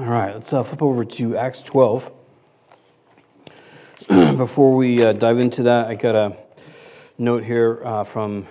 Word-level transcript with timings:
All 0.00 0.06
right, 0.06 0.34
let's 0.34 0.50
uh, 0.50 0.62
flip 0.62 0.80
over 0.80 1.04
to 1.04 1.36
Acts 1.36 1.60
12. 1.60 2.10
Before 4.08 4.74
we 4.74 5.04
uh, 5.04 5.12
dive 5.12 5.38
into 5.38 5.64
that, 5.64 5.88
I 5.88 5.94
got 5.94 6.14
a 6.14 6.38
note 7.18 7.44
here 7.44 7.82
uh, 7.84 8.04
from 8.04 8.46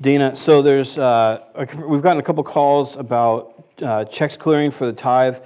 Dana. 0.00 0.36
So 0.36 0.62
there's 0.62 0.96
uh, 0.96 1.40
we've 1.88 2.02
gotten 2.02 2.20
a 2.20 2.22
couple 2.22 2.44
calls 2.44 2.94
about 2.94 3.64
uh, 3.82 4.04
checks 4.04 4.36
clearing 4.36 4.70
for 4.70 4.86
the 4.86 4.92
tithe, 4.92 5.38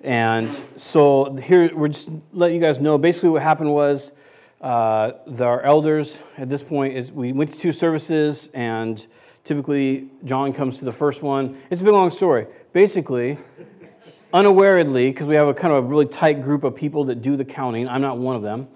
and 0.00 0.56
so 0.78 1.34
here 1.34 1.70
we're 1.76 1.88
just 1.88 2.08
letting 2.32 2.54
you 2.54 2.62
guys 2.62 2.80
know. 2.80 2.96
Basically, 2.96 3.28
what 3.28 3.42
happened 3.42 3.74
was 3.74 4.12
uh, 4.62 5.12
the, 5.26 5.44
our 5.44 5.60
elders 5.60 6.16
at 6.38 6.48
this 6.48 6.62
point 6.62 6.96
is 6.96 7.12
we 7.12 7.32
went 7.32 7.52
to 7.52 7.58
two 7.58 7.70
services, 7.70 8.48
and 8.54 9.06
typically 9.44 10.08
John 10.24 10.54
comes 10.54 10.78
to 10.78 10.86
the 10.86 10.92
first 10.92 11.22
one. 11.22 11.60
It's 11.68 11.82
a 11.82 11.84
big 11.84 11.92
long 11.92 12.10
story. 12.10 12.46
Basically 12.72 13.36
unawarely, 14.32 15.10
because 15.10 15.26
we 15.26 15.34
have 15.34 15.48
a 15.48 15.54
kind 15.54 15.72
of 15.72 15.84
a 15.84 15.86
really 15.86 16.06
tight 16.06 16.42
group 16.42 16.64
of 16.64 16.74
people 16.74 17.04
that 17.04 17.22
do 17.22 17.36
the 17.36 17.44
counting. 17.44 17.88
I'm 17.88 18.02
not 18.02 18.18
one 18.18 18.36
of 18.36 18.42
them. 18.42 18.68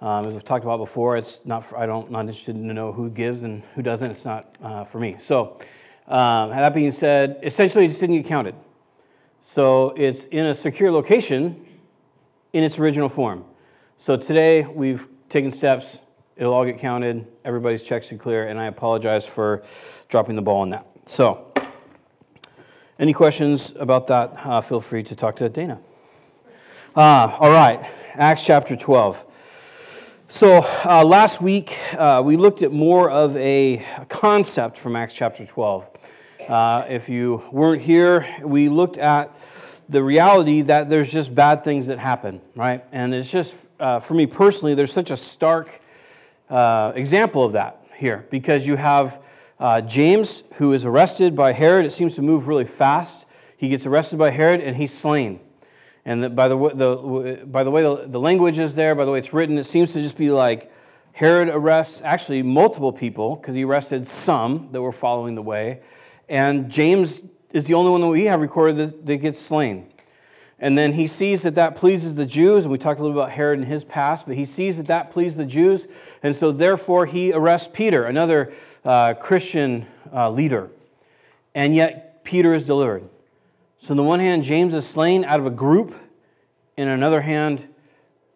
Um, 0.00 0.26
as 0.26 0.32
we've 0.32 0.44
talked 0.44 0.64
about 0.64 0.78
before, 0.78 1.16
it's 1.16 1.40
not 1.44 1.66
for, 1.66 1.76
I 1.76 1.86
don't 1.86 2.10
not 2.10 2.20
interested 2.20 2.54
to 2.54 2.58
know 2.58 2.92
who 2.92 3.10
gives 3.10 3.42
and 3.42 3.62
who 3.74 3.82
doesn't. 3.82 4.10
It's 4.10 4.24
not 4.24 4.56
uh, 4.62 4.84
for 4.84 4.98
me. 4.98 5.16
So, 5.20 5.58
um, 6.06 6.50
that 6.50 6.74
being 6.74 6.92
said, 6.92 7.40
essentially, 7.42 7.84
it 7.84 7.88
just 7.88 8.00
didn't 8.00 8.16
get 8.16 8.26
counted. 8.26 8.54
So 9.42 9.90
it's 9.96 10.24
in 10.24 10.46
a 10.46 10.54
secure 10.54 10.90
location 10.90 11.66
in 12.52 12.64
its 12.64 12.78
original 12.78 13.08
form. 13.08 13.44
So 13.98 14.16
today 14.16 14.62
we've 14.62 15.06
taken 15.28 15.52
steps. 15.52 15.98
It'll 16.36 16.54
all 16.54 16.64
get 16.64 16.78
counted. 16.78 17.26
Everybody's 17.44 17.82
checks 17.82 18.06
should 18.06 18.18
clear, 18.18 18.48
and 18.48 18.58
I 18.58 18.66
apologize 18.66 19.26
for 19.26 19.62
dropping 20.08 20.36
the 20.36 20.42
ball 20.42 20.62
on 20.62 20.70
that. 20.70 20.86
So. 21.06 21.49
Any 23.00 23.14
questions 23.14 23.72
about 23.78 24.08
that? 24.08 24.34
Uh, 24.44 24.60
feel 24.60 24.82
free 24.82 25.02
to 25.04 25.16
talk 25.16 25.36
to 25.36 25.48
Dana. 25.48 25.80
Uh, 26.94 27.34
all 27.40 27.50
right, 27.50 27.82
Acts 28.12 28.44
chapter 28.44 28.76
12. 28.76 29.24
So 30.28 30.58
uh, 30.84 31.02
last 31.02 31.40
week 31.40 31.78
uh, 31.94 32.20
we 32.22 32.36
looked 32.36 32.60
at 32.60 32.72
more 32.72 33.10
of 33.10 33.34
a 33.38 33.86
concept 34.10 34.76
from 34.76 34.96
Acts 34.96 35.14
chapter 35.14 35.46
12. 35.46 35.86
Uh, 36.46 36.84
if 36.90 37.08
you 37.08 37.42
weren't 37.50 37.80
here, 37.80 38.26
we 38.42 38.68
looked 38.68 38.98
at 38.98 39.34
the 39.88 40.02
reality 40.02 40.60
that 40.60 40.90
there's 40.90 41.10
just 41.10 41.34
bad 41.34 41.64
things 41.64 41.86
that 41.86 41.98
happen, 41.98 42.38
right? 42.54 42.84
And 42.92 43.14
it's 43.14 43.30
just, 43.30 43.66
uh, 43.80 44.00
for 44.00 44.12
me 44.12 44.26
personally, 44.26 44.74
there's 44.74 44.92
such 44.92 45.10
a 45.10 45.16
stark 45.16 45.80
example 46.50 47.44
of 47.44 47.54
that 47.54 47.82
here 47.96 48.26
because 48.28 48.66
you 48.66 48.76
have 48.76 49.22
uh, 49.60 49.82
James, 49.82 50.42
who 50.54 50.72
is 50.72 50.86
arrested 50.86 51.36
by 51.36 51.52
Herod, 51.52 51.84
it 51.84 51.92
seems 51.92 52.14
to 52.14 52.22
move 52.22 52.48
really 52.48 52.64
fast. 52.64 53.26
He 53.58 53.68
gets 53.68 53.84
arrested 53.84 54.18
by 54.18 54.30
Herod 54.30 54.60
and 54.60 54.74
he's 54.74 54.92
slain. 54.92 55.38
And 56.06 56.24
the, 56.24 56.30
by, 56.30 56.48
the, 56.48 56.56
the, 56.56 57.44
by 57.44 57.62
the 57.62 57.70
way 57.70 57.82
the, 57.82 58.06
the 58.06 58.18
language 58.18 58.58
is 58.58 58.74
there, 58.74 58.94
by 58.94 59.04
the 59.04 59.10
way 59.10 59.18
it's 59.18 59.34
written, 59.34 59.58
it 59.58 59.64
seems 59.64 59.92
to 59.92 60.00
just 60.00 60.16
be 60.16 60.30
like 60.30 60.72
Herod 61.12 61.48
arrests 61.48 62.00
actually 62.02 62.42
multiple 62.42 62.90
people 62.90 63.36
because 63.36 63.54
he 63.54 63.64
arrested 63.64 64.08
some 64.08 64.70
that 64.72 64.80
were 64.80 64.92
following 64.92 65.34
the 65.34 65.42
way. 65.42 65.82
And 66.30 66.70
James 66.70 67.22
is 67.52 67.66
the 67.66 67.74
only 67.74 67.90
one 67.90 68.00
that 68.00 68.06
we 68.06 68.24
have 68.24 68.40
recorded 68.40 68.78
that, 68.78 69.04
that 69.04 69.16
gets 69.18 69.38
slain. 69.38 69.92
And 70.60 70.76
then 70.76 70.92
he 70.92 71.06
sees 71.06 71.42
that 71.42 71.54
that 71.54 71.74
pleases 71.74 72.14
the 72.14 72.26
Jews, 72.26 72.64
and 72.64 72.72
we 72.72 72.76
talked 72.76 73.00
a 73.00 73.02
little 73.02 73.18
about 73.18 73.32
Herod 73.32 73.58
and 73.58 73.66
his 73.66 73.82
past, 73.82 74.26
but 74.26 74.36
he 74.36 74.44
sees 74.44 74.76
that 74.76 74.86
that 74.88 75.10
pleased 75.10 75.38
the 75.38 75.46
Jews, 75.46 75.86
and 76.22 76.36
so 76.36 76.52
therefore 76.52 77.06
he 77.06 77.32
arrests 77.32 77.68
Peter, 77.72 78.04
another 78.04 78.52
uh, 78.84 79.14
Christian 79.14 79.86
uh, 80.12 80.30
leader. 80.30 80.70
And 81.54 81.74
yet 81.74 82.24
Peter 82.24 82.54
is 82.54 82.66
delivered. 82.66 83.08
So, 83.82 83.92
on 83.92 83.96
the 83.96 84.02
one 84.02 84.20
hand, 84.20 84.44
James 84.44 84.74
is 84.74 84.86
slain 84.86 85.24
out 85.24 85.40
of 85.40 85.46
a 85.46 85.50
group, 85.50 85.94
and 86.76 86.90
on 86.90 86.94
another 86.94 87.22
hand, 87.22 87.66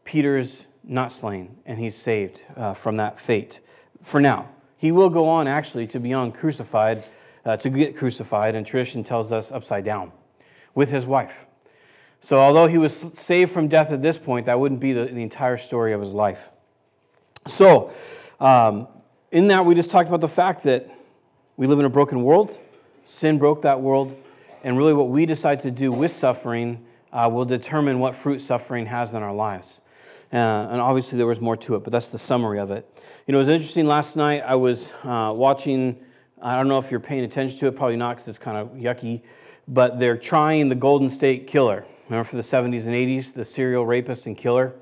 Peter 0.05 0.39
is 0.39 0.65
not 0.83 1.13
slain, 1.13 1.55
and 1.67 1.79
he's 1.79 1.95
saved 1.95 2.41
uh, 2.57 2.73
from 2.73 2.97
that 2.97 3.21
fate 3.21 3.61
for 4.03 4.21
now. 4.21 4.49
He 4.79 4.93
will 4.93 5.11
go 5.11 5.27
on 5.27 5.47
actually 5.47 5.87
to 5.89 6.01
be 6.01 6.15
on 6.15 6.33
crucified, 6.33 7.05
uh, 7.45 7.59
to 7.59 7.69
get 7.69 7.97
crucified, 7.97 8.55
and 8.55 8.67
tradition 8.67 9.05
tells 9.05 9.33
us 9.33 9.53
upside 9.53 9.85
down 9.85 10.13
with 10.75 10.89
his 10.89 11.05
wife. 11.05 11.35
So, 12.25 12.41
although 12.41 12.67
he 12.67 12.79
was 12.79 13.05
saved 13.13 13.53
from 13.53 13.69
death 13.69 13.93
at 13.93 14.01
this 14.01 14.17
point, 14.17 14.47
that 14.47 14.59
wouldn't 14.59 14.81
be 14.81 14.95
the, 14.95 15.05
the 15.05 15.21
entire 15.21 15.59
story 15.59 15.93
of 15.93 16.01
his 16.01 16.15
life. 16.15 16.49
So, 17.47 17.93
um, 18.41 18.89
in 19.31 19.49
that, 19.49 19.67
we 19.67 19.75
just 19.75 19.91
talked 19.91 20.09
about 20.09 20.23
the 20.23 20.29
fact 20.29 20.63
that 20.63 20.89
we 21.59 21.67
live 21.67 21.79
in 21.81 21.85
a 21.85 21.91
broken 21.91 22.23
world. 22.23 22.59
Sin 23.05 23.37
broke 23.37 23.61
that 23.63 23.79
world. 23.79 24.17
And 24.63 24.79
really, 24.79 24.95
what 24.95 25.11
we 25.11 25.27
decide 25.27 25.61
to 25.63 25.71
do 25.71 25.93
with 25.93 26.13
suffering 26.13 26.87
uh, 27.13 27.29
will 27.31 27.45
determine 27.45 27.99
what 27.99 28.17
fruit 28.17 28.41
suffering 28.41 28.87
has 28.87 29.13
in 29.13 29.23
our 29.23 29.35
lives. 29.35 29.81
Uh, 30.33 30.37
and 30.71 30.81
obviously, 30.81 31.19
there 31.19 31.27
was 31.27 31.43
more 31.43 31.59
to 31.59 31.75
it, 31.75 31.85
but 31.85 31.93
that's 31.93 32.09
the 32.09 32.19
summary 32.19 32.59
of 32.59 32.71
it. 32.71 32.89
You 33.27 33.33
know, 33.33 33.39
it 33.39 33.43
was 33.43 33.51
interesting 33.51 33.85
last 33.85 34.17
night. 34.17 34.43
I 34.47 34.55
was 34.55 34.89
uh, 35.03 35.31
watching, 35.37 36.01
I 36.41 36.57
don't 36.57 36.69
know 36.69 36.79
if 36.79 36.91
you're 36.91 37.01
paying 37.01 37.25
attention 37.25 37.59
to 37.59 37.67
it, 37.67 37.77
probably 37.77 37.97
not 37.97 38.17
because 38.17 38.29
it's 38.29 38.39
kind 38.39 38.57
of 38.57 38.69
yucky, 38.79 39.21
but 39.69 40.01
they're 40.01 40.17
trying 40.17 40.71
the 40.71 40.75
Golden 40.75 41.11
State 41.11 41.47
Killer. 41.47 41.85
Remember 42.09 42.29
for 42.29 42.37
the 42.37 42.43
70s 42.43 42.85
and 42.85 42.95
80s, 42.95 43.33
the 43.33 43.45
serial 43.45 43.87
rapist 43.87 44.27
and 44.27 44.37
killer? 44.37 44.75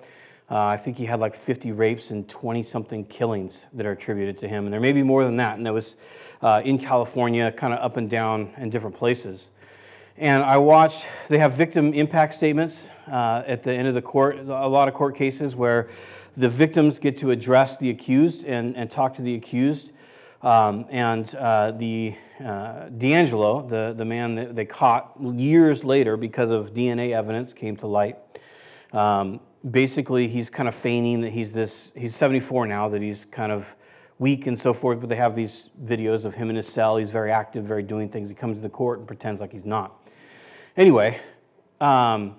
Uh, 0.50 0.66
I 0.66 0.76
think 0.76 0.96
he 0.96 1.06
had 1.06 1.20
like 1.20 1.36
50 1.36 1.70
rapes 1.70 2.10
and 2.10 2.28
20 2.28 2.64
something 2.64 3.04
killings 3.04 3.64
that 3.74 3.86
are 3.86 3.92
attributed 3.92 4.36
to 4.38 4.48
him. 4.48 4.64
And 4.64 4.72
there 4.72 4.80
may 4.80 4.92
be 4.92 5.04
more 5.04 5.24
than 5.24 5.36
that. 5.36 5.56
And 5.56 5.64
that 5.64 5.72
was 5.72 5.94
uh, 6.42 6.62
in 6.64 6.78
California, 6.78 7.52
kind 7.52 7.72
of 7.72 7.78
up 7.78 7.96
and 7.96 8.10
down 8.10 8.52
in 8.58 8.70
different 8.70 8.96
places. 8.96 9.46
And 10.18 10.42
I 10.42 10.58
watched, 10.58 11.06
they 11.28 11.38
have 11.38 11.54
victim 11.54 11.94
impact 11.94 12.34
statements 12.34 12.86
uh, 13.10 13.44
at 13.46 13.62
the 13.62 13.72
end 13.72 13.86
of 13.86 13.94
the 13.94 14.02
court, 14.02 14.38
a 14.40 14.68
lot 14.68 14.88
of 14.88 14.94
court 14.94 15.14
cases 15.14 15.54
where 15.54 15.88
the 16.36 16.48
victims 16.48 16.98
get 16.98 17.16
to 17.18 17.30
address 17.30 17.76
the 17.76 17.90
accused 17.90 18.44
and, 18.44 18.76
and 18.76 18.90
talk 18.90 19.14
to 19.16 19.22
the 19.22 19.36
accused. 19.36 19.92
Um, 20.42 20.86
and 20.90 21.32
uh, 21.36 21.70
the 21.70 22.16
uh, 22.44 22.88
DeAngelo, 22.90 23.68
the, 23.68 23.94
the 23.96 24.04
man 24.04 24.34
that 24.34 24.56
they 24.56 24.64
caught 24.64 25.12
years 25.20 25.84
later 25.84 26.16
because 26.16 26.50
of 26.50 26.72
DNA 26.72 27.12
evidence, 27.12 27.54
came 27.54 27.76
to 27.78 27.86
light. 27.86 28.18
Um, 28.92 29.40
basically 29.70 30.28
he's 30.28 30.50
kind 30.50 30.68
of 30.68 30.74
feigning 30.74 31.20
that 31.20 31.30
he's 31.32 31.52
this 31.52 31.92
he's 31.94 32.16
74 32.16 32.66
now 32.66 32.88
that 32.88 33.00
he's 33.00 33.24
kind 33.26 33.52
of 33.52 33.66
weak 34.18 34.46
and 34.46 34.60
so 34.60 34.74
forth 34.74 35.00
but 35.00 35.08
they 35.08 35.16
have 35.16 35.34
these 35.36 35.70
videos 35.84 36.24
of 36.24 36.34
him 36.34 36.50
in 36.50 36.56
his 36.56 36.66
cell. 36.66 36.96
He's 36.96 37.10
very 37.10 37.30
active 37.30 37.64
very 37.64 37.82
doing 37.82 38.08
things. 38.08 38.28
He 38.28 38.34
comes 38.34 38.58
to 38.58 38.62
the 38.62 38.68
court 38.68 38.98
and 38.98 39.06
pretends 39.06 39.40
like 39.40 39.52
he's 39.52 39.64
not. 39.64 40.10
Anyway 40.76 41.20
um, 41.80 42.36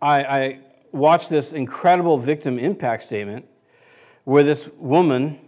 I, 0.00 0.22
I 0.22 0.60
watched 0.92 1.28
this 1.28 1.52
incredible 1.52 2.18
victim 2.18 2.58
impact 2.58 3.04
statement 3.04 3.46
where 4.24 4.44
this 4.44 4.68
woman 4.76 5.40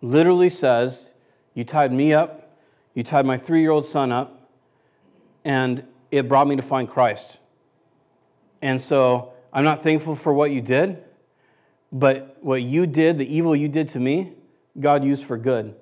literally 0.00 0.48
says 0.48 1.10
you 1.54 1.64
tied 1.64 1.92
me 1.92 2.12
up 2.14 2.45
you 2.96 3.04
tied 3.04 3.24
my 3.24 3.36
three-year-old 3.36 3.86
son 3.86 4.10
up 4.10 4.50
and 5.44 5.84
it 6.10 6.28
brought 6.28 6.48
me 6.48 6.56
to 6.56 6.62
find 6.62 6.90
christ 6.90 7.38
and 8.62 8.80
so 8.82 9.32
I'm 9.52 9.64
not 9.64 9.82
thankful 9.82 10.16
for 10.16 10.32
what 10.32 10.50
you 10.50 10.60
did, 10.60 11.02
but 11.92 12.36
what 12.42 12.62
you 12.62 12.86
did, 12.86 13.18
the 13.18 13.34
evil 13.34 13.54
you 13.54 13.68
did 13.68 13.88
to 13.90 14.00
me, 14.00 14.32
God 14.78 15.04
used 15.04 15.24
for 15.24 15.36
good, 15.36 15.74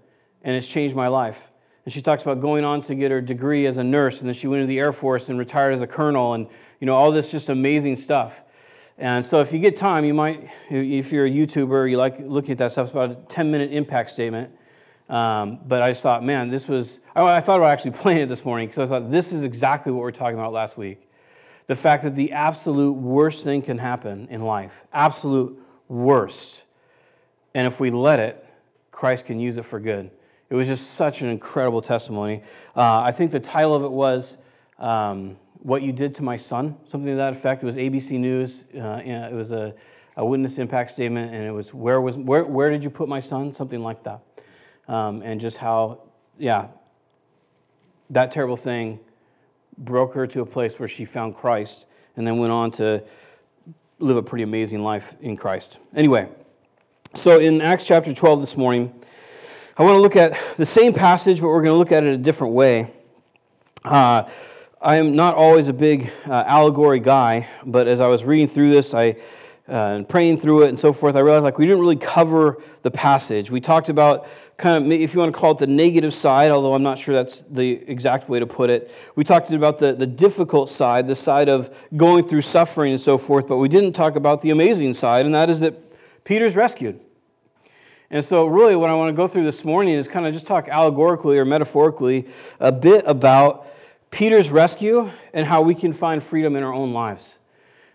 and 0.43 0.57
it's 0.57 0.69
changed 0.69 0.95
my 0.95 1.09
life. 1.09 1.51
And 1.85 1.93
she 1.93 2.01
talks 2.01 2.23
about 2.23 2.41
going 2.41 2.65
on 2.65 2.83
to 2.83 2.95
get 2.95 3.11
her 3.11 3.21
degree 3.21 3.67
as 3.67 3.77
a 3.77 3.85
nurse, 3.85 4.21
and 4.21 4.29
then 4.29 4.35
she 4.35 4.47
went 4.47 4.63
into 4.63 4.69
the 4.69 4.79
Air 4.79 4.93
Force 4.93 5.29
and 5.29 5.39
retired 5.39 5.75
as 5.75 5.81
a 5.81 5.87
colonel, 5.87 6.35
and 6.35 6.47
you 6.81 6.87
know 6.87 6.95
all 6.95 7.11
this 7.11 7.31
just 7.31 7.49
amazing 7.49 7.97
stuff. 7.97 8.35
And 8.97 9.27
so, 9.27 9.41
if 9.41 9.53
you 9.53 9.59
get 9.59 9.77
time, 9.77 10.05
you 10.05 10.15
might, 10.15 10.49
if 10.71 11.11
you're 11.11 11.27
a 11.27 11.31
YouTuber, 11.31 11.91
you 11.91 11.97
like 11.97 12.21
looking 12.21 12.53
at 12.53 12.59
that 12.59 12.73
stuff. 12.73 12.85
It's 12.85 12.93
about 12.93 13.11
a 13.11 13.15
10 13.29 13.51
minute 13.51 13.73
impact 13.73 14.11
statement. 14.11 14.55
Um, 15.09 15.61
but 15.67 15.83
I 15.83 15.91
just 15.91 16.03
thought, 16.03 16.25
man, 16.25 16.49
this 16.51 16.67
was. 16.67 16.99
I 17.15 17.41
thought 17.41 17.57
about 17.57 17.71
actually 17.71 17.91
playing 18.03 18.23
it 18.23 18.29
this 18.29 18.45
morning 18.45 18.69
because 18.69 18.91
I 18.91 18.99
thought 18.99 19.11
this 19.11 19.33
is 19.33 19.43
exactly 19.43 19.93
what 19.93 20.03
we 20.03 20.09
are 20.09 20.13
talking 20.13 20.39
about 20.39 20.53
last 20.53 20.77
week 20.77 21.05
the 21.67 21.77
fact 21.77 22.05
that 22.05 22.15
the 22.15 22.33
absolute 22.33 22.93
worst 22.93 23.45
thing 23.45 23.63
can 23.63 23.79
happen 23.79 24.29
in 24.31 24.43
life, 24.43 24.73
absolute 24.93 25.59
worst. 25.89 26.63
And 27.55 27.67
if 27.67 27.81
we 27.81 27.91
let 27.91 28.21
it, 28.21 28.45
Christ 28.91 29.25
can 29.27 29.41
use 29.41 29.57
it 29.57 29.65
for 29.65 29.81
good. 29.81 30.11
It 30.51 30.55
was 30.55 30.69
just 30.69 30.93
such 30.93 31.23
an 31.23 31.29
incredible 31.29 31.81
testimony. 31.81 32.43
Uh, 32.77 33.01
I 33.01 33.13
think 33.13 33.31
the 33.31 33.41
title 33.41 33.75
of 33.75 33.83
it 33.83 33.91
was 33.91 34.37
um, 34.79 35.37
What 35.61 35.83
You 35.83 35.93
Did 35.93 36.15
to 36.17 36.23
My 36.23 36.37
Son, 36.37 36.77
something 36.91 37.11
to 37.11 37.17
that 37.17 37.33
effect. 37.33 37.63
It 37.63 37.67
was 37.67 37.77
ABC 37.77 38.13
News. 38.13 38.65
Uh, 38.77 39.01
it 39.03 39.33
was 39.33 39.51
a, 39.51 39.75
a, 40.17 40.25
witness 40.25 40.59
impact 40.59 40.91
statement, 40.91 41.35
and 41.35 41.45
it 41.45 41.51
was 41.51 41.73
where, 41.73 42.01
was, 42.01 42.17
where, 42.17 42.45
where 42.45 42.71
did 42.71 42.85
you 42.85 42.91
put 42.91 43.09
my 43.09 43.21
son? 43.21 43.53
Something 43.53 43.83
like 43.83 44.05
that. 44.05 44.21
Um, 44.89 45.23
and 45.23 45.41
just 45.41 45.57
how, 45.57 46.01
yeah, 46.39 46.69
that 48.11 48.33
terrible 48.33 48.57
thing 48.57 49.01
broke 49.79 50.15
her 50.15 50.27
to 50.27 50.41
a 50.41 50.47
place 50.47 50.79
where 50.79 50.89
she 50.89 51.05
found 51.05 51.37
Christ 51.37 51.87
and 52.17 52.27
then 52.27 52.39
went 52.39 52.53
on 52.53 52.71
to 52.73 53.03
live 53.99 54.17
a 54.17 54.23
pretty 54.23 54.45
amazing 54.45 54.83
life 54.83 55.15
in 55.21 55.37
Christ. 55.37 55.79
Anyway, 55.95 56.29
so 57.15 57.39
in 57.39 57.61
Acts 57.61 57.87
chapter 57.87 58.13
12 58.13 58.41
this 58.41 58.57
morning, 58.57 58.93
I 59.77 59.83
want 59.83 59.97
to 59.97 60.01
look 60.01 60.17
at 60.17 60.39
the 60.57 60.67
same 60.67 60.93
passage, 60.93 61.41
but 61.41 61.49
we're 61.49 61.63
going 61.63 61.75
to 61.75 61.79
look 61.79 61.93
at 61.93 62.05
it 62.05 62.15
a 62.15 62.19
different 62.19 62.53
way. 62.53 62.93
Uh, 63.85 64.29
I 64.81 64.97
am 64.97 65.17
not 65.17 65.35
always 65.35 65.69
a 65.69 65.73
big 65.73 66.13
uh, 66.27 66.45
allegory 66.47 67.01
guy, 67.01 67.49
but 67.65 67.89
as 67.89 68.01
I 68.01 68.07
was 68.07 68.23
reading 68.23 68.49
through 68.49 68.71
this, 68.71 68.95
I 68.95 69.17
uh, 69.67 69.73
and 69.73 70.07
praying 70.07 70.39
through 70.39 70.65
it 70.65 70.69
and 70.69 70.79
so 70.79 70.93
forth, 70.93 71.17
I 71.17 71.21
realized 71.21 71.45
like 71.45 71.57
we 71.57 71.65
didn't 71.65 71.81
really 71.81 71.97
cover 71.97 72.63
the 72.83 72.91
passage. 72.91 73.51
We 73.51 73.63
talked 73.63 73.89
about 73.89 74.29
kind 74.59 74.85
of, 74.85 74.93
if 74.93 75.15
you 75.15 75.21
want 75.21 75.33
to 75.33 75.39
call 75.39 75.53
it 75.53 75.59
the 75.59 75.67
negative 75.67 76.13
side, 76.13 76.51
although 76.51 76.75
I'm 76.75 76.83
not 76.83 76.99
sure 76.99 77.15
that's 77.15 77.43
the 77.51 77.71
exact 77.89 78.29
way 78.29 78.39
to 78.39 78.47
put 78.47 78.69
it. 78.69 78.91
We 79.17 79.25
talked 79.25 79.51
about 79.53 79.79
the, 79.79 79.95
the 79.95 80.07
difficult 80.07 80.69
side, 80.69 81.09
the 81.09 81.17
side 81.17 81.49
of 81.49 81.75
going 81.97 82.29
through 82.29 82.43
suffering 82.43 82.93
and 82.93 83.01
so 83.01 83.17
forth, 83.17 83.49
but 83.49 83.57
we 83.57 83.69
didn't 83.69 83.95
talk 83.95 84.17
about 84.17 84.43
the 84.43 84.51
amazing 84.51 84.93
side, 84.93 85.25
and 85.25 85.35
that 85.35 85.49
is 85.49 85.61
that 85.61 85.75
Peter's 86.25 86.57
rescued. 86.57 87.01
And 88.11 88.23
so, 88.23 88.45
really, 88.45 88.77
what 88.77 88.91
I 88.91 88.95
want 88.95 89.09
to 89.09 89.17
go 89.17 89.27
through 89.27 89.45
this 89.45 89.65
morning 89.65 89.95
is 89.95 90.07
kind 90.07 90.27
of 90.27 90.35
just 90.35 90.47
talk 90.47 90.69
allegorically 90.69 91.39
or 91.39 91.47
metaphorically 91.47 92.29
a 92.61 92.71
bit 92.71 93.03
about 93.07 93.67
Peter's 94.11 94.51
rescue 94.51 95.11
and 95.33 95.47
how 95.47 95.63
we 95.63 95.75
can 95.75 95.95
find 95.95 96.23
freedom 96.23 96.55
in 96.55 96.63
our 96.63 96.73
own 96.73 96.93
lives 96.93 97.39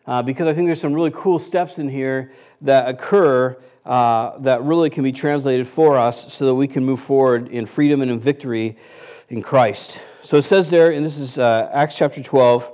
uh, 0.08 0.22
because 0.22 0.48
I 0.48 0.54
think 0.54 0.68
there's 0.68 0.82
some 0.82 0.94
really 0.94 1.12
cool 1.14 1.40
steps 1.40 1.78
in 1.78 1.90
here 1.90 2.32
that 2.62 2.90
occur 2.90 3.58
uh, 3.86 4.38
that 4.40 4.64
really 4.64 4.90
can 4.90 5.04
be 5.04 5.12
translated 5.12 5.68
for 5.68 5.98
us 5.98 6.34
so 6.34 6.46
that 6.46 6.56
we 6.56 6.68
can 6.68 6.86
move 6.86 7.00
forward 7.00 7.48
in 7.48 7.66
freedom 7.66 8.02
and 8.02 8.12
in 8.12 8.20
victory 8.20 8.78
in 9.30 9.42
Christ. 9.42 10.00
So 10.22 10.38
it 10.38 10.44
says 10.44 10.70
there, 10.70 10.92
and 10.92 11.06
this 11.06 11.18
is 11.18 11.38
uh, 11.38 11.70
Acts 11.74 11.96
chapter 11.96 12.22
12 12.22 12.72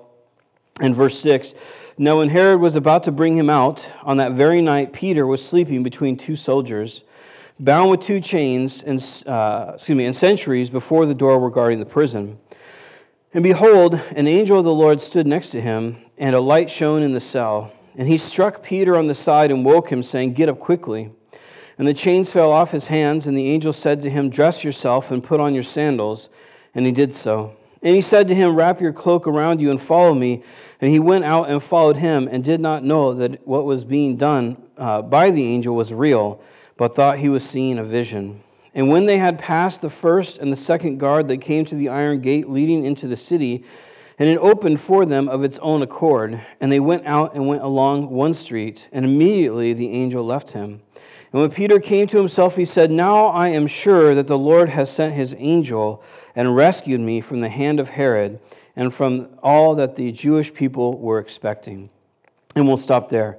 and 0.82 0.96
verse 0.96 1.18
6. 1.20 1.54
Now, 1.98 2.18
when 2.18 2.28
Herod 2.28 2.60
was 2.60 2.76
about 2.76 3.06
to 3.06 3.12
bring 3.12 3.38
him 3.38 3.50
out, 3.50 3.86
on 4.04 4.18
that 4.18 4.34
very 4.34 4.62
night, 4.62 4.92
Peter 4.92 5.26
was 5.26 5.46
sleeping 5.46 5.84
between 5.84 6.18
two 6.18 6.36
soldiers, 6.36 7.04
bound 7.60 7.90
with 7.90 8.02
two 8.02 8.20
chains 8.20 8.84
and, 8.84 9.00
uh, 9.26 9.72
excuse 9.76 9.96
me, 9.96 10.06
and 10.06 10.16
sentries 10.16 10.70
before 10.70 11.06
the 11.06 11.14
door 11.14 11.40
regarding 11.40 11.80
the 11.80 11.86
prison. 11.86 12.38
And 13.34 13.44
behold, 13.44 13.96
an 14.16 14.28
angel 14.28 14.60
of 14.60 14.66
the 14.66 14.74
Lord 14.74 15.02
stood 15.02 15.26
next 15.28 15.52
to 15.52 15.62
him 15.62 16.05
and 16.18 16.36
a 16.36 16.40
light 16.40 16.70
shone 16.72 17.04
in 17.04 17.14
the 17.14 17.20
cell. 17.20 17.72
And 17.98 18.08
he 18.08 18.18
struck 18.18 18.64
Peter 18.64 18.98
on 18.98 19.08
the 19.08 19.16
side 19.16 19.52
and 19.52 19.66
woke 19.66 19.90
him, 19.90 20.04
saying, 20.04 20.34
Get 20.34 20.50
up 20.50 20.60
quickly. 20.60 21.12
And 21.78 21.88
the 21.88 21.94
chains 21.94 22.32
fell 22.32 22.52
off 22.52 22.72
his 22.72 22.88
hands, 22.88 23.28
and 23.28 23.38
the 23.38 23.50
angel 23.50 23.74
said 23.74 24.02
to 24.02 24.10
him, 24.10 24.30
Dress 24.30 24.64
yourself 24.64 25.12
and 25.12 25.24
put 25.24 25.40
on 25.40 25.54
your 25.54 25.64
sandals. 25.64 26.30
And 26.74 26.86
he 26.86 26.92
did 26.92 27.16
so. 27.16 27.56
And 27.82 27.96
he 27.96 28.02
said 28.02 28.28
to 28.30 28.36
him, 28.36 28.56
Wrap 28.56 28.82
your 28.82 28.94
cloak 28.94 29.28
around 29.28 29.62
you 29.62 29.72
and 29.72 29.82
follow 29.82 30.14
me. 30.14 30.44
And 30.82 30.92
he 30.92 31.00
went 31.00 31.26
out 31.26 31.50
and 31.50 31.62
followed 31.62 31.98
him, 31.98 32.28
and 32.30 32.44
did 32.44 32.60
not 32.60 32.84
know 32.84 33.14
that 33.16 33.46
what 33.48 33.66
was 33.66 33.84
being 33.84 34.18
done 34.18 34.62
uh, 34.78 35.02
by 35.02 35.32
the 35.32 35.46
angel 35.46 35.76
was 35.76 35.94
real, 35.94 36.42
but 36.78 36.96
thought 36.96 37.20
he 37.20 37.30
was 37.30 37.48
seeing 37.48 37.78
a 37.78 37.84
vision. 37.84 38.42
And 38.74 38.90
when 38.90 39.06
they 39.06 39.18
had 39.18 39.40
passed 39.40 39.82
the 39.82 39.90
first 39.90 40.38
and 40.38 40.52
the 40.52 40.58
second 40.58 40.98
guard, 40.98 41.30
they 41.30 41.38
came 41.38 41.64
to 41.66 41.76
the 41.76 41.90
iron 41.90 42.20
gate 42.20 42.50
leading 42.50 42.84
into 42.84 43.08
the 43.08 43.16
city 43.16 43.64
and 44.18 44.30
it 44.30 44.38
opened 44.38 44.80
for 44.80 45.06
them 45.06 45.28
of 45.28 45.44
its 45.44 45.60
own 45.60 45.82
accord. 45.82 46.42
And 46.62 46.72
they 46.72 46.80
went 46.80 47.06
out 47.06 47.36
and 47.36 47.48
went 47.48 47.64
along 47.64 48.10
one 48.10 48.34
street, 48.34 48.88
and 48.92 49.04
immediately 49.04 49.74
the 49.74 49.90
angel 49.90 50.26
left 50.26 50.52
him. 50.52 50.82
And 51.34 51.42
when 51.42 51.52
Peter 51.52 51.80
came 51.80 52.08
to 52.08 52.18
himself, 52.18 52.56
he 52.56 52.66
said, 52.66 52.92
Now 52.92 53.26
I 53.26 53.50
am 53.50 53.68
sure 53.68 54.16
that 54.16 54.28
the 54.28 54.38
Lord 54.38 54.70
has 54.70 54.90
sent 54.90 55.14
his 55.14 55.36
angel 55.38 56.02
and 56.34 56.56
rescued 56.56 57.02
me 57.02 57.20
from 57.20 57.42
the 57.42 57.50
hand 57.50 57.80
of 57.80 57.90
Herod 57.90 58.40
and 58.76 58.94
from 58.94 59.30
all 59.44 59.76
that 59.76 59.96
the 59.96 60.12
Jewish 60.12 60.54
people 60.54 60.98
were 60.98 61.20
expecting. 61.20 61.90
And 62.56 62.68
we'll 62.68 62.78
stop 62.78 63.10
there. 63.10 63.38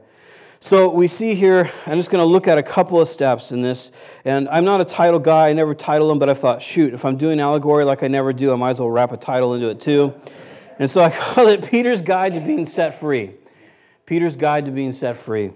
So 0.61 0.91
we 0.91 1.07
see 1.07 1.35
here, 1.35 1.71
I'm 1.87 1.99
just 1.99 2.11
going 2.11 2.23
to 2.23 2.31
look 2.31 2.49
at 2.49 2.59
a 2.59 2.63
couple 2.63 3.01
of 3.01 3.09
steps 3.09 3.53
in 3.53 3.63
this. 3.63 3.91
And 4.25 4.49
I'm 4.49 4.65
not 4.65 4.81
a 4.81 4.85
title 4.85 5.19
guy, 5.19 5.49
I 5.49 5.53
never 5.53 5.75
title 5.75 6.09
them, 6.09 6.19
but 6.19 6.29
I 6.29 6.35
thought, 6.35 6.61
shoot, 6.61 6.93
if 6.93 7.05
I'm 7.05 7.17
doing 7.17 7.41
allegory 7.41 7.85
like 7.85 8.03
I 8.03 8.09
never 8.09 8.33
do, 8.33 8.53
I 8.53 8.57
might 8.57 8.73
as 8.73 8.79
well 8.81 8.91
wrap 8.91 9.13
a 9.13 9.17
title 9.17 9.55
into 9.55 9.69
it 9.69 9.81
too. 9.81 10.15
And 10.79 10.91
so 10.91 11.03
I 11.03 11.11
call 11.19 11.49
it 11.49 11.65
Peter's 11.65 12.03
Guide 12.03 12.35
to 12.35 12.41
Being 12.41 12.67
Set 12.67 13.01
Free. 13.01 13.33
Peter's 14.05 14.37
Guide 14.37 14.67
to 14.67 14.71
Being 14.71 14.93
Set 14.93 15.17
Free. 15.17 15.53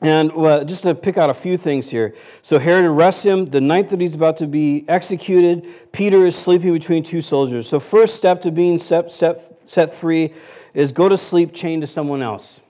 And 0.00 0.32
well, 0.32 0.64
just 0.64 0.82
to 0.82 0.94
pick 0.94 1.18
out 1.18 1.28
a 1.28 1.34
few 1.34 1.56
things 1.56 1.90
here. 1.90 2.14
So 2.42 2.58
Herod 2.58 2.84
arrests 2.84 3.24
him. 3.24 3.50
The 3.50 3.60
night 3.60 3.88
that 3.88 4.00
he's 4.00 4.14
about 4.14 4.36
to 4.38 4.46
be 4.46 4.84
executed, 4.88 5.66
Peter 5.90 6.24
is 6.24 6.36
sleeping 6.36 6.72
between 6.72 7.02
two 7.02 7.20
soldiers. 7.20 7.68
So, 7.68 7.80
first 7.80 8.14
step 8.14 8.42
to 8.42 8.52
being 8.52 8.78
set, 8.78 9.12
set, 9.12 9.58
set 9.66 9.92
free 9.94 10.34
is 10.72 10.92
go 10.92 11.08
to 11.08 11.18
sleep 11.18 11.52
chained 11.52 11.82
to 11.82 11.88
someone 11.88 12.22
else. 12.22 12.60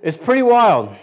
It's 0.00 0.16
pretty 0.16 0.42
wild 0.42 0.96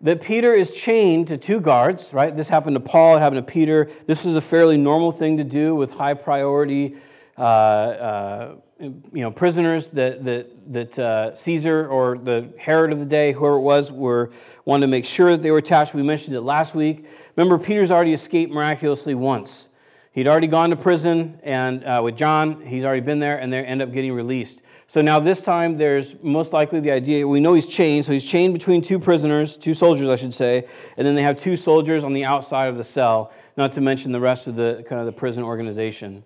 that 0.00 0.20
Peter 0.20 0.54
is 0.54 0.70
chained 0.70 1.26
to 1.26 1.36
two 1.36 1.58
guards, 1.60 2.12
right? 2.12 2.36
This 2.36 2.48
happened 2.48 2.76
to 2.76 2.80
Paul, 2.80 3.16
it 3.16 3.20
happened 3.20 3.44
to 3.44 3.52
Peter. 3.52 3.90
This 4.06 4.24
is 4.24 4.36
a 4.36 4.40
fairly 4.40 4.76
normal 4.76 5.10
thing 5.10 5.38
to 5.38 5.44
do 5.44 5.74
with 5.74 5.90
high 5.90 6.14
priority 6.14 6.96
uh, 7.38 7.40
uh, 7.40 8.54
you 8.80 9.22
know, 9.22 9.30
prisoners 9.30 9.88
that, 9.88 10.24
that, 10.24 10.72
that 10.72 10.98
uh, 10.98 11.36
Caesar 11.36 11.88
or 11.88 12.18
the 12.18 12.48
Herod 12.58 12.92
of 12.92 12.98
the 12.98 13.04
day, 13.04 13.32
whoever 13.32 13.56
it 13.56 13.60
was, 13.60 13.90
were 13.92 14.30
wanted 14.64 14.86
to 14.86 14.90
make 14.90 15.04
sure 15.04 15.30
that 15.32 15.42
they 15.42 15.50
were 15.50 15.58
attached. 15.58 15.94
We 15.94 16.02
mentioned 16.02 16.36
it 16.36 16.42
last 16.42 16.74
week. 16.74 17.06
Remember, 17.36 17.58
Peter's 17.58 17.90
already 17.90 18.12
escaped 18.12 18.52
miraculously 18.52 19.14
once. 19.14 19.68
He'd 20.12 20.26
already 20.26 20.48
gone 20.48 20.70
to 20.70 20.76
prison, 20.76 21.38
and 21.44 21.84
uh, 21.84 22.00
with 22.02 22.16
John, 22.16 22.64
he's 22.66 22.84
already 22.84 23.02
been 23.02 23.20
there, 23.20 23.38
and 23.38 23.52
they 23.52 23.64
end 23.64 23.82
up 23.82 23.92
getting 23.92 24.12
released. 24.12 24.60
So 24.88 25.02
now 25.02 25.20
this 25.20 25.42
time, 25.42 25.76
there's 25.76 26.14
most 26.22 26.52
likely 26.52 26.80
the 26.80 26.90
idea 26.90 27.28
we 27.28 27.40
know 27.40 27.54
he's 27.54 27.66
chained, 27.66 28.04
so 28.04 28.12
he's 28.12 28.24
chained 28.24 28.54
between 28.54 28.80
two 28.80 28.98
prisoners, 28.98 29.56
two 29.56 29.74
soldiers, 29.74 30.08
I 30.08 30.16
should 30.16 30.34
say, 30.34 30.66
and 30.96 31.06
then 31.06 31.14
they 31.14 31.22
have 31.22 31.38
two 31.38 31.56
soldiers 31.56 32.04
on 32.04 32.14
the 32.14 32.24
outside 32.24 32.68
of 32.68 32.78
the 32.78 32.84
cell, 32.84 33.32
not 33.56 33.72
to 33.74 33.80
mention 33.80 34.12
the 34.12 34.20
rest 34.20 34.46
of 34.46 34.56
the 34.56 34.84
kind 34.88 34.98
of 34.98 35.06
the 35.06 35.12
prison 35.12 35.42
organization. 35.42 36.24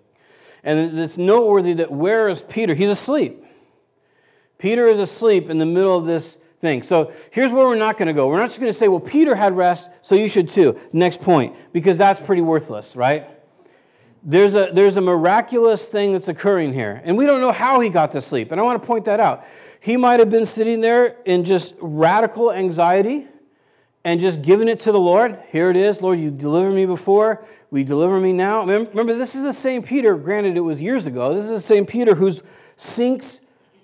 And 0.63 0.99
it's 0.99 1.17
noteworthy 1.17 1.73
that 1.73 1.91
where 1.91 2.29
is 2.29 2.41
Peter? 2.41 2.73
He's 2.73 2.89
asleep. 2.89 3.43
Peter 4.57 4.87
is 4.87 4.99
asleep 4.99 5.49
in 5.49 5.57
the 5.57 5.65
middle 5.65 5.97
of 5.97 6.05
this 6.05 6.37
thing. 6.61 6.81
So 6.83 7.11
here's 7.31 7.51
where 7.51 7.65
we're 7.65 7.75
not 7.75 7.97
going 7.97 8.07
to 8.07 8.13
go. 8.13 8.29
We're 8.29 8.39
not 8.39 8.47
just 8.47 8.59
going 8.59 8.71
to 8.71 8.77
say, 8.77 8.87
well, 8.87 9.01
Peter 9.01 9.35
had 9.35 9.57
rest, 9.57 9.89
so 10.01 10.15
you 10.15 10.29
should 10.29 10.47
too. 10.47 10.79
Next 10.93 11.19
point, 11.19 11.55
because 11.73 11.97
that's 11.97 12.21
pretty 12.21 12.41
worthless, 12.41 12.95
right? 12.95 13.27
There's 14.23 14.55
a, 14.55 14.69
there's 14.73 14.95
a 14.95 15.01
miraculous 15.01 15.89
thing 15.89 16.13
that's 16.13 16.29
occurring 16.29 16.73
here, 16.73 17.01
and 17.03 17.17
we 17.17 17.25
don't 17.25 17.41
know 17.41 17.51
how 17.51 17.81
he 17.81 17.89
got 17.89 18.13
to 18.13 18.21
sleep. 18.21 18.53
And 18.53 18.61
I 18.61 18.63
want 18.63 18.81
to 18.81 18.87
point 18.87 19.03
that 19.05 19.19
out. 19.19 19.43
He 19.81 19.97
might 19.97 20.21
have 20.21 20.29
been 20.29 20.45
sitting 20.45 20.79
there 20.79 21.17
in 21.25 21.43
just 21.43 21.73
radical 21.81 22.53
anxiety 22.53 23.27
and 24.05 24.21
just 24.21 24.41
giving 24.41 24.69
it 24.69 24.79
to 24.81 24.93
the 24.93 24.99
Lord. 24.99 25.43
Here 25.51 25.69
it 25.69 25.75
is, 25.75 26.01
Lord, 26.01 26.21
you 26.21 26.31
delivered 26.31 26.71
me 26.71 26.85
before. 26.85 27.45
We 27.73 27.83
deliver 27.83 28.19
me 28.19 28.33
now? 28.33 28.63
Remember, 28.63 29.15
this 29.15 29.33
is 29.33 29.41
the 29.41 29.51
same 29.51 29.81
Peter, 29.81 30.15
granted 30.15 30.57
it 30.57 30.59
was 30.59 30.79
years 30.79 31.07
ago. 31.07 31.33
This 31.33 31.45
is 31.45 31.49
the 31.49 31.59
same 31.59 31.87
Peter 31.87 32.13
who 32.13 32.31
sinks 32.77 33.39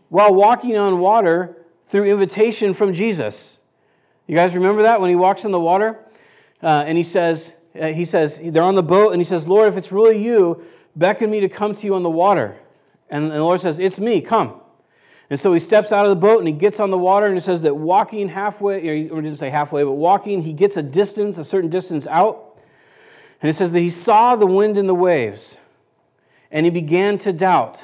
while 0.10 0.32
walking 0.32 0.78
on 0.78 1.00
water 1.00 1.58
through 1.88 2.04
invitation 2.04 2.76
from 2.76 2.94
Jesus. 2.94 3.58
You 4.28 4.36
guys 4.36 4.54
remember 4.54 4.84
that 4.84 5.02
when 5.02 5.10
he 5.10 5.16
walks 5.16 5.44
in 5.44 5.50
the 5.50 5.60
water? 5.60 5.98
Uh, 6.62 6.84
and 6.86 7.00
he 7.00 7.04
says, 7.04 7.52
uh, 7.82 7.88
he 7.88 8.06
says, 8.06 8.40
they're 8.40 8.62
on 8.62 8.76
the 8.76 8.84
boat, 8.84 9.14
and 9.14 9.20
he 9.20 9.26
says, 9.26 9.48
Lord, 9.48 9.68
if 9.68 9.76
it's 9.76 9.92
really 9.92 10.24
you, 10.24 10.64
beckon 10.96 11.32
me 11.32 11.40
to 11.40 11.50
come 11.50 11.74
to 11.74 11.86
you 11.88 11.96
on 11.96 12.04
the 12.04 12.12
water. 12.12 12.60
And, 13.10 13.24
and 13.24 13.32
the 13.32 13.44
Lord 13.44 13.60
says, 13.60 13.80
It's 13.80 13.98
me, 13.98 14.22
come. 14.22 14.62
And 15.32 15.40
so 15.40 15.52
he 15.52 15.60
steps 15.60 15.92
out 15.92 16.06
of 16.06 16.12
the 16.12 16.16
boat 16.16 16.38
and 16.38 16.48
he 16.48 16.54
gets 16.54 16.80
on 16.80 16.92
the 16.92 16.98
water, 17.00 17.26
and 17.26 17.36
it 17.36 17.42
says 17.42 17.64
that 17.64 17.76
walking 17.76 18.30
halfway, 18.30 18.88
or 18.88 18.94
he 18.94 19.06
didn't 19.06 19.38
say 19.38 19.50
halfway, 19.50 19.82
but 19.82 19.94
walking, 19.94 20.44
he 20.44 20.54
gets 20.54 20.78
a 20.78 20.84
distance, 20.84 21.40
a 21.40 21.44
certain 21.44 21.72
distance 21.72 22.06
out. 22.06 22.49
And 23.42 23.50
it 23.50 23.56
says 23.56 23.72
that 23.72 23.80
he 23.80 23.90
saw 23.90 24.36
the 24.36 24.46
wind 24.46 24.78
and 24.78 24.90
the 24.90 24.94
waves, 24.94 25.56
and 26.52 26.66
he 26.66 26.70
began 26.70 27.18
to 27.20 27.32
doubt. 27.32 27.82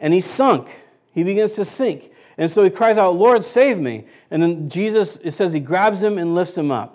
And 0.00 0.14
he 0.14 0.20
sunk. 0.20 0.68
He 1.12 1.24
begins 1.24 1.54
to 1.54 1.64
sink. 1.64 2.12
And 2.36 2.48
so 2.48 2.62
he 2.62 2.70
cries 2.70 2.96
out, 2.96 3.16
Lord, 3.16 3.42
save 3.42 3.78
me. 3.78 4.06
And 4.30 4.40
then 4.40 4.68
Jesus, 4.68 5.18
it 5.24 5.32
says 5.32 5.52
he 5.52 5.58
grabs 5.58 6.00
him 6.00 6.18
and 6.18 6.36
lifts 6.36 6.56
him 6.56 6.70
up. 6.70 6.94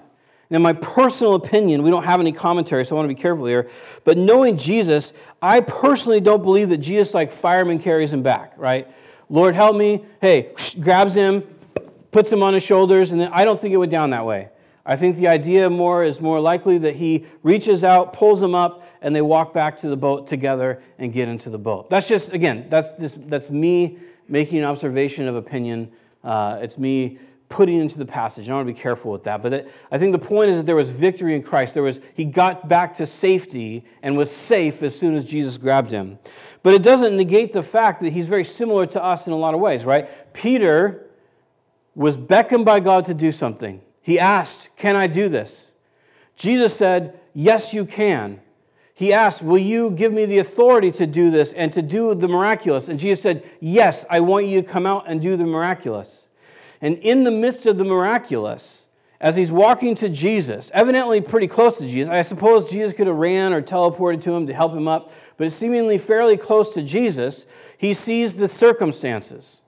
Now, 0.50 0.60
my 0.60 0.74
personal 0.74 1.34
opinion, 1.34 1.84
we 1.84 1.90
don't 1.90 2.04
have 2.04 2.20
any 2.20 2.32
commentary, 2.32 2.86
so 2.86 2.96
I 2.96 2.98
want 2.98 3.10
to 3.10 3.16
be 3.16 3.22
careful 3.22 3.46
here. 3.46 3.70
But 4.06 4.18
knowing 4.18 4.56
Jesus, 4.56 5.12
I 5.42 5.60
personally 5.62 6.22
don't 6.22 6.44
believe 6.44 6.70
that 6.70 6.78
Jesus, 6.78 7.14
like 7.14 7.34
fireman, 7.34 7.80
carries 7.80 8.14
him 8.14 8.24
back, 8.24 8.54
right? 8.56 8.88
Lord, 9.30 9.56
help 9.56 9.76
me. 9.76 10.06
Hey, 10.22 10.54
grabs 10.80 11.16
him, 11.16 11.44
puts 12.12 12.32
him 12.32 12.44
on 12.44 12.54
his 12.54 12.64
shoulders, 12.64 13.12
and 13.12 13.24
I 13.24 13.44
don't 13.44 13.60
think 13.60 13.74
it 13.74 13.78
went 13.78 13.92
down 13.92 14.12
that 14.12 14.26
way. 14.26 14.50
I 14.86 14.98
think 14.98 15.16
the 15.16 15.28
idea 15.28 15.70
more 15.70 16.04
is 16.04 16.20
more 16.20 16.40
likely 16.40 16.78
that 16.80 16.96
he 16.96 17.26
reaches 17.42 17.84
out, 17.84 18.14
pulls 18.14 18.42
them 18.42 18.54
up, 18.54 18.86
and 19.02 19.16
they 19.16 19.22
walk 19.22 19.54
back 19.54 19.80
to 19.80 19.88
the 19.88 19.96
boat 19.96 20.28
together 20.28 20.82
and 20.98 21.14
get 21.14 21.30
into 21.30 21.50
the 21.50 21.58
boat. 21.58 21.90
That's 21.90 22.08
just, 22.08 22.34
again, 22.34 22.68
that's, 22.70 22.90
just, 23.00 23.30
that's 23.30 23.50
me 23.50 23.98
making 24.28 24.60
an 24.60 24.66
observation 24.66 25.28
of 25.28 25.36
opinion. 25.36 25.92
Uh, 26.24 26.60
it's 26.62 26.78
me 26.78 27.18
putting 27.48 27.80
into 27.80 27.98
the 27.98 28.06
passage. 28.06 28.50
I 28.50 28.54
want 28.54 28.68
to 28.68 28.74
be 28.74 28.80
careful 28.80 29.12
with 29.12 29.24
that. 29.24 29.42
But 29.42 29.54
it, 29.54 29.72
I 29.92 29.98
think 29.98 30.12
the 30.12 30.20
point 30.20 30.52
is 30.52 30.58
that 30.58 30.66
there 30.66 30.76
was 30.76 30.90
victory 30.90 31.36
in 31.36 31.44
Christ. 31.44 31.76
There 31.76 31.84
was, 31.84 32.00
he 32.16 32.26
got 32.26 32.68
back 32.68 32.98
to 32.98 33.06
safety 33.06 33.86
and 34.02 34.18
was 34.18 34.32
safe 34.32 34.82
as 34.82 34.98
soon 34.98 35.16
as 35.16 35.24
Jesus 35.24 35.56
grabbed 35.58 35.92
him. 35.92 36.18
But 36.64 36.74
it 36.74 36.82
doesn't 36.82 37.16
negate 37.16 37.54
the 37.54 37.64
fact 37.64 38.02
that 38.02 38.12
he's 38.12 38.26
very 38.26 38.44
similar 38.44 38.86
to 38.88 39.04
us 39.04 39.28
in 39.28 39.34
a 39.34 39.38
lot 39.38 39.54
of 39.54 39.60
ways, 39.60 39.86
right? 39.86 40.34
Peter 40.34 41.10
was 41.94 42.18
beckoned 42.18 42.66
by 42.66 42.80
God 42.80 43.06
to 43.06 43.14
do 43.14 43.32
something. 43.32 43.82
He 44.04 44.20
asked, 44.20 44.70
Can 44.78 44.96
I 44.96 45.08
do 45.08 45.30
this? 45.30 45.68
Jesus 46.36 46.76
said, 46.76 47.20
Yes, 47.34 47.74
you 47.74 47.86
can. 47.86 48.42
he 48.94 49.12
asked, 49.12 49.42
Will 49.42 49.58
you 49.58 49.90
give 49.90 50.14
me 50.14 50.26
the 50.26 50.38
authority 50.38 50.92
to 50.92 51.08
do 51.08 51.32
this 51.32 51.52
and 51.54 51.74
to 51.74 51.82
do 51.82 52.14
the 52.14 52.28
miraculous? 52.28 52.90
And 52.90 53.00
Jesus 53.00 53.24
said, 53.24 53.50
Yes, 53.60 54.06
I 54.10 54.20
want 54.20 54.46
you 54.46 54.62
to 54.62 54.68
come 54.68 54.86
out 54.86 55.06
and 55.08 55.22
do 55.22 55.36
the 55.36 55.46
miraculous. 55.46 56.28
And 56.82 56.98
in 57.00 57.24
the 57.24 57.32
midst 57.32 57.66
of 57.66 57.78
the 57.78 57.86
miraculous, 57.86 58.82
as 59.22 59.38
he's 59.38 59.52
walking 59.52 59.96
to 59.96 60.10
Jesus, 60.10 60.70
evidently 60.74 61.22
pretty 61.22 61.48
close 61.48 61.78
to 61.78 61.88
Jesus, 61.88 62.12
I 62.12 62.24
suppose 62.24 62.70
Jesus 62.70 62.92
could 62.92 63.08
have 63.08 63.16
ran 63.16 63.54
or 63.54 63.62
teleported 63.62 64.22
to 64.24 64.34
him 64.34 64.48
to 64.48 64.54
help 64.54 64.74
him 64.74 64.90
up, 64.90 65.14
but 65.38 65.50
seemingly 65.54 65.98
fairly 65.98 66.36
close 66.36 66.74
to 66.74 66.84
Jesus, 66.84 67.46
he 67.78 67.94
sees 67.94 68.34
the 68.34 68.50
circumstances. 68.50 69.60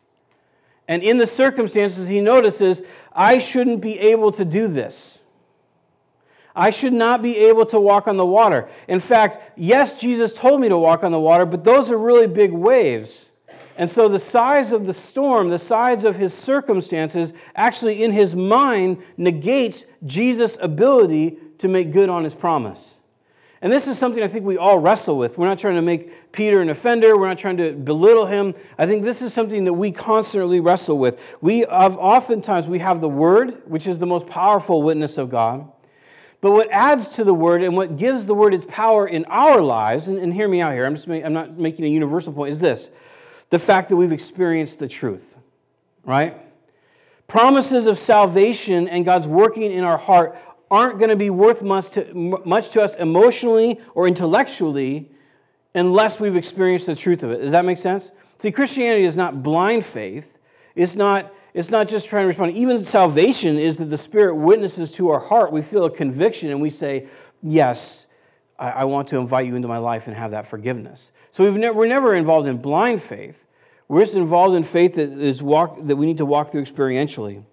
And 0.88 1.02
in 1.04 1.18
the 1.18 1.28
circumstances, 1.28 2.08
he 2.08 2.22
notices, 2.22 2.82
I 3.12 3.40
shouldn't 3.40 3.82
be 3.82 4.00
able 4.00 4.32
to 4.34 4.46
do 4.46 4.68
this. 4.68 5.18
I 6.56 6.70
should 6.70 6.94
not 6.94 7.22
be 7.22 7.38
able 7.38 7.66
to 7.68 7.80
walk 7.80 8.08
on 8.08 8.18
the 8.18 8.26
water. 8.26 8.70
In 8.88 9.00
fact, 9.00 9.58
yes, 9.58 9.94
Jesus 10.00 10.32
told 10.32 10.62
me 10.62 10.70
to 10.70 10.78
walk 10.78 11.04
on 11.04 11.12
the 11.12 11.20
water, 11.20 11.46
but 11.46 11.64
those 11.64 11.92
are 11.92 11.98
really 11.98 12.28
big 12.28 12.52
waves. 12.52 13.26
And 13.78 13.92
so 13.92 14.08
the 14.08 14.20
size 14.20 14.72
of 14.72 14.86
the 14.86 14.94
storm, 14.94 15.50
the 15.50 15.60
size 15.60 16.06
of 16.06 16.16
his 16.16 16.34
circumstances, 16.34 17.34
actually 17.56 18.04
in 18.04 18.12
his 18.12 18.34
mind 18.34 19.04
negates 19.18 19.84
Jesus' 20.06 20.58
ability 20.62 21.38
to 21.58 21.68
make 21.68 21.92
good 21.92 22.10
on 22.10 22.24
his 22.24 22.34
promise. 22.34 22.95
And 23.66 23.74
this 23.74 23.88
is 23.88 23.98
something 23.98 24.22
I 24.22 24.28
think 24.28 24.46
we 24.46 24.60
all 24.60 24.78
wrestle 24.78 25.18
with. 25.18 25.40
We're 25.40 25.48
not 25.48 25.58
trying 25.58 25.74
to 25.74 25.82
make 25.82 26.32
Peter 26.32 26.62
an 26.62 26.70
offender. 26.70 27.18
We're 27.18 27.28
not 27.28 27.40
trying 27.40 27.58
to 27.58 27.72
belittle 27.72 28.28
him. 28.28 28.54
I 28.78 28.86
think 28.86 29.02
this 29.02 29.24
is 29.24 29.34
something 29.34 29.66
that 29.66 29.74
we 29.74 29.92
constantly 29.92 30.60
wrestle 30.60 31.00
with. 31.00 31.20
We 31.42 31.62
have, 31.62 31.98
oftentimes 31.98 32.68
we 32.68 32.78
have 32.78 33.02
the 33.02 33.10
word, 33.10 33.64
which 33.66 33.88
is 33.88 33.98
the 33.98 34.06
most 34.06 34.28
powerful 34.28 34.84
witness 34.84 35.18
of 35.18 35.32
God. 35.32 35.68
But 36.42 36.52
what 36.52 36.70
adds 36.70 37.10
to 37.16 37.24
the 37.24 37.34
word 37.34 37.64
and 37.64 37.76
what 37.76 37.98
gives 37.98 38.28
the 38.28 38.36
word 38.36 38.54
its 38.54 38.66
power 38.70 39.08
in 39.08 39.26
our 39.26 39.60
lives, 39.64 40.10
and, 40.10 40.20
and 40.20 40.32
hear 40.32 40.48
me 40.48 40.62
out 40.62 40.74
here, 40.74 40.86
I'm, 40.86 40.96
just 40.96 41.08
I'm 41.08 41.34
not 41.34 41.58
making 41.58 41.86
a 41.86 41.90
universal 41.90 42.34
point, 42.34 42.54
is 42.54 42.60
this 42.60 42.92
the 43.50 43.58
fact 43.58 43.90
that 43.90 43.96
we've 43.96 44.12
experienced 44.12 44.78
the 44.78 44.88
truth, 44.88 45.36
right? 46.04 46.38
Promises 47.26 47.88
of 47.88 47.98
salvation 47.98 48.88
and 48.88 49.06
God's 49.06 49.26
working 49.26 49.72
in 49.72 49.84
our 49.84 49.98
heart 49.98 50.38
aren't 50.72 50.98
going 50.98 51.10
to 51.10 51.16
be 51.16 51.30
worth 51.30 51.62
much 51.62 51.92
to, 51.92 52.14
much 52.14 52.70
to 52.72 52.82
us 52.82 52.96
emotionally 52.96 53.80
or 53.94 54.08
intellectually 54.08 55.12
unless 55.74 56.20
we've 56.20 56.36
experienced 56.36 56.86
the 56.86 56.96
truth 56.96 57.24
of 57.24 57.32
it. 57.32 57.42
Does 57.42 57.52
that 57.52 57.66
make 57.66 57.78
sense? 57.78 58.12
See, 58.40 58.52
Christianity 58.52 59.06
is 59.06 59.16
not 59.16 59.44
blind 59.44 59.86
faith. 59.86 60.38
It's 60.76 60.96
not 60.96 61.32
it's 61.54 61.70
not 61.70 61.88
just 61.88 62.08
trying 62.08 62.24
to 62.24 62.28
respond. 62.28 62.58
Even 62.58 62.86
salvation 62.86 63.58
is 63.58 63.78
that 63.78 63.86
the 63.86 63.98
Spirit 63.98 64.36
witnesses 64.36 64.92
to 64.94 65.10
our 65.10 65.22
heart. 65.22 65.54
We 65.54 65.62
feel 65.62 65.86
a 65.86 65.90
conviction 65.90 66.50
and 66.50 66.62
we 66.62 66.70
say, 66.70 67.08
Yes, 67.42 68.08
I, 68.60 68.72
I 68.72 68.84
want 68.84 69.08
to 69.10 69.18
invite 69.18 69.46
you 69.46 69.56
into 69.56 69.70
my 69.70 69.78
life 69.78 70.08
and 70.08 70.16
have 70.16 70.32
that 70.32 70.50
forgiveness. 70.50 71.12
So 71.32 71.50
we've 71.50 71.74
we're 71.74 71.88
never 71.88 72.14
involved 72.14 72.48
in 72.48 72.58
blind 72.58 73.02
faith. 73.02 73.38
We're 73.88 74.04
just 74.04 74.16
involved 74.16 74.56
in 74.56 74.64
faith 74.64 74.96
that, 74.96 75.10
is 75.12 75.42
walk, 75.42 75.78
that 75.86 75.96
we 75.96 76.06
need 76.06 76.18
to 76.18 76.26
walk 76.26 76.52
through 76.52 76.64
experientially. 76.64 77.44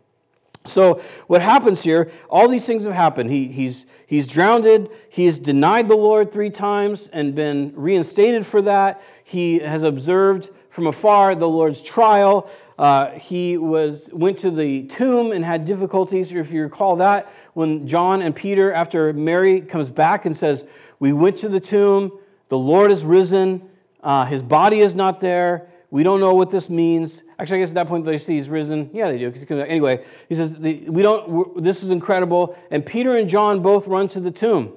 So, 0.66 1.02
what 1.26 1.42
happens 1.42 1.82
here, 1.82 2.12
all 2.30 2.46
these 2.46 2.64
things 2.64 2.84
have 2.84 2.92
happened. 2.92 3.30
He, 3.30 3.48
he's, 3.48 3.84
he's 4.06 4.28
drowned, 4.28 4.88
he's 5.08 5.38
denied 5.38 5.88
the 5.88 5.96
Lord 5.96 6.30
three 6.30 6.50
times 6.50 7.08
and 7.12 7.34
been 7.34 7.72
reinstated 7.74 8.46
for 8.46 8.62
that. 8.62 9.02
He 9.24 9.58
has 9.58 9.82
observed 9.82 10.50
from 10.70 10.86
afar 10.86 11.34
the 11.34 11.48
Lord's 11.48 11.80
trial. 11.80 12.48
Uh, 12.78 13.10
he 13.10 13.58
was, 13.58 14.08
went 14.12 14.38
to 14.38 14.50
the 14.50 14.84
tomb 14.84 15.32
and 15.32 15.44
had 15.44 15.64
difficulties. 15.64 16.32
If 16.32 16.52
you 16.52 16.62
recall 16.62 16.96
that, 16.96 17.32
when 17.54 17.86
John 17.86 18.22
and 18.22 18.34
Peter, 18.34 18.72
after 18.72 19.12
Mary 19.12 19.60
comes 19.60 19.88
back 19.88 20.26
and 20.26 20.36
says, 20.36 20.64
We 20.98 21.12
went 21.12 21.38
to 21.38 21.48
the 21.48 21.60
tomb, 21.60 22.18
the 22.48 22.58
Lord 22.58 22.92
is 22.92 23.04
risen, 23.04 23.68
uh, 24.02 24.26
his 24.26 24.42
body 24.42 24.80
is 24.80 24.94
not 24.94 25.20
there. 25.20 25.68
We 25.90 26.02
don't 26.02 26.20
know 26.20 26.34
what 26.34 26.50
this 26.50 26.70
means. 26.70 27.22
Actually, 27.42 27.56
I 27.56 27.60
guess 27.60 27.70
at 27.70 27.74
that 27.74 27.88
point 27.88 28.04
they 28.04 28.18
see 28.18 28.36
he's 28.36 28.48
risen. 28.48 28.88
Yeah, 28.92 29.10
they 29.10 29.18
do. 29.18 29.32
Anyway, 29.62 30.04
he 30.28 30.36
says, 30.36 30.52
"We 30.52 31.02
don't. 31.02 31.60
This 31.60 31.82
is 31.82 31.90
incredible." 31.90 32.56
And 32.70 32.86
Peter 32.86 33.16
and 33.16 33.28
John 33.28 33.60
both 33.60 33.88
run 33.88 34.06
to 34.10 34.20
the 34.20 34.30
tomb. 34.30 34.72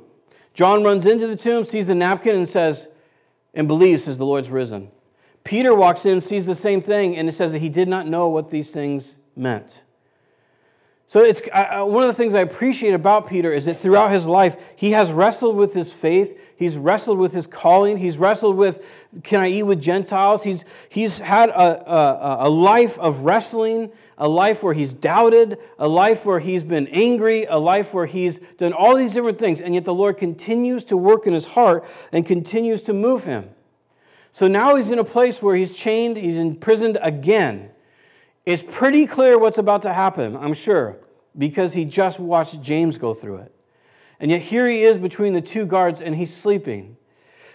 John 0.55 0.83
runs 0.83 1.05
into 1.05 1.27
the 1.27 1.35
tomb, 1.35 1.63
sees 1.65 1.85
the 1.85 1.93
napkin, 1.93 2.35
and 2.35 2.49
says, 2.49 2.87
and 3.53 3.67
believes, 3.67 4.05
says 4.05 4.17
the 4.17 4.25
Lord's 4.25 4.49
risen. 4.49 4.89
Peter 5.43 5.75
walks 5.75 6.07
in, 6.07 6.21
sees 6.21 6.47
the 6.47 6.55
same 6.55 6.81
thing, 6.81 7.15
and 7.15 7.29
it 7.29 7.33
says 7.33 7.51
that 7.51 7.59
he 7.59 7.69
did 7.69 7.87
not 7.87 8.07
know 8.07 8.29
what 8.29 8.49
these 8.49 8.71
things 8.71 9.15
meant. 9.35 9.81
So 11.07 11.19
it's 11.19 11.41
one 11.51 12.01
of 12.01 12.07
the 12.07 12.13
things 12.13 12.33
I 12.33 12.41
appreciate 12.41 12.95
about 12.95 13.27
Peter 13.27 13.53
is 13.53 13.65
that 13.65 13.77
throughout 13.77 14.11
his 14.11 14.25
life 14.25 14.57
he 14.75 14.91
has 14.91 15.11
wrestled 15.11 15.55
with 15.55 15.75
his 15.75 15.93
faith, 15.93 16.39
he's 16.55 16.77
wrestled 16.77 17.19
with 17.19 17.33
his 17.33 17.47
calling, 17.47 17.97
he's 17.97 18.17
wrestled 18.17 18.55
with 18.57 18.83
can 19.23 19.39
I 19.39 19.49
eat 19.49 19.63
with 19.63 19.81
Gentiles? 19.81 20.43
He's 20.43 20.63
he's 20.89 21.19
had 21.19 21.49
a, 21.49 21.91
a, 21.91 22.47
a 22.47 22.49
life 22.49 22.99
of 22.99 23.19
wrestling, 23.19 23.91
a 24.17 24.27
life 24.27 24.63
where 24.63 24.73
he's 24.73 24.93
doubted, 24.93 25.57
a 25.79 25.87
life 25.87 26.25
where 26.25 26.39
he's 26.39 26.63
been 26.63 26.87
angry, 26.87 27.45
a 27.45 27.57
life 27.57 27.93
where 27.93 28.05
he's 28.05 28.39
done 28.57 28.73
all 28.73 28.95
these 28.95 29.13
different 29.13 29.39
things, 29.39 29.61
and 29.61 29.73
yet 29.73 29.85
the 29.85 29.93
Lord 29.93 30.17
continues 30.17 30.83
to 30.85 30.97
work 30.97 31.27
in 31.27 31.33
his 31.33 31.45
heart 31.45 31.85
and 32.11 32.25
continues 32.25 32.81
to 32.83 32.93
move 32.93 33.23
him. 33.23 33.49
So 34.31 34.49
now 34.49 34.75
he's 34.75 34.91
in 34.91 34.99
a 34.99 35.03
place 35.05 35.41
where 35.41 35.55
he's 35.55 35.71
chained, 35.71 36.17
he's 36.17 36.37
imprisoned 36.37 36.97
again. 37.01 37.69
It's 38.45 38.61
pretty 38.61 39.07
clear 39.07 39.39
what's 39.39 39.57
about 39.57 39.83
to 39.83 39.93
happen, 39.93 40.35
I'm 40.35 40.53
sure, 40.53 40.97
because 41.37 41.73
he 41.73 41.85
just 41.85 42.19
watched 42.19 42.61
James 42.61 42.97
go 42.97 43.13
through 43.13 43.37
it. 43.37 43.54
And 44.19 44.31
yet 44.31 44.41
here 44.41 44.67
he 44.67 44.83
is 44.83 44.97
between 44.97 45.33
the 45.33 45.41
two 45.41 45.65
guards 45.65 46.01
and 46.01 46.15
he's 46.15 46.35
sleeping. 46.35 46.97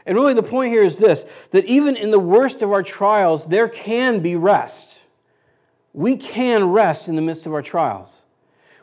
And 0.07 0.17
really, 0.17 0.35
the 0.35 0.43
point 0.43 0.73
here 0.73 0.83
is 0.83 0.97
this 0.97 1.25
that 1.51 1.65
even 1.67 1.97
in 1.97 2.11
the 2.11 2.19
worst 2.19 2.63
of 2.63 2.73
our 2.73 2.83
trials, 2.83 3.47
there 3.47 3.69
can 3.69 4.21
be 4.21 4.37
rest. 4.37 4.99
We 5.93 6.17
can 6.17 6.65
rest 6.71 7.09
in 7.09 7.17
the 7.17 7.23
midst 7.23 7.47
of 7.47 7.55
our 7.55 7.63
trials. 7.63 8.23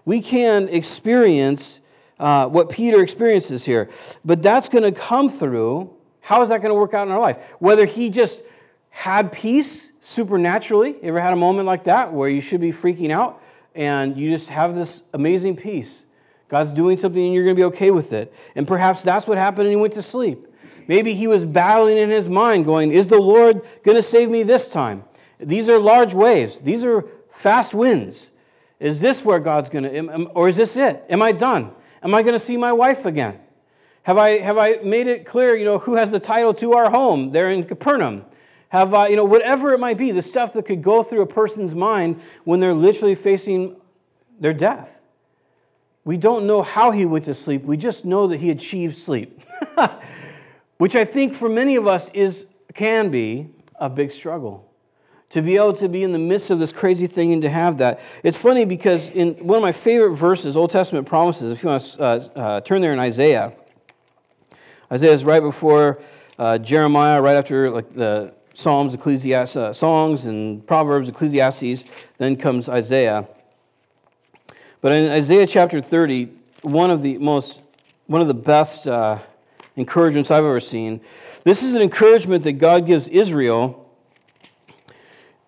We 0.05 0.21
can 0.21 0.69
experience 0.69 1.79
uh, 2.19 2.47
what 2.47 2.69
Peter 2.69 3.01
experiences 3.01 3.63
here. 3.63 3.89
But 4.25 4.41
that's 4.41 4.69
going 4.69 4.83
to 4.83 4.91
come 4.91 5.29
through 5.29 5.93
how 6.27 6.41
is 6.41 6.49
that 6.49 6.61
going 6.61 6.73
to 6.73 6.79
work 6.79 6.93
out 6.93 7.07
in 7.07 7.13
our 7.13 7.21
life? 7.21 7.37
Whether 7.59 7.85
he 7.85 8.09
just 8.09 8.41
had 8.89 9.31
peace 9.31 9.87
supernaturally, 10.01 10.89
you 11.01 11.09
ever 11.09 11.21
had 11.21 11.31
a 11.31 11.37
moment 11.37 11.67
like 11.67 11.85
that 11.85 12.11
where 12.11 12.27
you 12.27 12.41
should 12.41 12.59
be 12.59 12.73
freaking 12.73 13.11
out 13.11 13.41
and 13.75 14.17
you 14.17 14.29
just 14.29 14.49
have 14.49 14.75
this 14.75 15.01
amazing 15.13 15.55
peace? 15.55 16.03
God's 16.49 16.71
doing 16.71 16.97
something 16.97 17.23
and 17.23 17.33
you're 17.33 17.43
going 17.43 17.55
to 17.55 17.59
be 17.59 17.65
okay 17.65 17.91
with 17.91 18.13
it. 18.13 18.33
And 18.55 18.67
perhaps 18.67 19.01
that's 19.01 19.27
what 19.27 19.37
happened 19.37 19.67
and 19.67 19.71
he 19.71 19.75
went 19.75 19.93
to 19.95 20.01
sleep. 20.01 20.47
Maybe 20.87 21.13
he 21.13 21.27
was 21.27 21.43
battling 21.43 21.97
in 21.97 22.09
his 22.09 22.29
mind, 22.29 22.65
going, 22.65 22.91
Is 22.91 23.07
the 23.07 23.19
Lord 23.19 23.61
going 23.83 23.97
to 23.97 24.01
save 24.01 24.29
me 24.29 24.43
this 24.43 24.69
time? 24.69 25.03
These 25.39 25.69
are 25.69 25.79
large 25.79 26.13
waves, 26.13 26.59
these 26.59 26.83
are 26.85 27.05
fast 27.33 27.73
winds. 27.73 28.27
Is 28.79 28.99
this 28.99 29.25
where 29.25 29.39
God's 29.39 29.69
going 29.69 29.83
to, 29.83 30.25
or 30.27 30.47
is 30.47 30.55
this 30.55 30.77
it? 30.77 31.03
Am 31.09 31.21
I 31.21 31.31
done? 31.31 31.71
Am 32.03 32.13
I 32.13 32.21
going 32.21 32.33
to 32.33 32.39
see 32.39 32.57
my 32.57 32.71
wife 32.71 33.05
again? 33.05 33.39
Have 34.03 34.17
I, 34.17 34.37
have 34.37 34.57
I 34.57 34.77
made 34.83 35.07
it 35.07 35.25
clear, 35.25 35.55
you 35.55 35.65
know, 35.65 35.79
who 35.79 35.95
has 35.95 36.11
the 36.11 36.19
title 36.19 36.53
to 36.55 36.73
our 36.73 36.89
home 36.89 37.31
there 37.31 37.49
in 37.49 37.63
Capernaum? 37.63 38.23
Have 38.69 38.93
I, 38.93 39.07
you 39.07 39.15
know, 39.15 39.25
whatever 39.25 39.73
it 39.73 39.79
might 39.79 39.97
be, 39.97 40.11
the 40.11 40.21
stuff 40.21 40.53
that 40.53 40.65
could 40.65 40.83
go 40.83 41.01
through 41.01 41.21
a 41.21 41.27
person's 41.27 41.73
mind 41.73 42.21
when 42.43 42.59
they're 42.59 42.73
literally 42.73 43.15
facing 43.15 43.75
their 44.39 44.53
death. 44.53 44.96
We 46.07 46.15
don't 46.15 46.47
know 46.47 46.61
how 46.61 46.91
he 46.91 47.03
went 47.03 47.25
to 47.25 47.33
sleep. 47.33 47.65
We 47.65 47.75
just 47.75 48.05
know 48.05 48.27
that 48.27 48.39
he 48.39 48.49
achieved 48.49 48.95
sleep, 48.95 49.41
which 50.77 50.95
I 50.95 51.03
think 51.03 51.35
for 51.35 51.49
many 51.49 51.75
of 51.75 51.85
us 51.85 52.09
is 52.13 52.45
can 52.73 53.11
be 53.11 53.49
a 53.75 53.89
big 53.89 54.13
struggle. 54.13 54.71
To 55.31 55.41
be 55.41 55.57
able 55.57 55.73
to 55.73 55.89
be 55.89 56.03
in 56.03 56.13
the 56.13 56.17
midst 56.17 56.49
of 56.49 56.59
this 56.59 56.71
crazy 56.71 57.07
thing 57.07 57.33
and 57.33 57.41
to 57.41 57.49
have 57.49 57.79
that. 57.79 57.99
It's 58.23 58.37
funny 58.37 58.63
because 58.63 59.09
in 59.09 59.33
one 59.45 59.57
of 59.57 59.61
my 59.61 59.73
favorite 59.73 60.15
verses, 60.15 60.55
Old 60.55 60.71
Testament 60.71 61.05
promises, 61.05 61.51
if 61.51 61.61
you 61.61 61.67
want 61.67 61.83
to 61.83 62.01
uh, 62.01 62.05
uh, 62.05 62.61
turn 62.61 62.81
there 62.81 62.93
in 62.93 62.99
Isaiah, 62.99 63.51
Isaiah 64.89 65.13
is 65.13 65.25
right 65.25 65.41
before 65.41 65.99
uh, 66.39 66.57
Jeremiah, 66.57 67.21
right 67.21 67.35
after 67.35 67.69
like 67.69 67.93
the 67.93 68.33
Psalms, 68.53 68.93
Ecclesiastes, 68.93 69.57
uh, 69.57 69.73
songs, 69.73 70.23
and 70.23 70.65
Proverbs, 70.65 71.09
Ecclesiastes. 71.09 71.83
Then 72.17 72.37
comes 72.37 72.69
Isaiah. 72.69 73.27
But 74.81 74.91
in 74.91 75.09
Isaiah 75.11 75.47
chapter 75.47 75.81
30, 75.81 76.29
one 76.61 76.91
of 76.91 77.01
the 77.01 77.17
most, 77.17 77.61
one 78.05 78.21
of 78.21 78.27
the 78.27 78.33
best 78.33 78.87
uh, 78.87 79.19
encouragements 79.75 80.29
I've 80.29 80.43
ever 80.43 80.59
seen. 80.59 81.01
This 81.43 81.63
is 81.63 81.73
an 81.73 81.81
encouragement 81.81 82.43
that 82.43 82.53
God 82.53 82.85
gives 82.85 83.07
Israel 83.07 83.89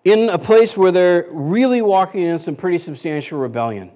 in 0.04 0.30
a 0.30 0.38
place 0.38 0.76
where 0.76 0.90
they're 0.90 1.26
really 1.30 1.82
walking 1.82 2.22
in 2.22 2.38
some 2.38 2.56
pretty 2.56 2.78
substantial 2.78 3.38
rebellion. 3.38 3.90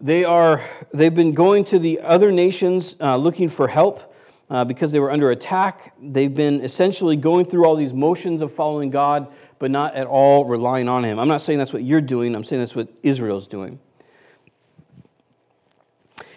They 0.00 0.24
are, 0.24 0.64
they've 0.94 1.14
been 1.14 1.34
going 1.34 1.64
to 1.66 1.78
the 1.78 2.00
other 2.00 2.32
nations 2.32 2.96
uh, 3.00 3.16
looking 3.16 3.50
for 3.50 3.68
help 3.68 4.14
uh, 4.48 4.64
because 4.64 4.92
they 4.92 4.98
were 4.98 5.10
under 5.10 5.30
attack. 5.30 5.94
They've 6.00 6.32
been 6.32 6.64
essentially 6.64 7.16
going 7.16 7.44
through 7.44 7.66
all 7.66 7.76
these 7.76 7.92
motions 7.92 8.40
of 8.40 8.52
following 8.52 8.90
God, 8.90 9.28
but 9.58 9.70
not 9.70 9.94
at 9.94 10.06
all 10.06 10.46
relying 10.46 10.88
on 10.88 11.04
Him. 11.04 11.18
I'm 11.18 11.28
not 11.28 11.42
saying 11.42 11.58
that's 11.58 11.72
what 11.72 11.84
you're 11.84 12.00
doing, 12.00 12.34
I'm 12.34 12.44
saying 12.44 12.62
that's 12.62 12.74
what 12.74 12.88
Israel's 13.02 13.46
doing. 13.46 13.78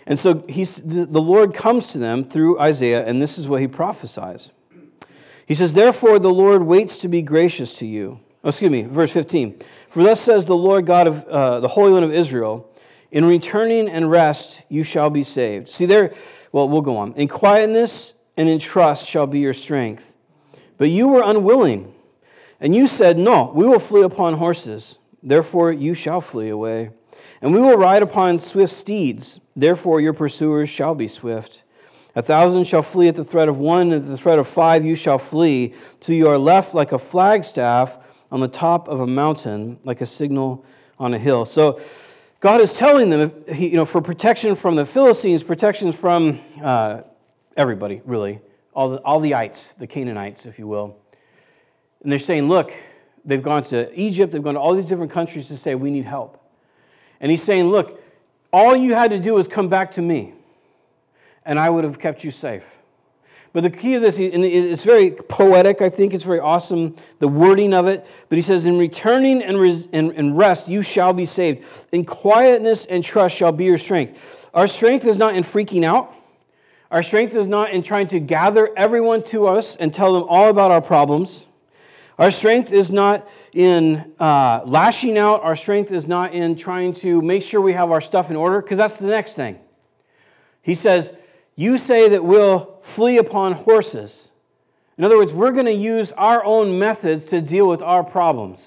And 0.05 0.19
so 0.19 0.43
he's, 0.49 0.81
the 0.83 1.21
Lord 1.21 1.53
comes 1.53 1.87
to 1.89 1.97
them 1.97 2.25
through 2.25 2.59
Isaiah, 2.59 3.05
and 3.05 3.21
this 3.21 3.37
is 3.37 3.47
what 3.47 3.61
he 3.61 3.67
prophesies. 3.67 4.51
He 5.45 5.55
says, 5.55 5.73
Therefore, 5.73 6.19
the 6.19 6.31
Lord 6.31 6.63
waits 6.63 6.97
to 6.99 7.07
be 7.07 7.21
gracious 7.21 7.75
to 7.75 7.85
you. 7.85 8.19
Oh, 8.43 8.49
excuse 8.49 8.71
me, 8.71 8.83
verse 8.83 9.11
15. 9.11 9.61
For 9.89 10.03
thus 10.03 10.19
says 10.19 10.45
the 10.45 10.55
Lord 10.55 10.85
God 10.85 11.07
of 11.07 11.23
uh, 11.27 11.59
the 11.61 11.67
Holy 11.67 11.91
One 11.91 12.03
of 12.03 12.13
Israel, 12.13 12.69
in 13.11 13.23
returning 13.23 13.89
and 13.89 14.09
rest 14.09 14.61
you 14.69 14.83
shall 14.83 15.09
be 15.09 15.23
saved. 15.23 15.69
See, 15.69 15.85
there, 15.85 16.13
well, 16.51 16.67
we'll 16.67 16.81
go 16.81 16.97
on. 16.97 17.13
In 17.13 17.27
quietness 17.27 18.13
and 18.35 18.49
in 18.49 18.59
trust 18.59 19.07
shall 19.07 19.27
be 19.27 19.39
your 19.39 19.53
strength. 19.53 20.13
But 20.77 20.89
you 20.89 21.07
were 21.07 21.21
unwilling, 21.23 21.93
and 22.59 22.75
you 22.75 22.87
said, 22.87 23.17
No, 23.17 23.51
we 23.53 23.65
will 23.65 23.79
flee 23.79 24.01
upon 24.01 24.33
horses. 24.33 24.97
Therefore, 25.21 25.71
you 25.71 25.93
shall 25.93 26.19
flee 26.19 26.49
away. 26.49 26.89
And 27.43 27.53
we 27.53 27.59
will 27.59 27.75
ride 27.75 28.01
upon 28.01 28.39
swift 28.39 28.73
steeds. 28.73 29.41
Therefore, 29.53 29.99
your 29.99 30.13
pursuers 30.13 30.69
shall 30.69 30.95
be 30.95 31.09
swift. 31.09 31.61
A 32.15 32.21
thousand 32.21 32.63
shall 32.63 32.81
flee 32.81 33.09
at 33.09 33.15
the 33.15 33.25
threat 33.25 33.49
of 33.49 33.59
one, 33.59 33.91
and 33.91 34.01
at 34.01 34.07
the 34.07 34.17
threat 34.17 34.39
of 34.39 34.47
five 34.47 34.85
you 34.85 34.95
shall 34.95 35.17
flee. 35.17 35.73
To 36.01 36.15
your 36.15 36.37
left, 36.37 36.73
like 36.73 36.93
a 36.93 36.97
flagstaff 36.97 37.97
on 38.31 38.39
the 38.39 38.47
top 38.47 38.87
of 38.87 39.01
a 39.01 39.07
mountain, 39.07 39.77
like 39.83 39.99
a 39.99 40.05
signal 40.05 40.63
on 40.97 41.13
a 41.13 41.19
hill. 41.19 41.45
So, 41.45 41.81
God 42.39 42.61
is 42.61 42.75
telling 42.75 43.09
them, 43.09 43.33
you 43.53 43.71
know, 43.71 43.85
for 43.85 44.01
protection 44.01 44.55
from 44.55 44.77
the 44.77 44.85
Philistines, 44.85 45.43
protection 45.43 45.91
from 45.91 46.39
uh, 46.61 47.01
everybody, 47.57 48.01
really, 48.05 48.39
all 48.73 48.91
the, 48.91 48.97
all 48.99 49.19
the 49.19 49.33
ites, 49.33 49.73
the 49.79 49.87
Canaanites, 49.87 50.45
if 50.45 50.57
you 50.57 50.67
will. 50.67 50.97
And 52.03 52.11
they're 52.11 52.19
saying, 52.19 52.47
look, 52.47 52.73
they've 53.25 53.43
gone 53.43 53.63
to 53.65 53.93
Egypt, 53.99 54.31
they've 54.31 54.43
gone 54.43 54.53
to 54.53 54.61
all 54.61 54.75
these 54.75 54.85
different 54.85 55.11
countries 55.11 55.49
to 55.49 55.57
say, 55.57 55.75
we 55.75 55.91
need 55.91 56.05
help. 56.05 56.39
And 57.23 57.31
he's 57.31 57.41
saying, 57.41 57.69
look, 57.69 58.03
all 58.51 58.75
you 58.75 58.93
had 58.93 59.11
to 59.11 59.17
do 59.17 59.33
was 59.33 59.47
come 59.47 59.69
back 59.69 59.93
to 59.93 60.01
me 60.01 60.33
and 61.45 61.57
I 61.57 61.69
would 61.69 61.85
have 61.85 61.97
kept 61.97 62.23
you 62.23 62.31
safe. 62.31 62.63
But 63.53 63.63
the 63.63 63.69
key 63.69 63.93
of 63.93 64.01
this, 64.01 64.17
and 64.17 64.43
it's 64.43 64.83
very 64.83 65.11
poetic, 65.11 65.81
I 65.81 65.89
think. 65.89 66.13
It's 66.13 66.23
very 66.23 66.39
awesome, 66.39 66.95
the 67.19 67.27
wording 67.27 67.73
of 67.73 67.87
it. 67.87 68.05
But 68.27 68.37
he 68.37 68.41
says, 68.41 68.65
In 68.65 68.79
returning 68.79 69.43
and, 69.43 69.59
res- 69.59 69.87
and, 69.93 70.11
and 70.11 70.35
rest, 70.35 70.67
you 70.67 70.81
shall 70.81 71.13
be 71.13 71.25
saved. 71.27 71.63
In 71.91 72.03
quietness 72.03 72.85
and 72.85 73.03
trust 73.03 73.35
shall 73.35 73.51
be 73.51 73.65
your 73.65 73.77
strength. 73.77 74.19
Our 74.53 74.67
strength 74.67 75.05
is 75.05 75.17
not 75.17 75.35
in 75.35 75.43
freaking 75.43 75.85
out. 75.85 76.13
Our 76.89 77.03
strength 77.03 77.35
is 77.35 77.47
not 77.47 77.71
in 77.71 77.83
trying 77.83 78.07
to 78.07 78.19
gather 78.19 78.69
everyone 78.75 79.23
to 79.25 79.47
us 79.47 79.75
and 79.75 79.93
tell 79.93 80.13
them 80.13 80.23
all 80.27 80.49
about 80.49 80.71
our 80.71 80.81
problems. 80.81 81.45
Our 82.19 82.31
strength 82.31 82.71
is 82.71 82.91
not 82.91 83.27
in 83.53 84.13
uh, 84.19 84.61
lashing 84.65 85.17
out. 85.17 85.41
Our 85.43 85.55
strength 85.55 85.91
is 85.91 86.07
not 86.07 86.33
in 86.33 86.55
trying 86.55 86.93
to 86.95 87.21
make 87.21 87.43
sure 87.43 87.59
we 87.59 87.73
have 87.73 87.91
our 87.91 88.01
stuff 88.01 88.29
in 88.29 88.35
order, 88.35 88.61
because 88.61 88.77
that's 88.77 88.97
the 88.97 89.07
next 89.07 89.33
thing. 89.33 89.59
He 90.61 90.75
says, 90.75 91.11
you 91.55 91.77
say 91.77 92.09
that 92.09 92.23
we'll 92.23 92.79
flee 92.83 93.17
upon 93.17 93.53
horses. 93.53 94.27
In 94.97 95.03
other 95.03 95.17
words, 95.17 95.33
we're 95.33 95.51
going 95.51 95.65
to 95.65 95.73
use 95.73 96.11
our 96.13 96.43
own 96.43 96.77
methods 96.77 97.27
to 97.27 97.41
deal 97.41 97.67
with 97.67 97.81
our 97.81 98.03
problems. 98.03 98.59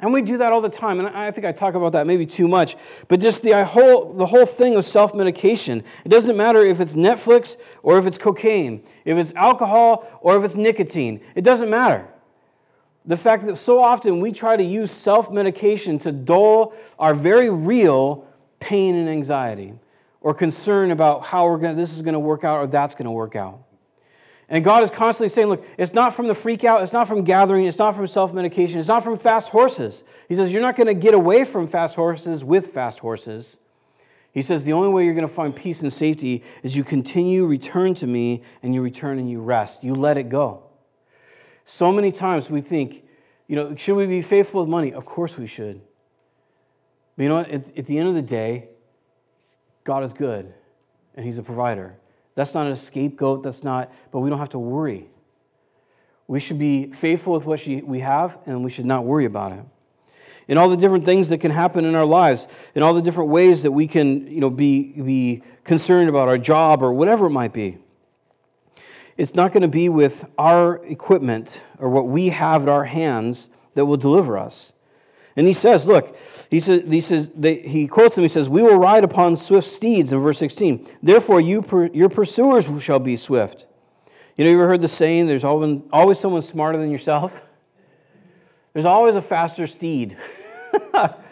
And 0.00 0.12
we 0.12 0.20
do 0.20 0.38
that 0.38 0.52
all 0.52 0.60
the 0.60 0.68
time. 0.68 0.98
And 1.00 1.08
I 1.08 1.30
think 1.30 1.46
I 1.46 1.52
talk 1.52 1.74
about 1.74 1.92
that 1.92 2.06
maybe 2.06 2.26
too 2.26 2.48
much. 2.48 2.76
But 3.08 3.20
just 3.20 3.42
the 3.42 3.64
whole, 3.64 4.12
the 4.12 4.26
whole 4.26 4.44
thing 4.44 4.76
of 4.76 4.84
self 4.84 5.14
medication. 5.14 5.84
It 6.04 6.08
doesn't 6.10 6.36
matter 6.36 6.64
if 6.64 6.80
it's 6.80 6.94
Netflix 6.94 7.56
or 7.82 7.98
if 7.98 8.06
it's 8.06 8.18
cocaine, 8.18 8.82
if 9.04 9.16
it's 9.16 9.32
alcohol 9.34 10.06
or 10.20 10.36
if 10.36 10.44
it's 10.44 10.54
nicotine. 10.54 11.20
It 11.34 11.42
doesn't 11.42 11.70
matter. 11.70 12.06
The 13.06 13.16
fact 13.16 13.46
that 13.46 13.56
so 13.56 13.78
often 13.78 14.20
we 14.20 14.32
try 14.32 14.56
to 14.56 14.64
use 14.64 14.90
self 14.90 15.30
medication 15.30 15.98
to 16.00 16.12
dull 16.12 16.74
our 16.98 17.14
very 17.14 17.50
real 17.50 18.26
pain 18.58 18.96
and 18.96 19.08
anxiety 19.08 19.74
or 20.20 20.34
concern 20.34 20.90
about 20.90 21.24
how 21.24 21.48
we're 21.48 21.58
going 21.58 21.76
this 21.76 21.94
is 21.94 22.02
going 22.02 22.14
to 22.14 22.20
work 22.20 22.42
out 22.42 22.58
or 22.58 22.66
that's 22.66 22.94
going 22.94 23.04
to 23.04 23.12
work 23.12 23.36
out. 23.36 23.60
And 24.48 24.64
God 24.64 24.82
is 24.84 24.90
constantly 24.90 25.28
saying, 25.28 25.48
look, 25.48 25.64
it's 25.76 25.92
not 25.92 26.14
from 26.14 26.28
the 26.28 26.34
freak 26.34 26.62
out, 26.64 26.82
it's 26.82 26.92
not 26.92 27.08
from 27.08 27.24
gathering, 27.24 27.64
it's 27.64 27.78
not 27.78 27.94
from 27.94 28.06
self 28.06 28.32
medication, 28.32 28.78
it's 28.78 28.88
not 28.88 29.04
from 29.04 29.18
fast 29.18 29.48
horses. 29.48 30.02
He 30.28 30.34
says, 30.34 30.52
you're 30.52 30.62
not 30.62 30.76
going 30.76 30.88
to 30.88 30.94
get 30.94 31.14
away 31.14 31.44
from 31.44 31.68
fast 31.68 31.94
horses 31.94 32.42
with 32.44 32.72
fast 32.72 32.98
horses. 32.98 33.56
He 34.32 34.42
says, 34.42 34.64
the 34.64 34.72
only 34.72 34.88
way 34.88 35.04
you're 35.04 35.14
going 35.14 35.26
to 35.26 35.34
find 35.34 35.54
peace 35.54 35.80
and 35.80 35.92
safety 35.92 36.44
is 36.62 36.76
you 36.76 36.84
continue, 36.84 37.46
return 37.46 37.94
to 37.94 38.06
me, 38.06 38.42
and 38.62 38.74
you 38.74 38.82
return 38.82 39.18
and 39.18 39.30
you 39.30 39.40
rest. 39.40 39.82
You 39.82 39.94
let 39.94 40.18
it 40.18 40.28
go. 40.28 40.65
So 41.66 41.92
many 41.92 42.12
times 42.12 42.48
we 42.48 42.60
think, 42.60 43.02
you 43.48 43.56
know, 43.56 43.74
should 43.76 43.96
we 43.96 44.06
be 44.06 44.22
faithful 44.22 44.62
with 44.62 44.70
money? 44.70 44.92
Of 44.92 45.04
course 45.04 45.36
we 45.36 45.48
should. 45.48 45.80
But 47.16 47.22
you 47.24 47.28
know 47.28 47.36
what? 47.36 47.50
At, 47.50 47.78
at 47.78 47.86
the 47.86 47.98
end 47.98 48.08
of 48.08 48.14
the 48.14 48.22
day, 48.22 48.68
God 49.84 50.04
is 50.04 50.12
good 50.12 50.52
and 51.16 51.26
He's 51.26 51.38
a 51.38 51.42
provider. 51.42 51.96
That's 52.36 52.54
not 52.54 52.70
a 52.70 52.76
scapegoat, 52.76 53.42
that's 53.42 53.64
not, 53.64 53.92
but 54.12 54.20
we 54.20 54.30
don't 54.30 54.38
have 54.38 54.50
to 54.50 54.58
worry. 54.58 55.08
We 56.28 56.38
should 56.38 56.58
be 56.58 56.92
faithful 56.92 57.32
with 57.32 57.44
what 57.44 57.66
we 57.66 58.00
have 58.00 58.38
and 58.46 58.64
we 58.64 58.70
should 58.70 58.86
not 58.86 59.04
worry 59.04 59.24
about 59.24 59.52
it. 59.52 59.64
In 60.48 60.58
all 60.58 60.68
the 60.68 60.76
different 60.76 61.04
things 61.04 61.28
that 61.30 61.38
can 61.38 61.50
happen 61.50 61.84
in 61.84 61.94
our 61.94 62.04
lives, 62.04 62.46
in 62.74 62.82
all 62.82 62.94
the 62.94 63.02
different 63.02 63.30
ways 63.30 63.62
that 63.62 63.72
we 63.72 63.88
can 63.88 64.28
you 64.28 64.40
know, 64.40 64.50
be, 64.50 64.92
be 64.92 65.42
concerned 65.64 66.08
about 66.08 66.28
our 66.28 66.38
job 66.38 66.82
or 66.82 66.92
whatever 66.92 67.26
it 67.26 67.30
might 67.30 67.52
be. 67.52 67.78
It's 69.16 69.34
not 69.34 69.52
going 69.52 69.62
to 69.62 69.68
be 69.68 69.88
with 69.88 70.26
our 70.38 70.84
equipment 70.84 71.60
or 71.78 71.88
what 71.88 72.06
we 72.06 72.28
have 72.28 72.62
at 72.62 72.68
our 72.68 72.84
hands 72.84 73.48
that 73.74 73.86
will 73.86 73.96
deliver 73.96 74.36
us. 74.36 74.72
And 75.36 75.46
he 75.46 75.52
says, 75.52 75.86
look, 75.86 76.16
he 76.50 76.60
says, 76.60 76.82
he, 76.88 77.00
says 77.00 77.30
he 77.42 77.86
quotes 77.88 78.16
him, 78.16 78.22
he 78.22 78.28
says, 78.28 78.48
We 78.48 78.62
will 78.62 78.78
ride 78.78 79.04
upon 79.04 79.36
swift 79.36 79.68
steeds 79.68 80.12
in 80.12 80.18
verse 80.20 80.38
16. 80.38 80.88
Therefore, 81.02 81.40
you 81.40 81.90
your 81.92 82.08
pursuers 82.08 82.66
shall 82.82 82.98
be 82.98 83.16
swift. 83.16 83.66
You 84.36 84.44
know, 84.44 84.50
you 84.50 84.56
ever 84.56 84.68
heard 84.68 84.82
the 84.82 84.88
saying, 84.88 85.26
there's 85.26 85.44
always, 85.44 85.80
always 85.92 86.18
someone 86.18 86.42
smarter 86.42 86.78
than 86.78 86.90
yourself? 86.90 87.32
There's 88.72 88.84
always 88.84 89.14
a 89.14 89.22
faster 89.22 89.66
steed. 89.66 90.18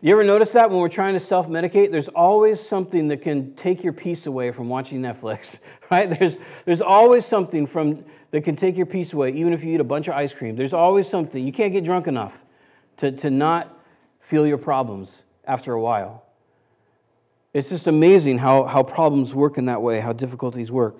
you 0.00 0.12
ever 0.12 0.22
notice 0.22 0.52
that 0.52 0.70
when 0.70 0.78
we're 0.78 0.88
trying 0.88 1.14
to 1.14 1.20
self 1.20 1.48
medicate? 1.48 1.90
There's 1.90 2.08
always 2.08 2.60
something 2.60 3.08
that 3.08 3.22
can 3.22 3.54
take 3.54 3.82
your 3.82 3.92
peace 3.92 4.26
away 4.26 4.52
from 4.52 4.68
watching 4.68 5.00
Netflix, 5.00 5.58
right? 5.90 6.16
There's, 6.16 6.38
there's 6.64 6.80
always 6.80 7.26
something 7.26 7.66
from, 7.66 8.04
that 8.30 8.42
can 8.42 8.54
take 8.54 8.76
your 8.76 8.86
peace 8.86 9.12
away, 9.12 9.32
even 9.32 9.52
if 9.52 9.64
you 9.64 9.74
eat 9.74 9.80
a 9.80 9.84
bunch 9.84 10.06
of 10.06 10.14
ice 10.14 10.32
cream. 10.32 10.54
There's 10.54 10.72
always 10.72 11.08
something. 11.08 11.44
You 11.44 11.52
can't 11.52 11.72
get 11.72 11.84
drunk 11.84 12.06
enough 12.06 12.32
to, 12.98 13.10
to 13.10 13.30
not 13.30 13.76
feel 14.20 14.46
your 14.46 14.58
problems 14.58 15.24
after 15.44 15.72
a 15.72 15.80
while. 15.80 16.24
It's 17.52 17.70
just 17.70 17.86
amazing 17.86 18.38
how, 18.38 18.64
how 18.64 18.82
problems 18.82 19.34
work 19.34 19.58
in 19.58 19.66
that 19.66 19.82
way, 19.82 19.98
how 19.98 20.12
difficulties 20.12 20.70
work. 20.70 20.96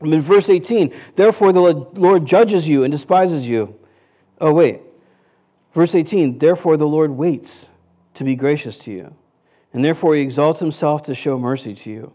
I 0.00 0.06
In 0.06 0.20
verse 0.20 0.48
18, 0.48 0.94
therefore 1.16 1.52
the 1.52 1.60
Lord 1.60 2.26
judges 2.26 2.68
you 2.68 2.84
and 2.84 2.92
despises 2.92 3.46
you. 3.46 3.74
Oh, 4.40 4.52
wait. 4.52 4.82
Verse 5.72 5.94
18, 5.94 6.38
therefore 6.38 6.76
the 6.76 6.86
Lord 6.86 7.10
waits 7.10 7.66
to 8.14 8.24
be 8.24 8.34
gracious 8.34 8.78
to 8.78 8.90
you, 8.90 9.14
and 9.72 9.84
therefore 9.84 10.14
he 10.14 10.22
exalts 10.22 10.60
himself 10.60 11.02
to 11.04 11.14
show 11.14 11.38
mercy 11.38 11.74
to 11.74 11.90
you. 11.90 12.12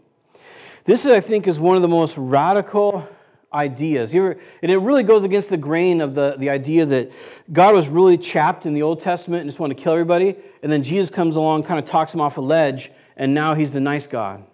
This, 0.84 1.04
I 1.06 1.20
think, 1.20 1.46
is 1.46 1.58
one 1.58 1.76
of 1.76 1.82
the 1.82 1.88
most 1.88 2.16
radical 2.16 3.06
ideas. 3.52 4.14
and 4.14 4.36
it 4.62 4.78
really 4.78 5.02
goes 5.02 5.24
against 5.24 5.48
the 5.48 5.56
grain 5.56 6.00
of 6.00 6.14
the, 6.14 6.36
the 6.38 6.50
idea 6.50 6.86
that 6.86 7.10
God 7.52 7.74
was 7.74 7.88
really 7.88 8.16
chapped 8.16 8.66
in 8.66 8.74
the 8.74 8.82
Old 8.82 9.00
Testament 9.00 9.42
and 9.42 9.50
just 9.50 9.58
wanted 9.58 9.76
to 9.76 9.82
kill 9.82 9.92
everybody. 9.92 10.36
And 10.62 10.70
then 10.70 10.82
Jesus 10.82 11.10
comes 11.10 11.36
along, 11.36 11.64
kind 11.64 11.78
of 11.78 11.84
talks 11.84 12.14
him 12.14 12.20
off 12.20 12.36
a 12.36 12.40
ledge, 12.40 12.90
and 13.16 13.34
now 13.34 13.54
he's 13.54 13.72
the 13.72 13.80
nice 13.80 14.06
God. 14.06 14.44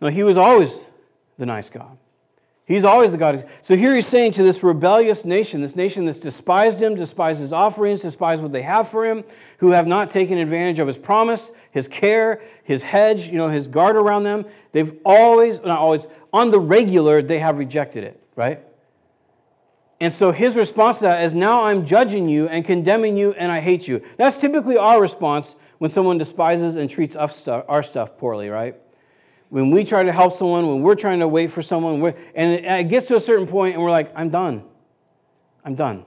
No, 0.00 0.08
he 0.08 0.22
was 0.22 0.36
always 0.36 0.84
the 1.38 1.46
nice 1.46 1.68
God. 1.68 1.96
He's 2.72 2.84
always 2.84 3.10
the 3.10 3.18
God. 3.18 3.46
So 3.62 3.76
here 3.76 3.94
he's 3.94 4.06
saying 4.06 4.32
to 4.32 4.42
this 4.42 4.62
rebellious 4.62 5.24
nation, 5.24 5.60
this 5.60 5.76
nation 5.76 6.06
that's 6.06 6.18
despised 6.18 6.82
him, 6.82 6.94
despised 6.94 7.40
his 7.40 7.52
offerings, 7.52 8.00
despised 8.00 8.42
what 8.42 8.52
they 8.52 8.62
have 8.62 8.88
for 8.88 9.04
him, 9.04 9.24
who 9.58 9.72
have 9.72 9.86
not 9.86 10.10
taken 10.10 10.38
advantage 10.38 10.78
of 10.78 10.86
his 10.86 10.96
promise, 10.96 11.50
his 11.70 11.86
care, 11.86 12.40
his 12.64 12.82
hedge, 12.82 13.28
you 13.28 13.36
know, 13.36 13.48
his 13.48 13.68
guard 13.68 13.96
around 13.96 14.24
them. 14.24 14.46
They've 14.72 14.98
always, 15.04 15.58
not 15.60 15.78
always, 15.78 16.06
on 16.32 16.50
the 16.50 16.58
regular, 16.58 17.20
they 17.20 17.38
have 17.40 17.58
rejected 17.58 18.04
it, 18.04 18.22
right? 18.36 18.60
And 20.00 20.12
so 20.12 20.32
his 20.32 20.56
response 20.56 20.98
to 20.98 21.04
that 21.04 21.24
is 21.24 21.34
now 21.34 21.64
I'm 21.64 21.84
judging 21.84 22.28
you 22.28 22.48
and 22.48 22.64
condemning 22.64 23.16
you 23.16 23.34
and 23.34 23.52
I 23.52 23.60
hate 23.60 23.86
you. 23.86 24.02
That's 24.16 24.36
typically 24.38 24.76
our 24.76 25.00
response 25.00 25.54
when 25.78 25.90
someone 25.90 26.18
despises 26.18 26.76
and 26.76 26.88
treats 26.88 27.16
our 27.16 27.82
stuff 27.82 28.16
poorly, 28.18 28.48
right? 28.48 28.76
When 29.52 29.70
we 29.70 29.84
try 29.84 30.02
to 30.02 30.12
help 30.12 30.32
someone, 30.32 30.66
when 30.66 30.80
we're 30.80 30.94
trying 30.94 31.18
to 31.18 31.28
wait 31.28 31.52
for 31.52 31.60
someone, 31.60 32.14
and 32.34 32.64
it 32.64 32.88
gets 32.88 33.08
to 33.08 33.16
a 33.16 33.20
certain 33.20 33.46
point 33.46 33.74
and 33.74 33.82
we're 33.82 33.90
like, 33.90 34.10
I'm 34.16 34.30
done. 34.30 34.64
I'm 35.62 35.74
done. 35.74 36.06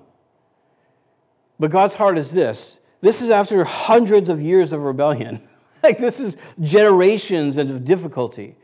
But 1.60 1.70
God's 1.70 1.94
heart 1.94 2.18
is 2.18 2.32
this 2.32 2.80
this 3.02 3.22
is 3.22 3.30
after 3.30 3.64
hundreds 3.64 4.30
of 4.30 4.42
years 4.42 4.74
of 4.74 4.82
rebellion. 4.82 5.48
like, 5.84 6.00
this 6.00 6.20
is 6.20 6.38
generations 6.60 7.58
of 7.58 7.86
difficulty. 7.86 8.56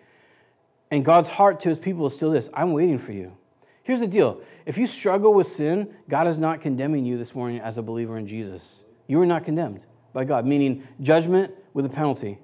And 0.90 1.06
God's 1.06 1.30
heart 1.30 1.60
to 1.62 1.70
his 1.70 1.78
people 1.78 2.08
is 2.08 2.16
still 2.16 2.32
this 2.32 2.50
I'm 2.52 2.74
waiting 2.74 2.98
for 2.98 3.12
you. 3.12 3.38
Here's 3.84 4.00
the 4.00 4.08
deal 4.08 4.42
if 4.66 4.80
you 4.80 4.88
struggle 4.88 5.32
with 5.32 5.46
sin, 5.46 5.94
God 6.10 6.26
is 6.26 6.40
not 6.40 6.60
condemning 6.60 7.06
you 7.06 7.20
this 7.20 7.36
morning 7.36 7.62
as 7.62 7.78
a 7.78 7.84
believer 7.84 8.18
in 8.18 8.26
Jesus. 8.26 8.78
You 9.06 9.22
are 9.22 9.28
not 9.28 9.46
condemned 9.46 9.82
by 10.12 10.24
God, 10.26 10.48
meaning 10.48 10.88
judgment 11.02 11.54
with 11.76 11.86
a 11.86 11.90
penalty. 11.90 12.40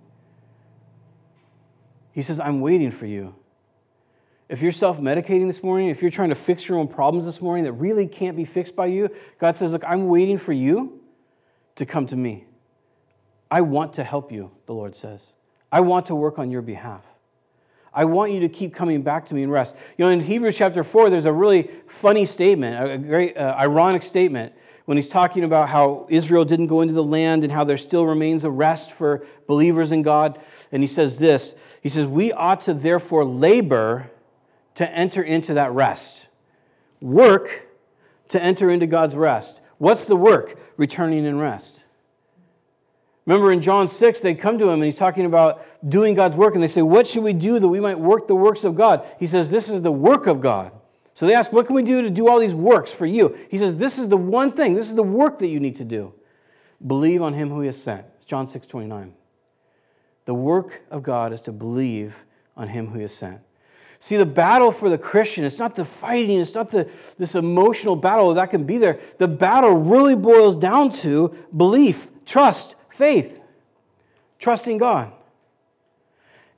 He 2.17 2.23
says, 2.23 2.39
I'm 2.39 2.61
waiting 2.61 2.89
for 2.89 3.05
you. 3.05 3.35
If 4.49 4.63
you're 4.63 4.71
self 4.71 4.97
medicating 4.97 5.45
this 5.45 5.61
morning, 5.61 5.89
if 5.89 6.01
you're 6.01 6.09
trying 6.09 6.29
to 6.29 6.35
fix 6.35 6.67
your 6.67 6.79
own 6.79 6.87
problems 6.87 7.27
this 7.27 7.41
morning 7.41 7.65
that 7.65 7.73
really 7.73 8.07
can't 8.07 8.35
be 8.35 8.43
fixed 8.43 8.75
by 8.75 8.87
you, 8.87 9.11
God 9.39 9.55
says, 9.55 9.71
Look, 9.71 9.83
I'm 9.83 10.07
waiting 10.07 10.39
for 10.39 10.51
you 10.51 10.99
to 11.75 11.85
come 11.85 12.07
to 12.07 12.15
me. 12.15 12.45
I 13.51 13.61
want 13.61 13.93
to 13.93 14.03
help 14.03 14.31
you, 14.31 14.49
the 14.65 14.73
Lord 14.73 14.95
says. 14.95 15.21
I 15.71 15.81
want 15.81 16.07
to 16.07 16.15
work 16.15 16.39
on 16.39 16.49
your 16.49 16.63
behalf. 16.63 17.03
I 17.93 18.05
want 18.05 18.31
you 18.31 18.39
to 18.39 18.49
keep 18.49 18.73
coming 18.73 19.03
back 19.03 19.27
to 19.27 19.35
me 19.35 19.43
and 19.43 19.51
rest. 19.51 19.75
You 19.95 20.05
know, 20.05 20.09
in 20.09 20.19
Hebrews 20.19 20.57
chapter 20.57 20.83
4, 20.83 21.11
there's 21.11 21.25
a 21.25 21.31
really 21.31 21.69
funny 21.85 22.25
statement, 22.25 22.93
a 22.93 22.97
great 22.97 23.37
uh, 23.37 23.55
ironic 23.59 24.01
statement, 24.01 24.53
when 24.87 24.95
he's 24.95 25.09
talking 25.09 25.43
about 25.43 25.67
how 25.67 26.07
Israel 26.07 26.45
didn't 26.45 26.67
go 26.67 26.79
into 26.79 26.93
the 26.93 27.03
land 27.03 27.43
and 27.43 27.51
how 27.51 27.65
there 27.65 27.77
still 27.77 28.05
remains 28.05 28.45
a 28.45 28.49
rest 28.49 28.93
for 28.93 29.25
believers 29.45 29.91
in 29.91 30.01
God. 30.01 30.39
And 30.71 30.81
he 30.81 30.87
says 30.87 31.17
this 31.17 31.53
He 31.83 31.89
says, 31.89 32.07
We 32.07 32.31
ought 32.31 32.61
to 32.61 32.73
therefore 32.73 33.25
labor 33.25 34.09
to 34.75 34.89
enter 34.89 35.21
into 35.21 35.55
that 35.55 35.73
rest. 35.73 36.27
Work 37.01 37.67
to 38.29 38.41
enter 38.41 38.69
into 38.69 38.87
God's 38.87 39.13
rest. 39.13 39.59
What's 39.77 40.05
the 40.05 40.15
work? 40.15 40.57
Returning 40.77 41.25
in 41.25 41.37
rest. 41.37 41.81
Remember 43.25 43.51
in 43.51 43.61
John 43.61 43.89
6, 43.89 44.21
they 44.21 44.35
come 44.35 44.57
to 44.57 44.69
him 44.69 44.75
and 44.75 44.85
he's 44.85 44.95
talking 44.95 45.25
about 45.25 45.65
doing 45.89 46.15
God's 46.15 46.37
work, 46.37 46.53
and 46.53 46.63
they 46.63 46.69
say, 46.69 46.81
What 46.81 47.07
should 47.07 47.23
we 47.23 47.33
do 47.33 47.59
that 47.59 47.67
we 47.67 47.81
might 47.81 47.99
work 47.99 48.29
the 48.29 48.35
works 48.35 48.63
of 48.63 48.75
God? 48.75 49.05
He 49.19 49.27
says, 49.27 49.49
This 49.49 49.67
is 49.67 49.81
the 49.81 49.91
work 49.91 50.27
of 50.27 50.39
God. 50.39 50.71
So 51.17 51.25
they 51.25 51.33
ask, 51.33 51.51
What 51.51 51.65
can 51.65 51.75
we 51.75 51.81
do 51.81 52.03
to 52.03 52.11
do 52.11 52.27
all 52.27 52.39
these 52.39 52.53
works 52.53 52.91
for 52.91 53.07
you? 53.07 53.35
He 53.49 53.57
says, 53.57 53.75
This 53.75 53.97
is 53.97 54.07
the 54.07 54.17
one 54.17 54.51
thing, 54.51 54.75
this 54.75 54.87
is 54.87 54.93
the 54.93 55.01
work 55.01 55.39
that 55.39 55.47
you 55.47 55.59
need 55.59 55.77
to 55.77 55.83
do. 55.83 56.13
Believe 56.85 57.23
on 57.23 57.33
him 57.33 57.49
who 57.49 57.61
he 57.61 57.65
has 57.65 57.81
sent. 57.81 58.05
John 58.27 58.47
6 58.47 58.67
29. 58.67 59.15
The 60.25 60.33
work 60.35 60.83
of 60.91 61.01
God 61.01 61.33
is 61.33 61.41
to 61.41 61.51
believe 61.51 62.13
on 62.55 62.67
him 62.67 62.85
who 62.85 62.97
he 62.97 63.01
has 63.01 63.15
sent. 63.15 63.39
See, 63.99 64.15
the 64.15 64.27
battle 64.27 64.71
for 64.71 64.91
the 64.91 64.97
Christian, 64.97 65.43
it's 65.43 65.57
not 65.57 65.73
the 65.73 65.85
fighting, 65.85 66.39
it's 66.39 66.53
not 66.53 66.69
the, 66.69 66.87
this 67.17 67.33
emotional 67.33 67.95
battle 67.95 68.31
that 68.35 68.51
can 68.51 68.65
be 68.65 68.77
there. 68.77 68.99
The 69.17 69.27
battle 69.27 69.73
really 69.73 70.15
boils 70.15 70.55
down 70.55 70.91
to 71.01 71.35
belief, 71.55 72.09
trust, 72.27 72.75
faith, 72.91 73.41
trusting 74.37 74.77
God. 74.77 75.11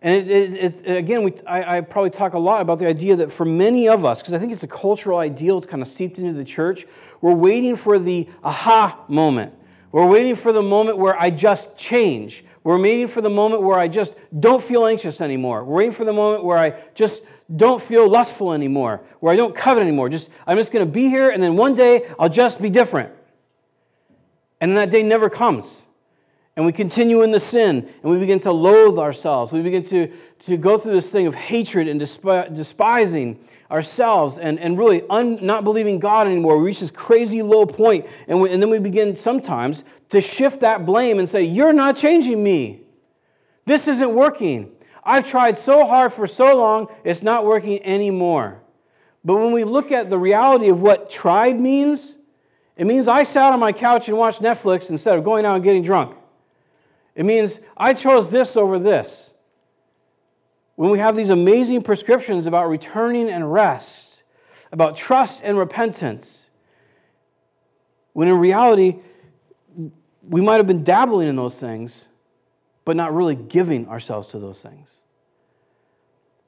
And 0.02 0.16
it, 0.16 0.30
it, 0.30 0.86
it, 0.86 0.98
again, 0.98 1.24
we, 1.24 1.34
I, 1.46 1.78
I, 1.78 1.82
probably 1.82 2.10
talk 2.10 2.34
a 2.34 2.40
lot 2.40 2.62
about 2.62 2.80
the 2.80 2.88
idea 2.88 3.18
that 3.18 3.34
for 3.34 3.44
many 3.44 3.90
of 3.90 4.06
us, 4.06 4.22
because 4.22 4.34
I 4.34 4.40
think 4.40 4.54
it's 4.54 4.64
a 4.64 4.68
cultural 4.68 5.18
ideal, 5.18 5.58
it's 5.58 5.68
kind 5.68 5.82
of 5.82 5.90
seeped 5.90 6.18
into 6.18 6.32
the 6.34 6.46
church, 6.46 6.88
we're 7.20 7.34
waiting 7.34 7.76
for 7.76 8.00
the 8.00 8.30
aha 8.42 9.04
moment. 9.10 9.54
We're 9.92 10.08
waiting 10.08 10.38
for 10.38 10.54
the 10.54 10.62
moment 10.62 10.98
where 10.98 11.20
I 11.20 11.30
just 11.30 11.76
change. 11.76 12.46
We're 12.64 12.80
waiting 12.80 13.10
for 13.10 13.20
the 13.20 13.30
moment 13.30 13.62
where 13.64 13.78
I 13.78 13.90
just 13.90 14.14
don't 14.40 14.64
feel 14.64 14.86
anxious 14.86 15.20
anymore. 15.20 15.66
We're 15.66 15.76
waiting 15.76 15.94
for 15.94 16.06
the 16.06 16.14
moment 16.14 16.46
where 16.46 16.58
I 16.58 16.80
just 16.94 17.24
don't 17.54 17.82
feel 17.82 18.08
lustful 18.08 18.54
anymore, 18.54 19.02
where 19.20 19.34
I 19.34 19.36
don't 19.36 19.56
covet 19.56 19.82
anymore. 19.82 20.08
Just 20.08 20.30
I'm 20.48 20.56
just 20.56 20.72
going 20.72 20.86
to 20.86 20.92
be 20.92 21.10
here, 21.10 21.30
and 21.30 21.42
then 21.44 21.58
one 21.58 21.76
day 21.76 22.08
I'll 22.18 22.30
just 22.30 22.62
be 22.62 22.70
different. 22.70 23.12
And 24.62 24.72
then 24.72 24.76
that 24.76 24.92
day 24.92 25.04
never 25.04 25.30
comes 25.30 25.82
and 26.60 26.66
we 26.66 26.74
continue 26.74 27.22
in 27.22 27.32
the 27.32 27.40
sin 27.40 27.90
and 28.04 28.12
we 28.12 28.20
begin 28.20 28.42
to 28.42 28.52
loathe 28.52 29.00
ourselves. 29.00 29.54
We 29.54 29.62
begin 29.62 29.82
to, 29.84 30.12
to 30.40 30.58
go 30.58 30.78
through 30.78 30.92
this 30.92 31.10
thing 31.10 31.26
of 31.26 31.34
hatred 31.34 31.88
and 31.88 31.98
despising 31.98 33.40
ourselves 33.72 34.38
and, 34.38 34.60
and 34.60 34.78
really 34.78 35.04
un, 35.10 35.40
not 35.42 35.64
believing 35.64 36.00
God 36.00 36.28
anymore. 36.28 36.58
We 36.58 36.66
reach 36.66 36.82
this 36.82 36.92
crazy 36.92 37.42
low 37.42 37.66
point, 37.66 38.08
and, 38.28 38.42
we, 38.42 38.50
and 38.50 38.62
then 38.62 38.70
we 38.70 38.78
begin 38.78 39.16
sometimes 39.16 39.86
to 40.10 40.20
shift 40.20 40.60
that 40.60 40.86
blame 40.86 41.18
and 41.18 41.30
say, 41.30 41.44
You're 41.44 41.72
not 41.72 41.96
changing 41.96 42.44
me. 42.44 42.82
This 43.66 43.88
isn't 43.88 44.14
working. 44.14 44.70
I've 45.02 45.26
tried 45.26 45.58
so 45.58 45.86
hard 45.86 46.12
for 46.12 46.28
so 46.28 46.58
long, 46.58 46.88
it's 47.06 47.24
not 47.24 47.46
working 47.46 47.82
anymore. 47.86 48.60
But 49.24 49.36
when 49.36 49.54
we 49.54 49.64
look 49.64 49.94
at 49.94 50.10
the 50.10 50.20
reality 50.20 50.68
of 50.68 50.82
what 50.82 51.10
tried 51.10 51.58
means, 51.58 52.16
it 52.76 52.86
means 52.86 53.08
I 53.08 53.24
sat 53.24 53.54
on 53.54 53.62
my 53.62 53.72
couch 53.72 54.10
and 54.10 54.18
watched 54.18 54.42
Netflix 54.42 54.90
instead 54.90 55.18
of 55.18 55.24
going 55.24 55.46
out 55.46 55.56
and 55.56 55.64
getting 55.64 55.84
drunk. 55.84 56.18
It 57.20 57.26
means 57.26 57.60
I 57.76 57.94
chose 57.96 58.30
this 58.32 58.56
over 58.56 58.80
this. 58.80 59.30
When 60.76 60.90
we 60.90 61.00
have 61.00 61.18
these 61.18 61.30
amazing 61.30 61.82
prescriptions 61.82 62.46
about 62.46 62.70
returning 62.70 63.30
and 63.30 63.52
rest, 63.52 64.24
about 64.72 64.96
trust 64.96 65.42
and 65.44 65.58
repentance, 65.58 66.46
when 68.14 68.30
in 68.30 68.38
reality, 68.38 69.00
we 70.30 70.40
might 70.40 70.56
have 70.56 70.68
been 70.68 70.86
dabbling 70.86 71.28
in 71.28 71.36
those 71.36 71.60
things, 71.60 72.06
but 72.86 72.96
not 72.96 73.14
really 73.14 73.36
giving 73.36 73.90
ourselves 73.90 74.30
to 74.30 74.40
those 74.40 74.60
things. 74.60 74.88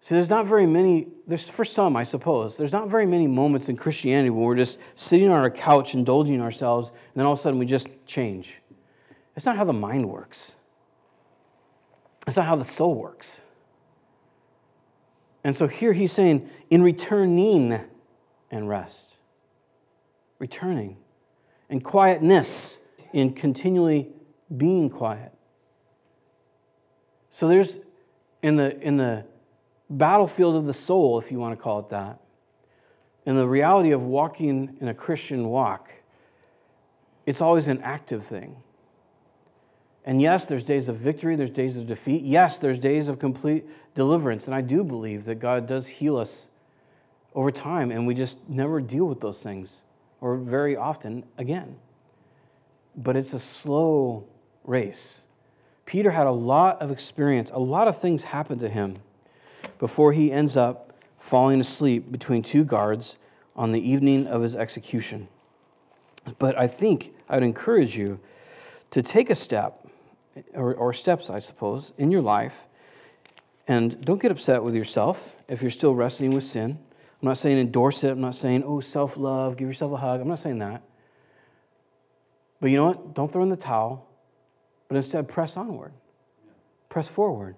See, 0.03 0.15
there's 0.15 0.29
not 0.29 0.45
very 0.45 0.65
many, 0.65 1.09
there's 1.27 1.49
for 1.49 1.65
some, 1.65 1.97
I 1.97 2.05
suppose, 2.05 2.55
there's 2.55 2.71
not 2.71 2.87
very 2.87 3.05
many 3.05 3.27
moments 3.27 3.67
in 3.67 3.75
Christianity 3.75 4.29
when 4.29 4.45
we're 4.45 4.55
just 4.55 4.77
sitting 4.95 5.29
on 5.29 5.41
our 5.41 5.51
couch 5.51 5.95
indulging 5.95 6.39
ourselves, 6.39 6.87
and 6.87 6.97
then 7.15 7.25
all 7.25 7.33
of 7.33 7.39
a 7.39 7.41
sudden 7.41 7.59
we 7.59 7.65
just 7.65 7.89
change. 8.05 8.53
It's 9.35 9.45
not 9.45 9.57
how 9.57 9.65
the 9.65 9.73
mind 9.73 10.07
works. 10.07 10.53
That's 12.25 12.37
not 12.37 12.45
how 12.45 12.55
the 12.55 12.65
soul 12.65 12.95
works. 12.95 13.29
And 15.43 15.55
so 15.55 15.67
here 15.67 15.93
he's 15.93 16.11
saying, 16.11 16.49
in 16.69 16.83
returning 16.83 17.79
and 18.51 18.69
rest, 18.69 19.15
returning, 20.39 20.97
and 21.69 21.83
quietness 21.83 22.77
in 23.13 23.33
continually 23.33 24.09
being 24.55 24.89
quiet. 24.89 25.31
So 27.31 27.47
there's 27.47 27.77
in 28.43 28.55
the 28.55 28.79
in 28.81 28.97
the 28.97 29.25
battlefield 29.89 30.55
of 30.55 30.65
the 30.65 30.73
soul, 30.73 31.19
if 31.19 31.31
you 31.31 31.39
want 31.39 31.57
to 31.57 31.61
call 31.61 31.79
it 31.79 31.89
that, 31.89 32.19
in 33.25 33.35
the 33.35 33.47
reality 33.47 33.91
of 33.91 34.03
walking 34.03 34.77
in 34.79 34.87
a 34.87 34.93
Christian 34.93 35.47
walk, 35.47 35.89
it's 37.25 37.41
always 37.41 37.67
an 37.67 37.81
active 37.81 38.25
thing. 38.25 38.55
And 40.05 40.21
yes, 40.21 40.45
there's 40.45 40.63
days 40.63 40.87
of 40.87 40.97
victory, 40.97 41.35
there's 41.35 41.51
days 41.51 41.75
of 41.75 41.85
defeat. 41.85 42.23
Yes, 42.23 42.57
there's 42.57 42.79
days 42.79 43.07
of 43.07 43.19
complete 43.19 43.65
deliverance. 43.93 44.45
And 44.45 44.55
I 44.55 44.61
do 44.61 44.83
believe 44.83 45.25
that 45.25 45.35
God 45.35 45.67
does 45.67 45.87
heal 45.87 46.17
us 46.17 46.45
over 47.35 47.51
time, 47.51 47.91
and 47.91 48.07
we 48.07 48.15
just 48.15 48.37
never 48.49 48.81
deal 48.81 49.05
with 49.05 49.21
those 49.21 49.39
things, 49.39 49.77
or 50.19 50.37
very 50.37 50.75
often 50.75 51.23
again. 51.37 51.77
But 52.95 53.15
it's 53.15 53.33
a 53.33 53.39
slow 53.39 54.25
race. 54.63 55.21
Peter 55.85 56.11
had 56.11 56.27
a 56.27 56.31
lot 56.31 56.81
of 56.81 56.91
experience, 56.91 57.51
a 57.53 57.59
lot 57.59 57.87
of 57.87 57.99
things 57.99 58.23
happened 58.23 58.61
to 58.61 58.69
him 58.69 58.97
before 59.79 60.13
he 60.13 60.31
ends 60.31 60.57
up 60.57 60.93
falling 61.19 61.61
asleep 61.61 62.11
between 62.11 62.41
two 62.41 62.63
guards 62.63 63.15
on 63.55 63.71
the 63.71 63.79
evening 63.79 64.27
of 64.27 64.41
his 64.41 64.55
execution. 64.55 65.27
But 66.39 66.57
I 66.57 66.67
think 66.67 67.13
I 67.29 67.35
would 67.35 67.43
encourage 67.43 67.95
you 67.95 68.19
to 68.91 69.01
take 69.01 69.29
a 69.29 69.35
step 69.35 69.87
or, 70.53 70.73
or 70.75 70.93
steps, 70.93 71.29
I 71.29 71.39
suppose, 71.39 71.91
in 71.97 72.11
your 72.11 72.21
life. 72.21 72.53
And 73.67 74.03
don't 74.03 74.21
get 74.21 74.31
upset 74.31 74.63
with 74.63 74.75
yourself 74.75 75.35
if 75.47 75.61
you're 75.61 75.71
still 75.71 75.95
wrestling 75.95 76.31
with 76.31 76.43
sin. 76.43 76.79
I'm 77.21 77.27
not 77.27 77.37
saying 77.37 77.59
endorse 77.59 78.03
it. 78.03 78.11
I'm 78.11 78.21
not 78.21 78.35
saying, 78.35 78.63
oh, 78.65 78.79
self 78.79 79.17
love, 79.17 79.57
give 79.57 79.67
yourself 79.67 79.91
a 79.91 79.97
hug. 79.97 80.21
I'm 80.21 80.27
not 80.27 80.39
saying 80.39 80.59
that. 80.59 80.81
But 82.59 82.71
you 82.71 82.77
know 82.77 82.87
what? 82.87 83.13
Don't 83.13 83.31
throw 83.31 83.43
in 83.43 83.49
the 83.49 83.55
towel, 83.55 84.07
but 84.87 84.95
instead 84.95 85.27
press 85.27 85.57
onward, 85.57 85.93
press 86.89 87.07
forward. 87.07 87.55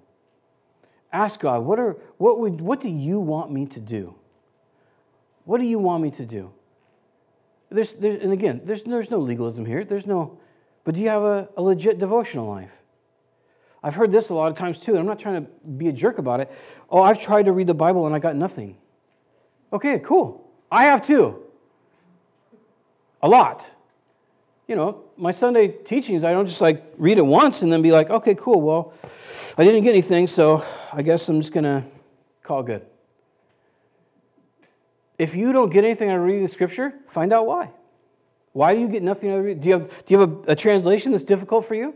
Ask 1.11 1.41
God, 1.41 1.63
what, 1.63 1.79
are, 1.79 1.97
what, 2.17 2.39
would, 2.39 2.59
what 2.59 2.81
do 2.81 2.89
you 2.89 3.19
want 3.19 3.51
me 3.51 3.67
to 3.67 3.79
do? 3.79 4.15
What 5.45 5.59
do 5.59 5.67
you 5.67 5.77
want 5.77 6.01
me 6.01 6.11
to 6.11 6.25
do? 6.25 6.51
There's, 7.69 7.93
there's, 7.93 8.23
and 8.23 8.33
again, 8.33 8.61
there's, 8.63 8.83
there's 8.83 9.11
no 9.11 9.19
legalism 9.19 9.65
here. 9.65 9.83
There's 9.83 10.05
no, 10.05 10.39
but 10.83 10.95
do 10.95 11.01
you 11.01 11.09
have 11.09 11.23
a, 11.23 11.49
a 11.55 11.61
legit 11.61 11.99
devotional 11.99 12.47
life? 12.47 12.71
I've 13.83 13.95
heard 13.95 14.11
this 14.11 14.29
a 14.29 14.33
lot 14.33 14.49
of 14.49 14.57
times 14.57 14.79
too, 14.79 14.91
and 14.91 14.99
I'm 14.99 15.05
not 15.05 15.19
trying 15.19 15.43
to 15.43 15.51
be 15.77 15.89
a 15.89 15.91
jerk 15.91 16.17
about 16.17 16.39
it. 16.39 16.51
Oh, 16.89 17.01
I've 17.01 17.21
tried 17.21 17.45
to 17.45 17.51
read 17.51 17.67
the 17.67 17.73
Bible 17.73 18.05
and 18.05 18.15
I 18.15 18.19
got 18.19 18.35
nothing. 18.35 18.77
Okay, 19.73 19.99
cool. 19.99 20.49
I 20.71 20.85
have 20.85 21.01
too. 21.01 21.43
A 23.21 23.27
lot. 23.27 23.69
You 24.67 24.75
know, 24.75 25.03
my 25.17 25.31
Sunday 25.31 25.67
teachings, 25.67 26.23
I 26.23 26.31
don't 26.31 26.45
just 26.45 26.61
like 26.61 26.83
read 26.97 27.17
it 27.17 27.25
once 27.25 27.61
and 27.61 27.71
then 27.71 27.81
be 27.81 27.91
like, 27.91 28.09
okay, 28.09 28.35
cool, 28.35 28.61
well, 28.61 28.93
I 29.57 29.65
didn't 29.65 29.83
get 29.83 29.89
anything, 29.89 30.27
so 30.27 30.63
I 30.91 31.01
guess 31.01 31.27
I'm 31.27 31.41
just 31.41 31.51
going 31.51 31.65
to 31.65 31.83
call 32.43 32.63
good. 32.63 32.85
If 35.17 35.35
you 35.35 35.51
don't 35.51 35.69
get 35.69 35.83
anything 35.83 36.09
out 36.09 36.17
of 36.17 36.23
reading 36.23 36.41
the 36.41 36.47
scripture, 36.47 36.93
find 37.09 37.33
out 37.33 37.45
why. 37.45 37.71
Why 38.53 38.73
do 38.73 38.81
you 38.81 38.87
get 38.87 39.03
nothing 39.03 39.31
out 39.31 39.39
of 39.39 39.47
it? 39.47 39.59
Do 39.59 39.69
you 39.69 39.73
have, 39.73 39.89
do 39.89 40.13
you 40.13 40.19
have 40.19 40.29
a, 40.29 40.51
a 40.51 40.55
translation 40.55 41.11
that's 41.11 41.23
difficult 41.23 41.67
for 41.67 41.75
you? 41.75 41.93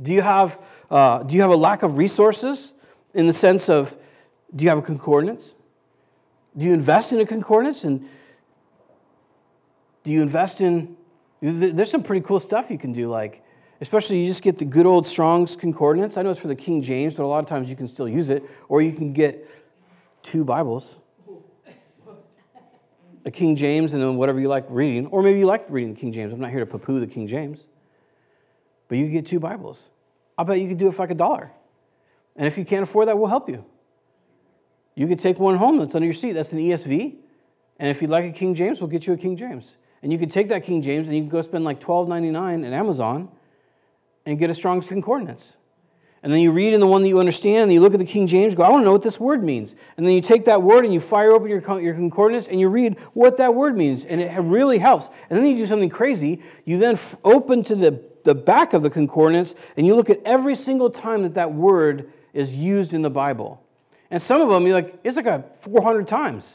Do 0.00 0.12
you, 0.12 0.22
have, 0.22 0.58
uh, 0.90 1.22
do 1.22 1.34
you 1.34 1.42
have 1.42 1.50
a 1.50 1.56
lack 1.56 1.82
of 1.82 1.96
resources 1.96 2.72
in 3.14 3.26
the 3.26 3.32
sense 3.32 3.68
of 3.68 3.96
do 4.54 4.62
you 4.64 4.68
have 4.68 4.78
a 4.78 4.82
concordance? 4.82 5.50
Do 6.56 6.66
you 6.66 6.74
invest 6.74 7.12
in 7.12 7.20
a 7.20 7.26
concordance? 7.26 7.84
And 7.84 8.08
do 10.04 10.10
you 10.10 10.22
invest 10.22 10.60
in, 10.60 10.96
there's 11.40 11.90
some 11.90 12.02
pretty 12.02 12.24
cool 12.26 12.40
stuff 12.40 12.70
you 12.70 12.78
can 12.78 12.92
do, 12.92 13.08
like 13.08 13.42
especially 13.82 14.20
you 14.20 14.28
just 14.28 14.42
get 14.42 14.58
the 14.58 14.64
good 14.64 14.86
old 14.86 15.06
Strong's 15.06 15.56
Concordance. 15.56 16.16
I 16.16 16.22
know 16.22 16.30
it's 16.30 16.40
for 16.40 16.46
the 16.46 16.54
King 16.54 16.82
James, 16.82 17.14
but 17.14 17.24
a 17.24 17.26
lot 17.26 17.40
of 17.40 17.46
times 17.46 17.68
you 17.68 17.74
can 17.74 17.88
still 17.88 18.08
use 18.08 18.28
it, 18.28 18.44
or 18.68 18.80
you 18.80 18.92
can 18.92 19.12
get 19.12 19.48
two 20.22 20.44
Bibles 20.44 20.96
a 23.24 23.30
King 23.30 23.56
James 23.56 23.92
and 23.92 24.02
then 24.02 24.16
whatever 24.16 24.40
you 24.40 24.48
like 24.48 24.66
reading, 24.68 25.06
or 25.06 25.22
maybe 25.22 25.38
you 25.38 25.46
like 25.46 25.64
reading 25.68 25.94
the 25.94 26.00
King 26.00 26.12
James. 26.12 26.32
I'm 26.32 26.40
not 26.40 26.50
here 26.50 26.60
to 26.60 26.66
poo 26.66 26.78
poo 26.78 27.00
the 27.00 27.06
King 27.06 27.26
James, 27.26 27.60
but 28.88 28.98
you 28.98 29.04
can 29.04 29.12
get 29.12 29.26
two 29.26 29.40
Bibles. 29.40 29.88
I'll 30.36 30.44
bet 30.44 30.60
you 30.60 30.68
could 30.68 30.78
do 30.78 30.88
it 30.88 30.94
for 30.94 31.02
like 31.02 31.10
a 31.10 31.14
dollar. 31.14 31.50
And 32.36 32.46
if 32.46 32.56
you 32.56 32.64
can't 32.64 32.82
afford 32.82 33.08
that, 33.08 33.18
we'll 33.18 33.28
help 33.28 33.48
you. 33.48 33.64
You 34.94 35.06
could 35.06 35.18
take 35.18 35.38
one 35.38 35.56
home 35.56 35.78
that's 35.78 35.94
under 35.94 36.06
your 36.06 36.14
seat. 36.14 36.32
That's 36.32 36.52
an 36.52 36.58
ESV. 36.58 37.16
And 37.78 37.90
if 37.90 38.02
you'd 38.02 38.10
like 38.10 38.24
a 38.24 38.32
King 38.32 38.54
James, 38.54 38.80
we'll 38.80 38.90
get 38.90 39.06
you 39.06 39.12
a 39.12 39.16
King 39.16 39.36
James. 39.36 39.72
And 40.02 40.12
you 40.12 40.18
could 40.18 40.30
take 40.30 40.48
that 40.48 40.64
King 40.64 40.82
James 40.82 41.06
and 41.06 41.16
you 41.16 41.22
can 41.22 41.30
go 41.30 41.42
spend 41.42 41.64
like 41.64 41.80
$12.99 41.80 42.66
at 42.66 42.72
Amazon 42.72 43.28
and 44.26 44.38
get 44.38 44.50
a 44.50 44.54
Strong's 44.54 44.88
Concordance. 44.88 45.54
And 46.22 46.32
then 46.32 46.40
you 46.40 46.52
read 46.52 46.72
in 46.72 46.78
the 46.78 46.86
one 46.86 47.02
that 47.02 47.08
you 47.08 47.18
understand, 47.18 47.64
and 47.64 47.72
you 47.72 47.80
look 47.80 47.94
at 47.94 47.98
the 47.98 48.04
King 48.04 48.28
James, 48.28 48.54
go, 48.54 48.62
I 48.62 48.70
want 48.70 48.82
to 48.82 48.84
know 48.84 48.92
what 48.92 49.02
this 49.02 49.18
word 49.18 49.42
means. 49.42 49.74
And 49.96 50.06
then 50.06 50.14
you 50.14 50.20
take 50.20 50.44
that 50.44 50.62
word 50.62 50.84
and 50.84 50.94
you 50.94 51.00
fire 51.00 51.32
open 51.32 51.48
your, 51.48 51.80
your 51.80 51.94
concordance 51.94 52.46
and 52.46 52.60
you 52.60 52.68
read 52.68 52.96
what 53.12 53.38
that 53.38 53.54
word 53.54 53.76
means, 53.76 54.04
and 54.04 54.20
it 54.20 54.32
really 54.38 54.78
helps. 54.78 55.08
And 55.28 55.38
then 55.38 55.48
you 55.48 55.56
do 55.56 55.66
something 55.66 55.90
crazy. 55.90 56.40
You 56.64 56.78
then 56.78 56.94
f- 56.94 57.16
open 57.24 57.64
to 57.64 57.74
the, 57.74 58.00
the 58.22 58.36
back 58.36 58.72
of 58.72 58.82
the 58.82 58.90
concordance 58.90 59.54
and 59.76 59.84
you 59.84 59.96
look 59.96 60.10
at 60.10 60.20
every 60.24 60.54
single 60.54 60.90
time 60.90 61.22
that 61.22 61.34
that 61.34 61.52
word 61.52 62.12
is 62.32 62.54
used 62.54 62.94
in 62.94 63.02
the 63.02 63.10
Bible. 63.10 63.60
And 64.08 64.22
some 64.22 64.40
of 64.40 64.48
them, 64.48 64.64
you're 64.64 64.76
like, 64.76 65.00
it's 65.02 65.16
like 65.16 65.26
a 65.26 65.44
400 65.60 66.06
times. 66.06 66.52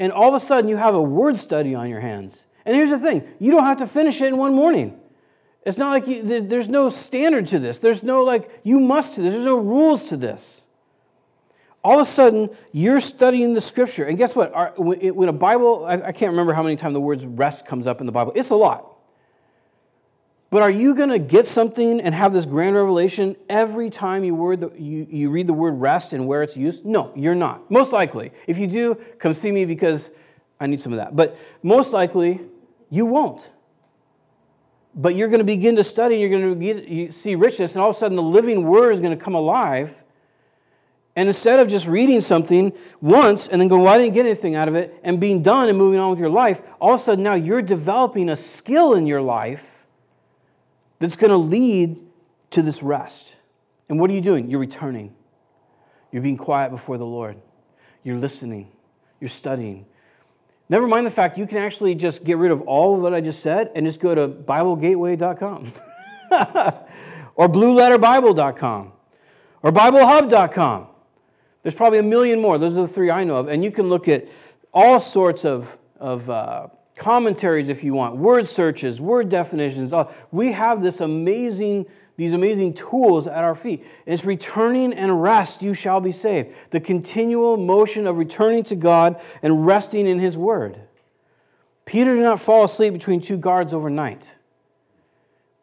And 0.00 0.10
all 0.10 0.34
of 0.34 0.42
a 0.42 0.44
sudden, 0.44 0.68
you 0.68 0.76
have 0.76 0.94
a 0.94 1.02
word 1.02 1.38
study 1.38 1.74
on 1.76 1.88
your 1.88 2.00
hands. 2.00 2.40
And 2.64 2.74
here's 2.74 2.90
the 2.90 2.98
thing 2.98 3.28
you 3.38 3.52
don't 3.52 3.64
have 3.64 3.78
to 3.78 3.86
finish 3.86 4.20
it 4.20 4.26
in 4.26 4.36
one 4.36 4.54
morning. 4.54 4.98
It's 5.64 5.78
not 5.78 5.90
like 5.90 6.06
you, 6.06 6.40
there's 6.42 6.68
no 6.68 6.90
standard 6.90 7.46
to 7.48 7.58
this. 7.58 7.78
There's 7.78 8.02
no 8.02 8.22
like, 8.22 8.50
you 8.64 8.78
must 8.78 9.16
do 9.16 9.22
this. 9.22 9.32
There's 9.32 9.46
no 9.46 9.56
rules 9.56 10.06
to 10.06 10.16
this. 10.16 10.60
All 11.82 12.00
of 12.00 12.06
a 12.06 12.10
sudden, 12.10 12.50
you're 12.72 13.00
studying 13.00 13.54
the 13.54 13.60
scripture. 13.60 14.04
And 14.04 14.16
guess 14.16 14.34
what? 14.34 14.78
when 14.78 15.28
a 15.28 15.32
Bible, 15.32 15.84
I 15.84 16.12
can't 16.12 16.30
remember 16.30 16.52
how 16.52 16.62
many 16.62 16.76
times 16.76 16.94
the 16.94 17.00
word 17.00 17.38
rest 17.38 17.66
comes 17.66 17.86
up 17.86 18.00
in 18.00 18.06
the 18.06 18.12
Bible. 18.12 18.32
It's 18.34 18.50
a 18.50 18.56
lot. 18.56 18.90
But 20.50 20.62
are 20.62 20.70
you 20.70 20.94
going 20.94 21.08
to 21.08 21.18
get 21.18 21.46
something 21.46 22.00
and 22.00 22.14
have 22.14 22.32
this 22.32 22.44
grand 22.44 22.76
revelation 22.76 23.36
every 23.48 23.90
time 23.90 24.22
you, 24.22 24.34
word 24.34 24.60
you, 24.78 25.06
you 25.10 25.30
read 25.30 25.46
the 25.46 25.52
word 25.52 25.72
rest 25.72 26.12
and 26.12 26.26
where 26.26 26.42
it's 26.42 26.56
used? 26.56 26.84
No, 26.84 27.10
you're 27.16 27.34
not. 27.34 27.70
Most 27.70 27.92
likely. 27.92 28.32
If 28.46 28.56
you 28.56 28.66
do, 28.66 28.94
come 29.18 29.34
see 29.34 29.50
me 29.50 29.64
because 29.64 30.10
I 30.60 30.68
need 30.68 30.80
some 30.80 30.92
of 30.92 30.98
that. 30.98 31.16
But 31.16 31.36
most 31.62 31.92
likely, 31.92 32.40
you 32.88 33.04
won't. 33.04 33.50
But 34.96 35.16
you're 35.16 35.28
going 35.28 35.40
to 35.40 35.44
begin 35.44 35.76
to 35.76 35.84
study, 35.84 36.14
and 36.14 36.20
you're 36.20 36.40
going 36.40 36.54
to 36.54 36.64
get, 36.64 36.88
you 36.88 37.12
see 37.12 37.34
richness, 37.34 37.74
and 37.74 37.82
all 37.82 37.90
of 37.90 37.96
a 37.96 37.98
sudden 37.98 38.16
the 38.16 38.22
living 38.22 38.64
word 38.64 38.92
is 38.92 39.00
going 39.00 39.16
to 39.16 39.22
come 39.22 39.34
alive. 39.34 39.92
And 41.16 41.28
instead 41.28 41.60
of 41.60 41.68
just 41.68 41.86
reading 41.86 42.20
something 42.20 42.72
once 43.00 43.46
and 43.46 43.60
then 43.60 43.68
going, 43.68 43.82
well, 43.82 43.94
I 43.94 43.98
didn't 43.98 44.14
get 44.14 44.26
anything 44.26 44.54
out 44.54 44.68
of 44.68 44.74
it, 44.74 44.98
and 45.02 45.20
being 45.20 45.42
done 45.42 45.68
and 45.68 45.78
moving 45.78 46.00
on 46.00 46.10
with 46.10 46.18
your 46.18 46.30
life, 46.30 46.60
all 46.80 46.94
of 46.94 47.00
a 47.00 47.02
sudden 47.02 47.24
now 47.24 47.34
you're 47.34 47.62
developing 47.62 48.28
a 48.28 48.36
skill 48.36 48.94
in 48.94 49.06
your 49.06 49.22
life 49.22 49.62
that's 50.98 51.16
going 51.16 51.30
to 51.30 51.36
lead 51.36 52.00
to 52.50 52.62
this 52.62 52.82
rest. 52.82 53.34
And 53.88 53.98
what 53.98 54.10
are 54.10 54.14
you 54.14 54.20
doing? 54.20 54.48
You're 54.48 54.60
returning. 54.60 55.14
You're 56.10 56.22
being 56.22 56.36
quiet 56.36 56.70
before 56.70 56.98
the 56.98 57.06
Lord. 57.06 57.36
You're 58.04 58.18
listening. 58.18 58.70
You're 59.20 59.28
studying. 59.28 59.86
Never 60.68 60.86
mind 60.86 61.06
the 61.06 61.10
fact 61.10 61.36
you 61.36 61.46
can 61.46 61.58
actually 61.58 61.94
just 61.94 62.24
get 62.24 62.38
rid 62.38 62.50
of 62.50 62.62
all 62.62 62.94
of 62.94 63.00
what 63.00 63.12
I 63.12 63.20
just 63.20 63.40
said 63.40 63.70
and 63.74 63.84
just 63.86 64.00
go 64.00 64.14
to 64.14 64.28
BibleGateway.com 64.28 65.72
or 67.34 67.48
BlueLetterBible.com 67.48 68.92
or 69.62 69.72
BibleHub.com. 69.72 70.86
There's 71.62 71.74
probably 71.74 71.98
a 71.98 72.02
million 72.02 72.40
more. 72.40 72.58
Those 72.58 72.76
are 72.76 72.86
the 72.86 72.92
three 72.92 73.10
I 73.10 73.24
know 73.24 73.36
of. 73.36 73.48
And 73.48 73.62
you 73.62 73.70
can 73.70 73.88
look 73.88 74.08
at 74.08 74.26
all 74.72 75.00
sorts 75.00 75.44
of, 75.44 75.76
of 75.98 76.28
uh, 76.28 76.68
commentaries 76.96 77.68
if 77.68 77.84
you 77.84 77.94
want, 77.94 78.16
word 78.16 78.48
searches, 78.48 79.00
word 79.00 79.28
definitions. 79.28 79.92
Uh, 79.92 80.10
we 80.32 80.52
have 80.52 80.82
this 80.82 81.00
amazing 81.00 81.86
these 82.16 82.32
amazing 82.32 82.74
tools 82.74 83.26
at 83.26 83.42
our 83.42 83.54
feet. 83.54 83.84
It's 84.06 84.24
returning 84.24 84.92
and 84.92 85.22
rest, 85.22 85.62
you 85.62 85.74
shall 85.74 86.00
be 86.00 86.12
saved. 86.12 86.54
The 86.70 86.80
continual 86.80 87.56
motion 87.56 88.06
of 88.06 88.18
returning 88.18 88.62
to 88.64 88.76
God 88.76 89.20
and 89.42 89.66
resting 89.66 90.06
in 90.06 90.18
His 90.20 90.36
Word. 90.36 90.80
Peter 91.84 92.14
did 92.14 92.22
not 92.22 92.40
fall 92.40 92.64
asleep 92.64 92.92
between 92.92 93.20
two 93.20 93.36
guards 93.36 93.72
overnight. 93.72 94.22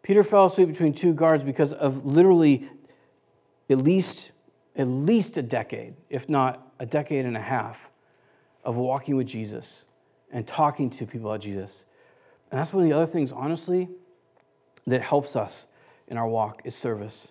Peter 0.03 0.23
fell 0.23 0.47
asleep 0.47 0.67
between 0.67 0.93
two 0.93 1.13
guards 1.13 1.43
because 1.43 1.73
of 1.73 2.05
literally 2.05 2.69
at 3.69 3.77
least, 3.77 4.31
at 4.75 4.87
least 4.87 5.37
a 5.37 5.41
decade, 5.41 5.93
if 6.09 6.27
not 6.27 6.73
a 6.79 6.85
decade 6.85 7.25
and 7.25 7.37
a 7.37 7.41
half, 7.41 7.79
of 8.63 8.75
walking 8.75 9.15
with 9.15 9.27
Jesus 9.27 9.85
and 10.31 10.45
talking 10.45 10.89
to 10.89 11.05
people 11.05 11.29
about 11.29 11.41
Jesus. 11.41 11.83
And 12.51 12.59
that's 12.59 12.73
one 12.73 12.83
of 12.83 12.89
the 12.89 12.95
other 12.95 13.05
things, 13.05 13.31
honestly, 13.31 13.87
that 14.87 15.01
helps 15.01 15.35
us 15.35 15.65
in 16.11 16.17
our 16.17 16.27
walk 16.27 16.61
is 16.65 16.75
service, 16.75 17.29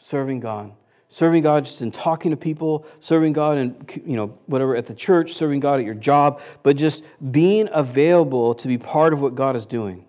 serving 0.00 0.40
God. 0.40 0.72
Serving 1.10 1.44
God 1.44 1.64
just 1.64 1.80
in 1.82 1.92
talking 1.92 2.32
to 2.32 2.36
people, 2.36 2.84
serving 3.00 3.34
God 3.34 3.58
and 3.58 4.02
you 4.04 4.16
know 4.16 4.36
whatever 4.46 4.74
at 4.74 4.86
the 4.86 4.94
church, 4.94 5.34
serving 5.34 5.60
God 5.60 5.78
at 5.78 5.86
your 5.86 5.94
job, 5.94 6.40
but 6.64 6.76
just 6.76 7.04
being 7.30 7.68
available 7.70 8.52
to 8.56 8.66
be 8.66 8.78
part 8.78 9.12
of 9.12 9.20
what 9.20 9.36
God 9.36 9.54
is 9.54 9.64
doing. 9.64 10.06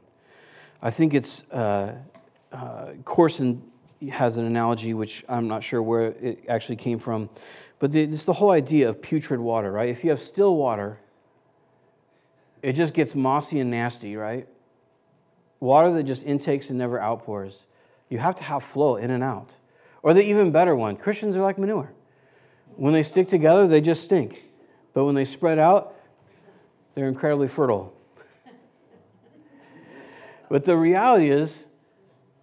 I 0.81 0.89
think 0.89 1.13
it's 1.13 1.43
uh, 1.51 1.93
uh, 2.51 2.85
Courson 3.03 3.61
has 4.09 4.37
an 4.37 4.45
analogy 4.45 4.95
which 4.95 5.23
I'm 5.29 5.47
not 5.47 5.63
sure 5.63 5.83
where 5.83 6.07
it 6.07 6.45
actually 6.47 6.77
came 6.77 6.97
from, 6.97 7.29
but 7.77 7.91
the, 7.91 8.01
it's 8.01 8.23
the 8.23 8.33
whole 8.33 8.51
idea 8.51 8.89
of 8.89 9.01
putrid 9.01 9.39
water, 9.39 9.71
right? 9.71 9.89
If 9.89 10.03
you 10.03 10.09
have 10.09 10.21
still 10.21 10.55
water, 10.55 10.99
it 12.63 12.73
just 12.73 12.93
gets 12.95 13.13
mossy 13.13 13.59
and 13.59 13.69
nasty, 13.69 14.15
right? 14.15 14.47
Water 15.59 15.93
that 15.93 16.03
just 16.03 16.23
intakes 16.23 16.69
and 16.69 16.79
never 16.79 16.99
outpours. 16.99 17.59
You 18.09 18.19
have 18.19 18.35
to 18.35 18.43
have 18.43 18.63
flow 18.63 18.97
in 18.97 19.11
and 19.11 19.23
out. 19.23 19.51
Or 20.03 20.13
the 20.13 20.21
even 20.21 20.51
better 20.51 20.75
one 20.75 20.95
Christians 20.95 21.35
are 21.35 21.41
like 21.41 21.57
manure. 21.57 21.91
When 22.75 22.93
they 22.93 23.03
stick 23.03 23.27
together, 23.27 23.67
they 23.67 23.81
just 23.81 24.03
stink. 24.03 24.43
But 24.93 25.05
when 25.05 25.15
they 25.15 25.25
spread 25.25 25.59
out, 25.59 25.95
they're 26.93 27.07
incredibly 27.07 27.47
fertile. 27.47 27.93
but 30.49 30.65
the 30.65 30.77
reality 30.77 31.29
is, 31.29 31.53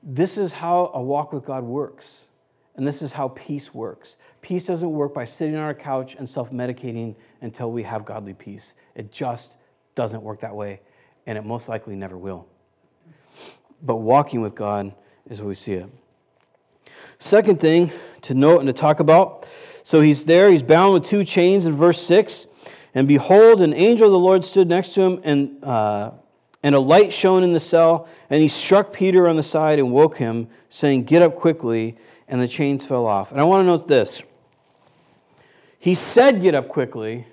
this 0.03 0.37
is 0.37 0.53
how 0.53 0.91
a 0.95 1.01
walk 1.01 1.33
with 1.33 1.45
God 1.45 1.65
works. 1.65 2.07
And 2.75 2.87
this 2.87 3.03
is 3.03 3.13
how 3.13 3.29
peace 3.29 3.75
works. 3.75 4.17
Peace 4.41 4.65
doesn't 4.65 4.91
work 4.91 5.15
by 5.15 5.25
sitting 5.25 5.55
on 5.55 5.63
our 5.63 5.75
couch 5.75 6.17
and 6.19 6.29
self 6.29 6.51
medicating 6.51 7.15
until 7.43 7.71
we 7.71 7.83
have 7.83 8.05
godly 8.05 8.33
peace. 8.33 8.73
It 8.95 9.13
just 9.13 9.53
doesn't 9.95 10.23
work 10.23 10.41
that 10.41 10.55
way, 10.55 10.81
and 11.27 11.37
it 11.37 11.45
most 11.45 11.69
likely 11.69 11.95
never 11.95 12.17
will. 12.17 12.47
But 13.83 13.97
walking 13.97 14.41
with 14.41 14.55
God 14.55 14.95
is 15.31 15.41
what 15.41 15.49
we 15.49 15.55
see 15.55 15.75
it. 15.75 15.89
Second 17.19 17.61
thing 17.61 17.93
to 18.23 18.35
note 18.35 18.59
and 18.59 18.67
to 18.67 18.73
talk 18.73 19.01
about 19.01 19.47
so 19.85 20.01
he's 20.01 20.25
there, 20.25 20.51
he's 20.51 20.63
bound 20.63 20.95
with 20.95 21.05
two 21.05 21.25
chains 21.25 21.67
in 21.67 21.77
verse 21.77 22.01
6. 22.07 22.47
And 22.95 23.09
behold, 23.09 23.61
an 23.63 23.75
angel 23.75 24.07
of 24.07 24.13
the 24.13 24.19
Lord 24.19 24.45
stood 24.45 24.69
next 24.69 24.95
to 24.95 25.03
him, 25.03 25.21
and, 25.25 25.65
uh, 25.65 26.13
and 26.63 26.75
a 26.75 26.79
light 26.79 27.13
shone 27.13 27.43
in 27.43 27.53
the 27.53 27.61
cell. 27.61 28.09
And 28.31 28.43
he 28.43 28.49
struck 28.49 28.93
Peter 28.93 29.27
on 29.27 29.37
the 29.37 29.43
side 29.43 29.79
and 29.79 29.93
woke 29.93 30.17
him, 30.19 30.49
saying, 30.71 31.05
Get 31.05 31.23
up 31.23 31.37
quickly. 31.37 31.97
And 32.29 32.41
the 32.41 32.49
chains 32.49 32.87
fell 32.87 33.07
off. 33.07 33.31
And 33.31 33.41
I 33.41 33.45
want 33.45 33.63
to 33.63 33.67
note 33.67 33.89
this. 33.89 34.21
He 35.79 35.95
said, 35.95 36.43
Get 36.43 36.55
up 36.55 36.69
quickly, 36.69 37.27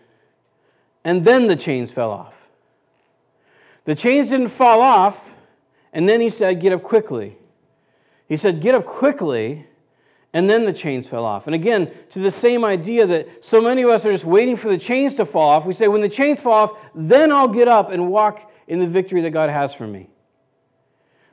and 1.03 1.23
then 1.23 1.47
the 1.47 1.55
chains 1.55 1.91
fell 1.91 2.09
off. 2.09 2.33
The 3.85 3.95
chains 3.95 4.29
didn't 4.29 4.49
fall 4.49 4.81
off, 4.81 5.17
and 5.93 6.09
then 6.09 6.19
he 6.19 6.29
said, 6.29 6.59
Get 6.59 6.73
up 6.73 6.83
quickly. 6.83 7.37
He 8.29 8.37
said, 8.37 8.61
Get 8.61 8.75
up 8.75 8.85
quickly. 8.85 9.65
And 10.31 10.47
then 10.47 10.63
the 10.63 10.73
chains 10.73 11.07
fell 11.07 11.25
off. 11.25 11.47
And 11.47 11.55
again, 11.55 11.91
to 12.11 12.19
the 12.19 12.29
same 12.29 12.63
idea 12.63 13.07
that 13.07 13.43
so 13.43 13.59
many 13.59 13.81
of 13.81 13.89
us 13.89 14.05
are 14.05 14.11
just 14.11 14.25
waiting 14.25 14.55
for 14.55 14.69
the 14.69 14.77
chains 14.77 15.15
to 15.15 15.25
fall 15.25 15.49
off, 15.49 15.65
we 15.65 15.73
say, 15.73 15.87
When 15.87 16.01
the 16.01 16.09
chains 16.09 16.39
fall 16.39 16.53
off, 16.53 16.77
then 16.93 17.31
I'll 17.31 17.47
get 17.47 17.67
up 17.67 17.89
and 17.89 18.09
walk 18.09 18.51
in 18.67 18.79
the 18.79 18.87
victory 18.87 19.21
that 19.21 19.31
God 19.31 19.49
has 19.49 19.73
for 19.73 19.87
me. 19.87 20.07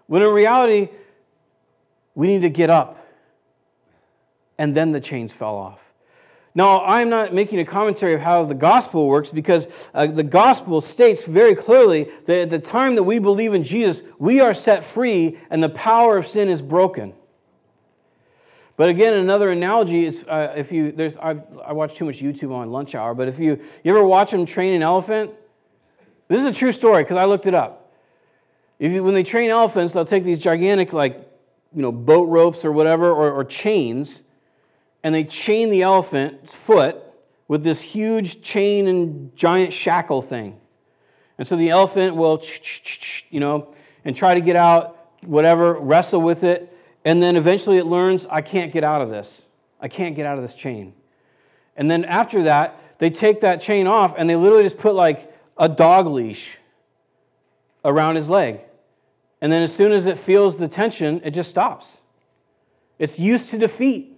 When 0.06 0.22
in 0.22 0.32
reality, 0.32 0.88
we 2.14 2.26
need 2.26 2.42
to 2.42 2.48
get 2.48 2.70
up. 2.70 3.06
And 4.58 4.74
then 4.74 4.92
the 4.92 5.00
chains 5.00 5.32
fell 5.32 5.56
off. 5.56 5.85
Now, 6.56 6.82
I'm 6.86 7.10
not 7.10 7.34
making 7.34 7.60
a 7.60 7.66
commentary 7.66 8.14
of 8.14 8.22
how 8.22 8.46
the 8.46 8.54
gospel 8.54 9.08
works 9.08 9.28
because 9.28 9.68
uh, 9.92 10.06
the 10.06 10.22
gospel 10.22 10.80
states 10.80 11.22
very 11.24 11.54
clearly 11.54 12.08
that 12.24 12.38
at 12.38 12.48
the 12.48 12.58
time 12.58 12.94
that 12.94 13.02
we 13.02 13.18
believe 13.18 13.52
in 13.52 13.62
Jesus, 13.62 14.00
we 14.18 14.40
are 14.40 14.54
set 14.54 14.82
free 14.82 15.38
and 15.50 15.62
the 15.62 15.68
power 15.68 16.16
of 16.16 16.26
sin 16.26 16.48
is 16.48 16.62
broken. 16.62 17.12
But 18.78 18.88
again, 18.88 19.12
another 19.12 19.50
analogy 19.50 20.06
is 20.06 20.24
uh, 20.24 20.54
if 20.56 20.72
you, 20.72 20.92
there's, 20.92 21.18
I, 21.18 21.36
I 21.62 21.74
watch 21.74 21.94
too 21.94 22.06
much 22.06 22.20
YouTube 22.20 22.52
on 22.52 22.70
lunch 22.70 22.94
hour, 22.94 23.12
but 23.12 23.28
if 23.28 23.38
you, 23.38 23.60
you 23.84 23.94
ever 23.94 24.06
watch 24.06 24.30
them 24.30 24.46
train 24.46 24.72
an 24.72 24.82
elephant, 24.82 25.32
this 26.28 26.40
is 26.40 26.46
a 26.46 26.52
true 26.52 26.72
story 26.72 27.02
because 27.02 27.18
I 27.18 27.26
looked 27.26 27.46
it 27.46 27.54
up. 27.54 27.92
If 28.78 28.92
you, 28.92 29.04
when 29.04 29.12
they 29.12 29.24
train 29.24 29.50
elephants, 29.50 29.92
they'll 29.92 30.06
take 30.06 30.24
these 30.24 30.38
gigantic, 30.38 30.94
like 30.94 31.18
you 31.74 31.82
know, 31.82 31.92
boat 31.92 32.30
ropes 32.30 32.64
or 32.64 32.72
whatever, 32.72 33.10
or, 33.10 33.30
or 33.30 33.44
chains, 33.44 34.22
and 35.02 35.14
they 35.14 35.24
chain 35.24 35.70
the 35.70 35.82
elephant's 35.82 36.52
foot 36.52 36.96
with 37.48 37.62
this 37.62 37.80
huge 37.80 38.42
chain 38.42 38.88
and 38.88 39.34
giant 39.36 39.72
shackle 39.72 40.22
thing. 40.22 40.58
And 41.38 41.46
so 41.46 41.56
the 41.56 41.70
elephant 41.70 42.16
will, 42.16 42.42
you 43.30 43.40
know, 43.40 43.74
and 44.04 44.16
try 44.16 44.34
to 44.34 44.40
get 44.40 44.56
out, 44.56 44.98
whatever, 45.22 45.74
wrestle 45.74 46.20
with 46.22 46.44
it, 46.44 46.72
and 47.04 47.22
then 47.22 47.36
eventually 47.36 47.78
it 47.78 47.86
learns, 47.86 48.26
I 48.26 48.40
can't 48.40 48.72
get 48.72 48.82
out 48.82 49.00
of 49.00 49.10
this. 49.10 49.42
I 49.80 49.88
can't 49.88 50.16
get 50.16 50.26
out 50.26 50.38
of 50.38 50.42
this 50.42 50.54
chain. 50.54 50.94
And 51.76 51.90
then 51.90 52.04
after 52.04 52.44
that, 52.44 52.80
they 52.98 53.10
take 53.10 53.42
that 53.42 53.60
chain 53.60 53.86
off 53.86 54.14
and 54.16 54.28
they 54.28 54.36
literally 54.36 54.64
just 54.64 54.78
put 54.78 54.94
like 54.94 55.32
a 55.58 55.68
dog 55.68 56.06
leash 56.06 56.56
around 57.84 58.16
his 58.16 58.28
leg. 58.28 58.60
And 59.40 59.52
then 59.52 59.62
as 59.62 59.74
soon 59.74 59.92
as 59.92 60.06
it 60.06 60.18
feels 60.18 60.56
the 60.56 60.66
tension, 60.66 61.20
it 61.22 61.32
just 61.32 61.50
stops. 61.50 61.96
It's 62.98 63.18
used 63.18 63.50
to 63.50 63.58
defeat. 63.58 64.15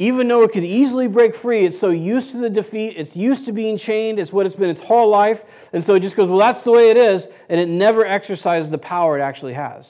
Even 0.00 0.28
though 0.28 0.42
it 0.44 0.52
could 0.52 0.64
easily 0.64 1.08
break 1.08 1.34
free, 1.36 1.66
it's 1.66 1.78
so 1.78 1.90
used 1.90 2.30
to 2.30 2.38
the 2.38 2.48
defeat, 2.48 2.96
it's 2.96 3.14
used 3.14 3.44
to 3.44 3.52
being 3.52 3.76
chained, 3.76 4.18
it's 4.18 4.32
what 4.32 4.46
it's 4.46 4.54
been 4.54 4.70
its 4.70 4.80
whole 4.80 5.10
life. 5.10 5.44
And 5.74 5.84
so 5.84 5.94
it 5.94 6.00
just 6.00 6.16
goes, 6.16 6.26
well, 6.26 6.38
that's 6.38 6.62
the 6.62 6.70
way 6.70 6.88
it 6.88 6.96
is, 6.96 7.28
and 7.50 7.60
it 7.60 7.68
never 7.68 8.06
exercises 8.06 8.70
the 8.70 8.78
power 8.78 9.18
it 9.18 9.22
actually 9.22 9.52
has. 9.52 9.86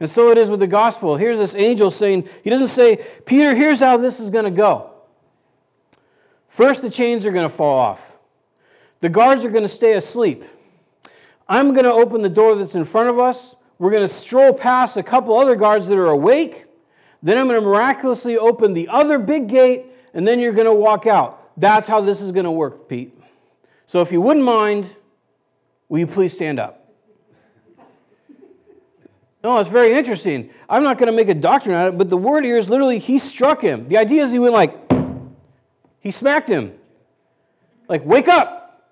And 0.00 0.10
so 0.10 0.32
it 0.32 0.38
is 0.38 0.50
with 0.50 0.58
the 0.58 0.66
gospel. 0.66 1.16
Here's 1.16 1.38
this 1.38 1.54
angel 1.54 1.88
saying, 1.92 2.28
he 2.42 2.50
doesn't 2.50 2.66
say, 2.66 3.06
Peter, 3.26 3.54
here's 3.54 3.78
how 3.78 3.96
this 3.96 4.18
is 4.18 4.28
going 4.28 4.44
to 4.44 4.50
go. 4.50 4.90
First, 6.48 6.82
the 6.82 6.90
chains 6.90 7.24
are 7.26 7.32
going 7.32 7.48
to 7.48 7.54
fall 7.54 7.78
off, 7.78 8.12
the 9.00 9.08
guards 9.08 9.44
are 9.44 9.50
going 9.50 9.62
to 9.62 9.68
stay 9.68 9.92
asleep. 9.92 10.42
I'm 11.48 11.74
going 11.74 11.84
to 11.84 11.92
open 11.92 12.22
the 12.22 12.28
door 12.28 12.56
that's 12.56 12.74
in 12.74 12.84
front 12.84 13.08
of 13.08 13.20
us. 13.20 13.54
We're 13.78 13.92
going 13.92 14.08
to 14.08 14.12
stroll 14.12 14.52
past 14.52 14.96
a 14.96 15.02
couple 15.02 15.38
other 15.38 15.54
guards 15.54 15.86
that 15.86 15.96
are 15.96 16.08
awake. 16.08 16.63
Then 17.24 17.38
I'm 17.38 17.48
going 17.48 17.58
to 17.58 17.66
miraculously 17.66 18.36
open 18.36 18.74
the 18.74 18.86
other 18.88 19.18
big 19.18 19.48
gate, 19.48 19.86
and 20.12 20.28
then 20.28 20.38
you're 20.38 20.52
going 20.52 20.66
to 20.66 20.74
walk 20.74 21.06
out. 21.06 21.52
That's 21.56 21.88
how 21.88 22.02
this 22.02 22.20
is 22.20 22.30
going 22.32 22.44
to 22.44 22.50
work, 22.50 22.86
Pete. 22.86 23.18
So 23.86 24.02
if 24.02 24.12
you 24.12 24.20
wouldn't 24.20 24.44
mind, 24.44 24.94
will 25.88 26.00
you 26.00 26.06
please 26.06 26.34
stand 26.34 26.60
up? 26.60 26.86
No, 29.42 29.56
it's 29.56 29.70
very 29.70 29.94
interesting. 29.94 30.50
I'm 30.68 30.82
not 30.82 30.98
going 30.98 31.06
to 31.06 31.16
make 31.16 31.30
a 31.30 31.34
doctrine 31.34 31.74
out 31.74 31.88
of 31.88 31.94
it, 31.94 31.98
but 31.98 32.10
the 32.10 32.16
word 32.16 32.44
here 32.44 32.58
is 32.58 32.68
literally 32.68 32.98
he 32.98 33.18
struck 33.18 33.62
him. 33.62 33.88
The 33.88 33.96
idea 33.96 34.24
is 34.24 34.30
he 34.30 34.38
went 34.38 34.52
like, 34.52 34.74
he 36.00 36.10
smacked 36.10 36.50
him. 36.50 36.74
Like, 37.88 38.04
wake 38.04 38.28
up, 38.28 38.86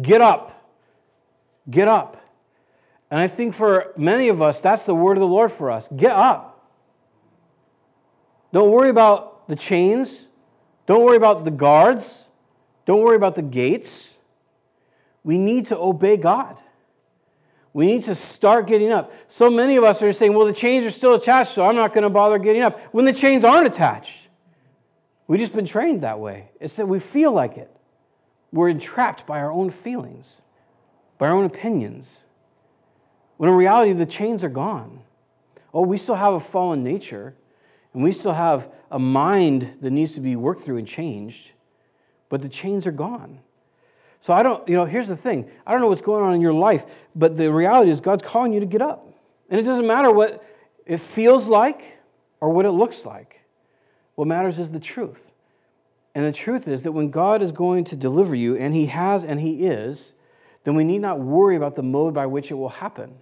get 0.00 0.20
up, 0.20 0.72
get 1.70 1.86
up. 1.86 2.20
And 3.12 3.20
I 3.20 3.28
think 3.28 3.54
for 3.54 3.92
many 3.96 4.28
of 4.28 4.42
us, 4.42 4.60
that's 4.60 4.82
the 4.82 4.94
word 4.94 5.16
of 5.16 5.20
the 5.20 5.28
Lord 5.28 5.52
for 5.52 5.70
us 5.70 5.88
get 5.94 6.10
up. 6.10 6.53
Don't 8.54 8.70
worry 8.70 8.88
about 8.88 9.48
the 9.48 9.56
chains. 9.56 10.26
Don't 10.86 11.04
worry 11.04 11.16
about 11.16 11.44
the 11.44 11.50
guards. 11.50 12.22
Don't 12.86 13.00
worry 13.00 13.16
about 13.16 13.34
the 13.34 13.42
gates. 13.42 14.14
We 15.24 15.38
need 15.38 15.66
to 15.66 15.76
obey 15.76 16.16
God. 16.16 16.56
We 17.72 17.86
need 17.86 18.04
to 18.04 18.14
start 18.14 18.68
getting 18.68 18.92
up. 18.92 19.12
So 19.28 19.50
many 19.50 19.74
of 19.74 19.82
us 19.82 20.00
are 20.02 20.12
saying, 20.12 20.34
well, 20.34 20.46
the 20.46 20.52
chains 20.52 20.84
are 20.84 20.92
still 20.92 21.14
attached, 21.14 21.52
so 21.52 21.66
I'm 21.66 21.74
not 21.74 21.92
going 21.94 22.04
to 22.04 22.10
bother 22.10 22.38
getting 22.38 22.62
up. 22.62 22.78
When 22.94 23.04
the 23.04 23.12
chains 23.12 23.42
aren't 23.42 23.66
attached, 23.66 24.20
we've 25.26 25.40
just 25.40 25.52
been 25.52 25.66
trained 25.66 26.02
that 26.02 26.20
way. 26.20 26.50
It's 26.60 26.76
that 26.76 26.86
we 26.86 27.00
feel 27.00 27.32
like 27.32 27.56
it. 27.56 27.76
We're 28.52 28.68
entrapped 28.68 29.26
by 29.26 29.40
our 29.40 29.50
own 29.50 29.70
feelings, 29.70 30.36
by 31.18 31.26
our 31.26 31.34
own 31.34 31.44
opinions. 31.44 32.18
When 33.36 33.50
in 33.50 33.56
reality, 33.56 33.94
the 33.94 34.06
chains 34.06 34.44
are 34.44 34.48
gone. 34.48 35.00
Oh, 35.72 35.82
we 35.82 35.98
still 35.98 36.14
have 36.14 36.34
a 36.34 36.40
fallen 36.40 36.84
nature. 36.84 37.34
And 37.94 38.02
we 38.02 38.12
still 38.12 38.32
have 38.32 38.70
a 38.90 38.98
mind 38.98 39.78
that 39.80 39.90
needs 39.90 40.12
to 40.14 40.20
be 40.20 40.36
worked 40.36 40.62
through 40.62 40.76
and 40.78 40.86
changed, 40.86 41.52
but 42.28 42.42
the 42.42 42.48
chains 42.48 42.86
are 42.86 42.92
gone. 42.92 43.40
So 44.20 44.32
I 44.32 44.42
don't, 44.42 44.66
you 44.68 44.74
know, 44.74 44.84
here's 44.84 45.08
the 45.08 45.16
thing 45.16 45.48
I 45.66 45.72
don't 45.72 45.80
know 45.80 45.88
what's 45.88 46.00
going 46.00 46.24
on 46.24 46.34
in 46.34 46.40
your 46.40 46.52
life, 46.52 46.84
but 47.14 47.36
the 47.36 47.52
reality 47.52 47.90
is 47.90 48.00
God's 48.00 48.22
calling 48.22 48.52
you 48.52 48.60
to 48.60 48.66
get 48.66 48.82
up. 48.82 49.08
And 49.48 49.60
it 49.60 49.64
doesn't 49.64 49.86
matter 49.86 50.10
what 50.10 50.44
it 50.86 50.98
feels 50.98 51.48
like 51.48 51.98
or 52.40 52.50
what 52.50 52.66
it 52.66 52.72
looks 52.72 53.04
like. 53.04 53.40
What 54.16 54.26
matters 54.26 54.58
is 54.58 54.70
the 54.70 54.80
truth. 54.80 55.20
And 56.14 56.24
the 56.24 56.32
truth 56.32 56.68
is 56.68 56.84
that 56.84 56.92
when 56.92 57.10
God 57.10 57.42
is 57.42 57.52
going 57.52 57.84
to 57.84 57.96
deliver 57.96 58.34
you, 58.34 58.56
and 58.56 58.74
He 58.74 58.86
has 58.86 59.24
and 59.24 59.40
He 59.40 59.66
is, 59.66 60.12
then 60.62 60.74
we 60.74 60.84
need 60.84 61.00
not 61.00 61.20
worry 61.20 61.56
about 61.56 61.76
the 61.76 61.82
mode 61.82 62.14
by 62.14 62.26
which 62.26 62.50
it 62.50 62.54
will 62.54 62.68
happen. 62.68 63.14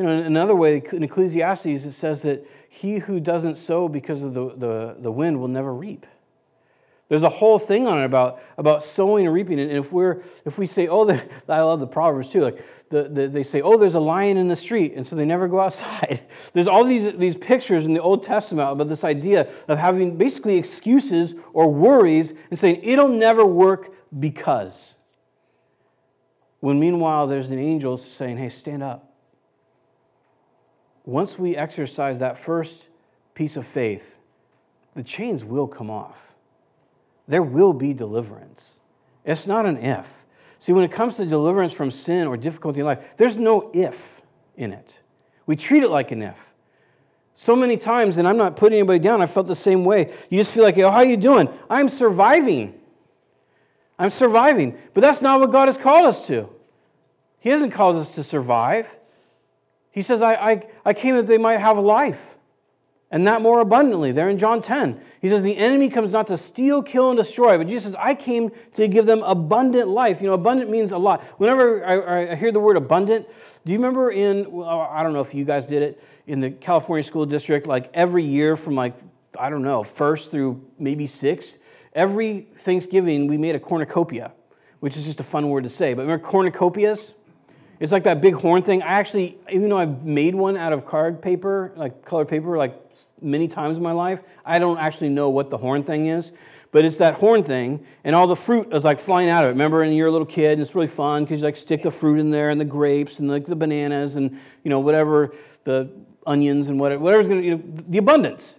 You 0.00 0.06
know, 0.06 0.12
another 0.12 0.56
way 0.56 0.82
in 0.92 1.02
Ecclesiastes, 1.02 1.66
it 1.66 1.92
says 1.92 2.22
that 2.22 2.46
he 2.70 2.96
who 2.96 3.20
doesn't 3.20 3.58
sow 3.58 3.86
because 3.86 4.22
of 4.22 4.32
the, 4.32 4.54
the, 4.56 4.96
the 4.98 5.12
wind 5.12 5.38
will 5.38 5.48
never 5.48 5.74
reap. 5.74 6.06
There's 7.10 7.22
a 7.22 7.28
whole 7.28 7.58
thing 7.58 7.86
on 7.86 8.00
it 8.00 8.06
about, 8.06 8.40
about 8.56 8.82
sowing 8.82 9.26
and 9.26 9.34
reaping. 9.34 9.60
And 9.60 9.70
if, 9.70 9.92
we're, 9.92 10.22
if 10.46 10.56
we 10.56 10.66
say, 10.66 10.88
oh, 10.88 11.04
the, 11.06 11.22
I 11.46 11.60
love 11.60 11.80
the 11.80 11.86
Proverbs 11.86 12.30
too. 12.30 12.40
Like 12.40 12.64
the, 12.88 13.10
the, 13.10 13.28
they 13.28 13.42
say, 13.42 13.60
oh, 13.60 13.76
there's 13.76 13.94
a 13.94 14.00
lion 14.00 14.38
in 14.38 14.48
the 14.48 14.56
street. 14.56 14.94
And 14.96 15.06
so 15.06 15.16
they 15.16 15.26
never 15.26 15.46
go 15.48 15.60
outside. 15.60 16.22
There's 16.54 16.66
all 16.66 16.84
these, 16.84 17.14
these 17.18 17.36
pictures 17.36 17.84
in 17.84 17.92
the 17.92 18.00
Old 18.00 18.22
Testament 18.22 18.72
about 18.72 18.88
this 18.88 19.04
idea 19.04 19.50
of 19.68 19.76
having 19.76 20.16
basically 20.16 20.56
excuses 20.56 21.34
or 21.52 21.70
worries 21.70 22.32
and 22.48 22.58
saying, 22.58 22.80
it'll 22.84 23.08
never 23.08 23.44
work 23.44 23.92
because. 24.18 24.94
When 26.60 26.80
meanwhile, 26.80 27.26
there's 27.26 27.50
an 27.50 27.58
angel 27.58 27.98
saying, 27.98 28.38
hey, 28.38 28.48
stand 28.48 28.82
up 28.82 29.09
once 31.04 31.38
we 31.38 31.56
exercise 31.56 32.18
that 32.18 32.38
first 32.38 32.84
piece 33.34 33.56
of 33.56 33.66
faith, 33.66 34.04
the 34.94 35.02
chains 35.02 35.44
will 35.44 35.66
come 35.66 35.90
off. 35.90 36.18
There 37.28 37.42
will 37.42 37.72
be 37.72 37.94
deliverance. 37.94 38.64
It's 39.24 39.46
not 39.46 39.66
an 39.66 39.78
if. 39.78 40.06
See, 40.58 40.72
when 40.72 40.84
it 40.84 40.92
comes 40.92 41.16
to 41.16 41.26
deliverance 41.26 41.72
from 41.72 41.90
sin 41.90 42.26
or 42.26 42.36
difficulty 42.36 42.80
in 42.80 42.86
life, 42.86 42.98
there's 43.16 43.36
no 43.36 43.70
if 43.72 43.96
in 44.56 44.72
it. 44.72 44.94
We 45.46 45.56
treat 45.56 45.82
it 45.82 45.90
like 45.90 46.10
an 46.12 46.22
if. 46.22 46.36
So 47.34 47.56
many 47.56 47.78
times, 47.78 48.18
and 48.18 48.28
I'm 48.28 48.36
not 48.36 48.56
putting 48.56 48.78
anybody 48.78 48.98
down, 48.98 49.22
I 49.22 49.26
felt 49.26 49.46
the 49.46 49.56
same 49.56 49.84
way. 49.84 50.12
You 50.28 50.38
just 50.38 50.52
feel 50.52 50.62
like, 50.62 50.76
oh, 50.76 50.90
how 50.90 50.98
are 50.98 51.04
you 51.06 51.16
doing? 51.16 51.48
I'm 51.70 51.88
surviving. 51.88 52.78
I'm 53.98 54.10
surviving. 54.10 54.76
But 54.92 55.00
that's 55.00 55.22
not 55.22 55.40
what 55.40 55.50
God 55.50 55.68
has 55.68 55.78
called 55.78 56.06
us 56.06 56.26
to. 56.26 56.50
He 57.38 57.48
hasn't 57.48 57.72
called 57.72 57.96
us 57.96 58.10
to 58.12 58.24
survive. 58.24 58.86
He 59.90 60.02
says, 60.02 60.22
I, 60.22 60.34
I, 60.34 60.66
I 60.84 60.92
came 60.92 61.16
that 61.16 61.26
they 61.26 61.38
might 61.38 61.58
have 61.58 61.78
life, 61.78 62.36
and 63.10 63.26
that 63.26 63.42
more 63.42 63.60
abundantly. 63.60 64.12
There 64.12 64.28
in 64.28 64.38
John 64.38 64.62
10. 64.62 65.00
He 65.20 65.28
says, 65.28 65.42
The 65.42 65.56
enemy 65.56 65.88
comes 65.88 66.12
not 66.12 66.28
to 66.28 66.38
steal, 66.38 66.82
kill, 66.82 67.10
and 67.10 67.18
destroy, 67.18 67.58
but 67.58 67.66
Jesus 67.66 67.84
says, 67.84 67.96
I 67.98 68.14
came 68.14 68.52
to 68.74 68.86
give 68.86 69.06
them 69.06 69.22
abundant 69.24 69.88
life. 69.88 70.20
You 70.20 70.28
know, 70.28 70.34
abundant 70.34 70.70
means 70.70 70.92
a 70.92 70.98
lot. 70.98 71.22
Whenever 71.38 71.84
I, 71.84 72.32
I 72.32 72.34
hear 72.36 72.52
the 72.52 72.60
word 72.60 72.76
abundant, 72.76 73.26
do 73.64 73.72
you 73.72 73.78
remember 73.78 74.12
in, 74.12 74.50
well, 74.50 74.88
I 74.90 75.02
don't 75.02 75.12
know 75.12 75.20
if 75.20 75.34
you 75.34 75.44
guys 75.44 75.66
did 75.66 75.82
it, 75.82 76.02
in 76.26 76.38
the 76.38 76.50
California 76.50 77.02
School 77.02 77.26
District, 77.26 77.66
like 77.66 77.90
every 77.92 78.24
year 78.24 78.56
from 78.56 78.76
like, 78.76 78.94
I 79.36 79.50
don't 79.50 79.62
know, 79.62 79.82
first 79.82 80.30
through 80.30 80.64
maybe 80.78 81.08
six, 81.08 81.56
every 81.92 82.46
Thanksgiving 82.58 83.26
we 83.26 83.36
made 83.36 83.56
a 83.56 83.60
cornucopia, 83.60 84.32
which 84.78 84.96
is 84.96 85.04
just 85.04 85.18
a 85.18 85.24
fun 85.24 85.48
word 85.48 85.64
to 85.64 85.70
say. 85.70 85.94
But 85.94 86.02
remember 86.02 86.24
cornucopias? 86.24 87.12
It's 87.80 87.92
like 87.92 88.04
that 88.04 88.20
big 88.20 88.34
horn 88.34 88.62
thing. 88.62 88.82
I 88.82 88.88
actually, 88.88 89.38
even 89.50 89.70
though 89.70 89.78
I've 89.78 90.04
made 90.04 90.34
one 90.34 90.56
out 90.56 90.72
of 90.72 90.86
card 90.86 91.20
paper, 91.20 91.72
like 91.76 92.04
colored 92.04 92.28
paper, 92.28 92.56
like 92.56 92.74
many 93.22 93.48
times 93.48 93.78
in 93.78 93.82
my 93.82 93.92
life, 93.92 94.20
I 94.44 94.58
don't 94.58 94.78
actually 94.78 95.08
know 95.08 95.30
what 95.30 95.50
the 95.50 95.56
horn 95.56 95.82
thing 95.82 96.06
is. 96.06 96.32
But 96.72 96.84
it's 96.84 96.98
that 96.98 97.14
horn 97.14 97.42
thing, 97.42 97.84
and 98.04 98.14
all 98.14 98.28
the 98.28 98.36
fruit 98.36 98.72
is 98.72 98.84
like 98.84 99.00
flying 99.00 99.28
out 99.28 99.42
of 99.42 99.48
it. 99.48 99.52
Remember, 99.54 99.80
when 99.80 99.92
you're 99.92 100.06
a 100.06 100.12
little 100.12 100.26
kid, 100.26 100.52
and 100.52 100.62
it's 100.62 100.76
really 100.76 100.86
fun 100.86 101.24
because 101.24 101.40
you 101.40 101.44
like 101.44 101.56
stick 101.56 101.82
the 101.82 101.90
fruit 101.90 102.20
in 102.20 102.30
there, 102.30 102.50
and 102.50 102.60
the 102.60 102.64
grapes, 102.64 103.18
and 103.18 103.28
like 103.28 103.44
the 103.44 103.56
bananas, 103.56 104.14
and 104.14 104.38
you 104.62 104.70
know 104.70 104.78
whatever 104.78 105.32
the 105.64 105.90
onions 106.26 106.68
and 106.68 106.78
whatever, 106.78 107.02
whatever's 107.02 107.26
going 107.26 107.40
to, 107.40 107.46
you 107.46 107.56
know, 107.56 107.62
the 107.88 107.98
abundance. 107.98 108.54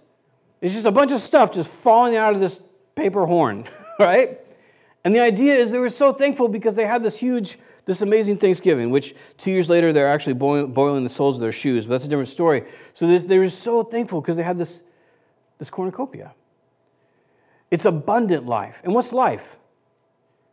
It's 0.60 0.74
just 0.74 0.86
a 0.86 0.90
bunch 0.90 1.12
of 1.12 1.20
stuff 1.20 1.52
just 1.52 1.70
falling 1.70 2.16
out 2.16 2.34
of 2.34 2.40
this 2.40 2.60
paper 2.94 3.26
horn, 3.26 3.66
right? 3.98 4.40
And 5.04 5.14
the 5.14 5.20
idea 5.20 5.54
is 5.54 5.70
they 5.70 5.78
were 5.78 5.88
so 5.88 6.12
thankful 6.12 6.48
because 6.48 6.74
they 6.74 6.86
had 6.86 7.02
this 7.02 7.16
huge 7.16 7.58
this 7.84 8.00
amazing 8.00 8.38
Thanksgiving, 8.38 8.90
which 8.90 9.14
two 9.38 9.50
years 9.50 9.68
later 9.68 9.92
they're 9.92 10.08
actually 10.08 10.34
boiling, 10.34 11.02
the 11.02 11.10
soles 11.10 11.36
of 11.36 11.40
their 11.40 11.52
shoes, 11.52 11.86
but 11.86 11.92
that's 11.92 12.04
a 12.04 12.08
different 12.08 12.28
story. 12.28 12.64
So 12.94 13.18
they 13.18 13.38
were 13.38 13.50
so 13.50 13.82
thankful 13.82 14.20
because 14.20 14.36
they 14.36 14.42
had 14.42 14.58
this, 14.58 14.80
this 15.58 15.70
cornucopia. 15.70 16.32
It's 17.70 17.84
abundant 17.84 18.46
life. 18.46 18.76
And 18.84 18.94
what's 18.94 19.12
life? 19.12 19.56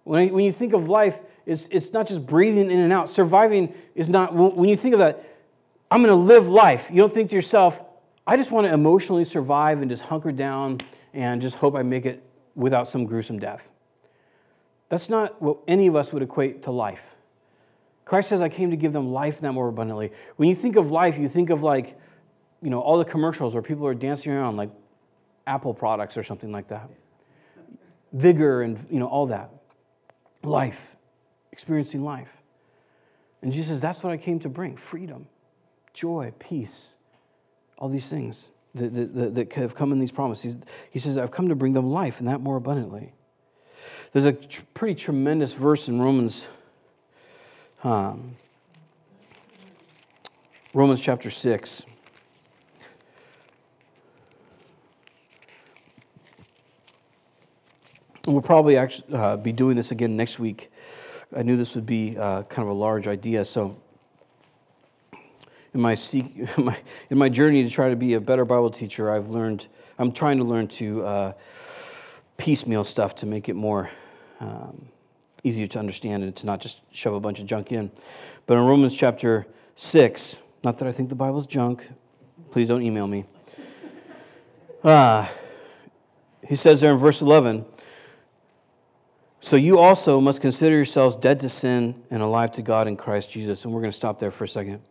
When, 0.05 0.21
I, 0.21 0.27
when 0.27 0.43
you 0.43 0.51
think 0.51 0.73
of 0.73 0.89
life, 0.89 1.19
it's, 1.45 1.67
it's 1.69 1.93
not 1.93 2.07
just 2.07 2.25
breathing 2.25 2.71
in 2.71 2.80
and 2.80 2.93
out. 2.93 3.09
Surviving 3.09 3.73
is 3.93 4.09
not, 4.09 4.34
when 4.34 4.69
you 4.69 4.77
think 4.77 4.93
of 4.93 4.99
that, 4.99 5.25
I'm 5.91 6.03
going 6.03 6.15
to 6.15 6.23
live 6.23 6.47
life, 6.47 6.88
you 6.89 6.97
don't 6.97 7.13
think 7.13 7.30
to 7.32 7.36
yourself, 7.36 7.80
I 8.25 8.38
just 8.38 8.51
want 8.51 8.67
to 8.67 8.73
emotionally 8.73 9.25
survive 9.25 9.82
and 9.82 9.89
just 9.89 10.03
hunker 10.03 10.32
down 10.32 10.82
and 11.13 11.41
just 11.41 11.55
hope 11.55 11.75
I 11.75 11.82
make 11.82 12.05
it 12.05 12.23
without 12.55 12.88
some 12.88 13.05
gruesome 13.05 13.39
death. 13.39 13.63
That's 14.89 15.09
not 15.09 15.41
what 15.41 15.57
any 15.67 15.88
of 15.88 15.95
us 15.95 16.13
would 16.13 16.21
equate 16.21 16.63
to 16.63 16.71
life. 16.71 17.01
Christ 18.10 18.30
says, 18.30 18.41
I 18.41 18.49
came 18.49 18.72
to 18.72 18.76
give 18.76 18.91
them 18.91 19.12
life 19.12 19.36
and 19.36 19.43
that 19.43 19.51
more 19.51 19.68
abundantly. 19.68 20.12
When 20.38 20.49
you 20.49 20.55
think 20.55 20.78
of 20.78 20.89
life, 20.89 21.20
you 21.20 21.30
think 21.30 21.51
of 21.51 21.62
like, 21.62 21.95
you 22.60 22.72
know, 22.72 22.80
all 22.80 22.97
the 22.97 23.05
commercials 23.05 23.53
where 23.53 23.62
people 23.62 23.86
are 23.86 23.93
dancing 23.93 24.32
around 24.32 24.57
like 24.57 24.72
Apple 25.45 25.76
products 25.76 26.18
or 26.18 26.24
something 26.24 26.51
like 26.51 26.70
that. 26.70 26.89
Vigor 28.12 28.64
and, 28.64 28.84
you 28.89 28.97
know, 28.97 29.05
all 29.05 29.28
that. 29.28 29.51
Life, 30.41 30.95
experiencing 31.51 32.03
life. 32.03 32.32
And 33.43 33.53
Jesus 33.53 33.70
says, 33.70 33.80
that's 33.80 34.01
what 34.01 34.12
I 34.12 34.18
came 34.18 34.39
to 34.39 34.49
bring 34.49 34.76
freedom, 34.76 35.28
joy, 35.93 36.34
peace, 36.39 36.88
all 37.78 37.89
these 37.89 38.07
things 38.07 38.47
that, 38.74 39.14
that, 39.14 39.36
that 39.36 39.53
have 39.53 39.76
come 39.76 39.91
in 39.91 39.99
these 39.99 40.12
promises. 40.12 40.55
He 40.89 40.97
says, 40.97 41.16
I've 41.16 41.30
come 41.30 41.49
to 41.49 41.55
bring 41.55 41.74
them 41.74 41.91
life 41.91 42.18
and 42.18 42.28
that 42.28 42.41
more 42.41 42.55
abundantly. 42.55 43.14
There's 44.14 44.26
a 44.26 44.34
tr- 44.34 44.62
pretty 44.74 44.95
tremendous 44.95 45.53
verse 45.53 45.88
in 45.88 46.01
Romans 46.01 46.47
um, 47.84 48.36
Romans 50.73 51.01
chapter 51.01 51.32
6. 51.32 51.84
And 58.25 58.34
we'll 58.34 58.41
probably 58.41 58.77
actually 58.77 59.13
uh, 59.13 59.38
be 59.38 59.51
doing 59.51 59.75
this 59.75 59.91
again 59.91 60.15
next 60.15 60.39
week. 60.39 60.71
I 61.36 61.41
knew 61.41 61.57
this 61.57 61.75
would 61.75 61.86
be 61.86 62.17
uh, 62.17 62.43
kind 62.43 62.67
of 62.67 62.69
a 62.69 62.77
large 62.77 63.07
idea, 63.07 63.45
so 63.45 63.75
in 65.73 65.82
my, 65.82 65.95
seek, 65.95 66.36
in 67.09 67.17
my 67.17 67.30
journey 67.30 67.63
to 67.63 67.69
try 67.69 67.89
to 67.89 67.95
be 67.95 68.13
a 68.15 68.19
better 68.19 68.45
Bible 68.45 68.71
teacher, 68.71 69.11
I've 69.11 69.30
learned, 69.30 69.67
I'm 69.97 70.11
trying 70.11 70.38
to 70.39 70.43
learn 70.43 70.67
to 70.69 71.05
uh, 71.05 71.34
piecemeal 72.38 72.84
stuff 72.84 73.15
to 73.17 73.25
make 73.25 73.49
it 73.49 73.55
more 73.55 73.89
um, 74.39 74.89
easier 75.44 75.68
to 75.68 75.80
understand 75.80 76.24
and 76.24 76.36
to 76.36 76.46
not 76.46 76.60
just 76.60 76.80
shove 76.92 77.14
a 77.14 77.20
bunch 77.20 77.40
of 77.40 77.46
junk 77.46 77.72
in. 77.72 77.92
But 78.46 78.56
in 78.56 78.66
Romans 78.66 78.96
chapter 78.96 79.48
6, 79.76 80.36
not 80.64 80.78
that 80.80 80.88
I 80.88 80.92
think 80.92 81.10
the 81.10 81.16
Bible's 81.16 81.48
junk, 81.48 81.88
please 82.52 82.68
don't 82.68 82.82
email 82.82 83.08
me. 83.08 83.26
Uh, 84.84 85.28
he 86.48 86.56
says 86.56 86.82
there 86.82 86.92
in 86.92 86.98
verse 86.98 87.22
11, 87.22 87.66
so 89.42 89.56
you 89.56 89.80
also 89.80 90.20
must 90.20 90.42
consider 90.42 90.76
yourselves 90.76 91.16
dead 91.16 91.40
to 91.42 91.50
sin 91.50 92.04
and 92.12 92.22
alive 92.22 92.52
to 92.54 92.62
God 92.62 92.88
in 92.88 92.98
Christ 92.98 93.30
Jesus. 93.30 93.64
And 93.64 93.74
we're 93.74 93.82
going 93.82 93.92
to 93.92 93.98
stop 93.98 94.20
there 94.20 94.32
for 94.32 94.44
a 94.44 94.48
second. 94.50 94.82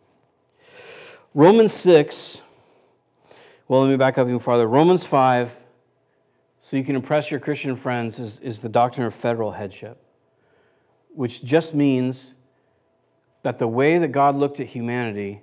Romans 1.35 1.73
6, 1.73 2.41
well, 3.67 3.81
let 3.81 3.89
me 3.89 3.97
back 3.97 4.17
up 4.17 4.27
even 4.27 4.39
farther. 4.39 4.67
Romans 4.67 5.05
5, 5.05 5.55
so 6.63 6.77
you 6.77 6.83
can 6.83 6.95
impress 6.95 7.29
your 7.29 7.39
Christian 7.39 7.75
friends, 7.75 8.17
is, 8.17 8.39
is 8.39 8.59
the 8.59 8.69
doctrine 8.69 9.05
of 9.05 9.13
federal 9.13 9.51
headship 9.51 10.03
which 11.13 11.43
just 11.43 11.73
means 11.73 12.33
that 13.43 13.59
the 13.59 13.67
way 13.67 13.97
that 13.97 14.09
God 14.09 14.35
looked 14.35 14.59
at 14.59 14.67
humanity 14.67 15.41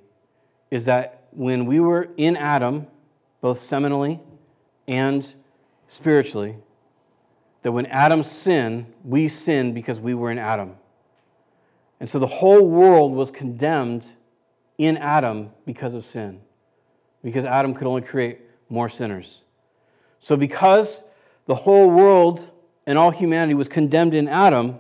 is 0.70 0.84
that 0.86 1.24
when 1.30 1.66
we 1.66 1.80
were 1.80 2.08
in 2.16 2.36
Adam, 2.36 2.86
both 3.40 3.60
seminally 3.60 4.20
and 4.88 5.34
spiritually, 5.88 6.56
that 7.62 7.72
when 7.72 7.86
Adam 7.86 8.22
sinned, 8.22 8.86
we 9.04 9.28
sinned 9.28 9.74
because 9.74 9.98
we 9.98 10.14
were 10.14 10.30
in 10.30 10.38
Adam. 10.38 10.76
And 12.00 12.08
so 12.08 12.18
the 12.18 12.26
whole 12.26 12.66
world 12.68 13.12
was 13.12 13.30
condemned 13.30 14.04
in 14.78 14.96
Adam 14.96 15.50
because 15.64 15.94
of 15.94 16.04
sin, 16.04 16.40
because 17.22 17.44
Adam 17.44 17.74
could 17.74 17.86
only 17.86 18.02
create 18.02 18.40
more 18.68 18.88
sinners. 18.88 19.42
So, 20.20 20.36
because 20.36 21.00
the 21.46 21.54
whole 21.54 21.90
world 21.90 22.50
and 22.86 22.98
all 22.98 23.10
humanity 23.10 23.54
was 23.54 23.68
condemned 23.68 24.14
in 24.14 24.28
Adam, 24.28 24.78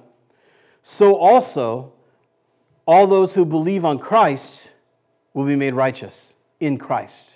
so 0.88 1.16
also 1.16 1.92
all 2.86 3.08
those 3.08 3.34
who 3.34 3.44
believe 3.44 3.84
on 3.84 3.98
Christ 3.98 4.68
will 5.34 5.44
be 5.44 5.56
made 5.56 5.74
righteous 5.74 6.32
in 6.60 6.78
Christ. 6.78 7.28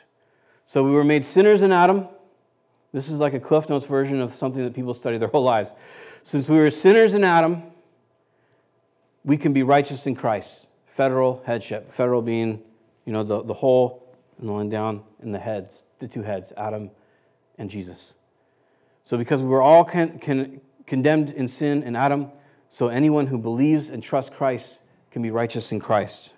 So 0.68 0.84
we 0.84 0.92
were 0.92 1.02
made 1.02 1.24
sinners 1.24 1.62
in 1.62 1.72
Adam. 1.72 2.06
This 2.92 3.08
is 3.08 3.18
like 3.18 3.34
a 3.34 3.40
Cliff 3.40 3.68
Notes 3.68 3.86
version 3.86 4.20
of 4.20 4.32
something 4.36 4.62
that 4.62 4.72
people 4.72 4.94
study 4.94 5.18
their 5.18 5.26
whole 5.26 5.42
lives. 5.42 5.72
Since 6.22 6.48
we 6.48 6.58
were 6.58 6.70
sinners 6.70 7.12
in 7.12 7.24
Adam, 7.24 7.64
we 9.24 9.36
can 9.36 9.52
be 9.52 9.64
righteous 9.64 10.06
in 10.06 10.14
Christ. 10.14 10.68
Federal 10.86 11.42
headship. 11.44 11.92
Federal 11.92 12.22
being, 12.22 12.62
you 13.04 13.12
know, 13.12 13.24
the, 13.24 13.42
the 13.42 13.54
whole 13.54 14.14
and 14.38 14.48
the 14.48 14.52
line 14.52 14.68
down 14.68 15.02
in 15.24 15.32
the 15.32 15.40
heads, 15.40 15.82
the 15.98 16.06
two 16.06 16.22
heads, 16.22 16.52
Adam 16.56 16.88
and 17.58 17.68
Jesus. 17.68 18.14
So 19.04 19.18
because 19.18 19.42
we 19.42 19.48
were 19.48 19.60
all 19.60 19.84
con- 19.84 20.20
con- 20.20 20.60
condemned 20.86 21.30
in 21.30 21.48
sin 21.48 21.82
in 21.82 21.96
Adam, 21.96 22.30
so 22.70 22.88
anyone 22.88 23.26
who 23.26 23.38
believes 23.38 23.88
and 23.88 24.02
trusts 24.02 24.34
Christ 24.34 24.78
can 25.10 25.22
be 25.22 25.30
righteous 25.30 25.72
in 25.72 25.80
Christ. 25.80 26.30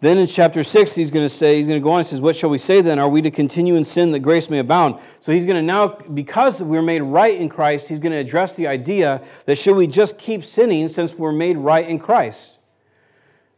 Then 0.00 0.18
in 0.18 0.26
chapter 0.26 0.64
6, 0.64 0.94
he's 0.94 1.10
going 1.10 1.26
to 1.26 1.34
say, 1.34 1.58
he's 1.58 1.68
going 1.68 1.80
to 1.80 1.82
go 1.82 1.92
on 1.92 2.00
and 2.00 2.06
says, 2.06 2.20
What 2.20 2.36
shall 2.36 2.50
we 2.50 2.58
say 2.58 2.82
then? 2.82 2.98
Are 2.98 3.08
we 3.08 3.22
to 3.22 3.30
continue 3.30 3.74
in 3.74 3.84
sin 3.84 4.12
that 4.12 4.20
grace 4.20 4.50
may 4.50 4.58
abound? 4.58 4.98
So 5.20 5.32
he's 5.32 5.46
going 5.46 5.56
to 5.56 5.62
now, 5.62 5.88
because 5.88 6.62
we're 6.62 6.82
made 6.82 7.02
right 7.02 7.34
in 7.34 7.48
Christ, 7.48 7.88
he's 7.88 8.00
going 8.00 8.12
to 8.12 8.18
address 8.18 8.54
the 8.54 8.66
idea 8.66 9.22
that 9.46 9.56
should 9.56 9.76
we 9.76 9.86
just 9.86 10.18
keep 10.18 10.44
sinning 10.44 10.88
since 10.88 11.14
we're 11.14 11.32
made 11.32 11.56
right 11.56 11.88
in 11.88 11.98
Christ? 11.98 12.58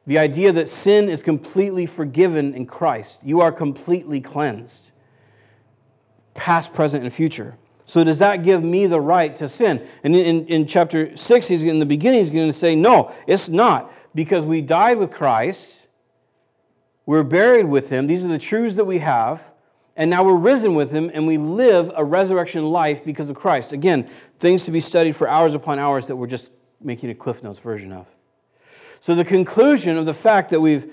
The 0.06 0.18
idea 0.18 0.52
that 0.52 0.68
sin 0.68 1.08
is 1.08 1.22
completely 1.22 1.86
forgiven 1.86 2.54
in 2.54 2.66
Christ. 2.66 3.20
You 3.24 3.40
are 3.40 3.50
completely 3.50 4.20
cleansed, 4.20 4.90
past, 6.34 6.72
present, 6.72 7.02
and 7.02 7.12
future. 7.12 7.56
So 7.86 8.02
does 8.02 8.18
that 8.18 8.42
give 8.42 8.62
me 8.64 8.86
the 8.86 9.00
right 9.00 9.34
to 9.36 9.48
sin? 9.48 9.86
And 10.02 10.14
in, 10.14 10.46
in 10.48 10.66
chapter 10.66 11.16
6, 11.16 11.48
he's 11.48 11.62
in 11.62 11.78
the 11.78 11.86
beginning, 11.86 12.20
he's 12.20 12.30
going 12.30 12.50
to 12.50 12.56
say, 12.56 12.74
no, 12.74 13.12
it's 13.26 13.48
not. 13.48 13.92
Because 14.14 14.44
we 14.44 14.60
died 14.60 14.98
with 14.98 15.12
Christ, 15.12 15.74
we're 17.04 17.22
buried 17.22 17.66
with 17.66 17.88
him. 17.88 18.08
These 18.08 18.24
are 18.24 18.28
the 18.28 18.38
truths 18.38 18.74
that 18.74 18.84
we 18.84 18.98
have. 18.98 19.40
And 19.94 20.10
now 20.10 20.24
we're 20.24 20.34
risen 20.34 20.74
with 20.74 20.90
him, 20.90 21.10
and 21.14 21.26
we 21.26 21.38
live 21.38 21.90
a 21.96 22.04
resurrection 22.04 22.64
life 22.66 23.02
because 23.02 23.30
of 23.30 23.36
Christ. 23.36 23.72
Again, 23.72 24.10
things 24.40 24.66
to 24.66 24.70
be 24.70 24.80
studied 24.80 25.16
for 25.16 25.26
hours 25.26 25.54
upon 25.54 25.78
hours 25.78 26.08
that 26.08 26.16
we're 26.16 26.26
just 26.26 26.50
making 26.82 27.08
a 27.08 27.14
Cliff 27.14 27.42
Notes 27.42 27.60
version 27.60 27.92
of. 27.92 28.06
So 29.00 29.14
the 29.14 29.24
conclusion 29.24 29.96
of 29.96 30.04
the 30.04 30.12
fact 30.12 30.50
that 30.50 30.60
we've 30.60 30.92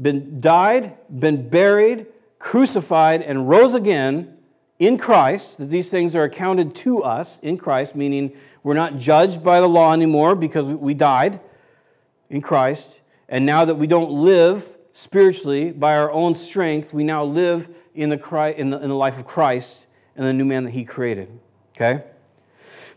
been 0.00 0.40
died, 0.40 0.96
been 1.18 1.48
buried, 1.48 2.06
crucified, 2.38 3.22
and 3.22 3.48
rose 3.48 3.74
again 3.74 4.35
in 4.78 4.98
Christ, 4.98 5.58
that 5.58 5.70
these 5.70 5.88
things 5.88 6.14
are 6.14 6.24
accounted 6.24 6.74
to 6.76 7.02
us 7.02 7.38
in 7.42 7.56
Christ, 7.56 7.94
meaning 7.94 8.36
we're 8.62 8.74
not 8.74 8.98
judged 8.98 9.42
by 9.42 9.60
the 9.60 9.66
law 9.66 9.92
anymore 9.92 10.34
because 10.34 10.66
we 10.66 10.92
died 10.92 11.40
in 12.28 12.42
Christ. 12.42 13.00
And 13.28 13.46
now 13.46 13.64
that 13.64 13.76
we 13.76 13.86
don't 13.86 14.10
live 14.10 14.76
spiritually 14.92 15.70
by 15.70 15.96
our 15.96 16.10
own 16.10 16.34
strength, 16.34 16.92
we 16.92 17.04
now 17.04 17.24
live 17.24 17.68
in 17.94 18.10
the, 18.10 18.18
Christ, 18.18 18.58
in 18.58 18.70
the, 18.70 18.78
in 18.80 18.88
the 18.88 18.94
life 18.94 19.18
of 19.18 19.26
Christ 19.26 19.86
and 20.14 20.26
the 20.26 20.32
new 20.32 20.44
man 20.44 20.64
that 20.64 20.70
he 20.70 20.84
created. 20.84 21.28
Okay? 21.74 22.04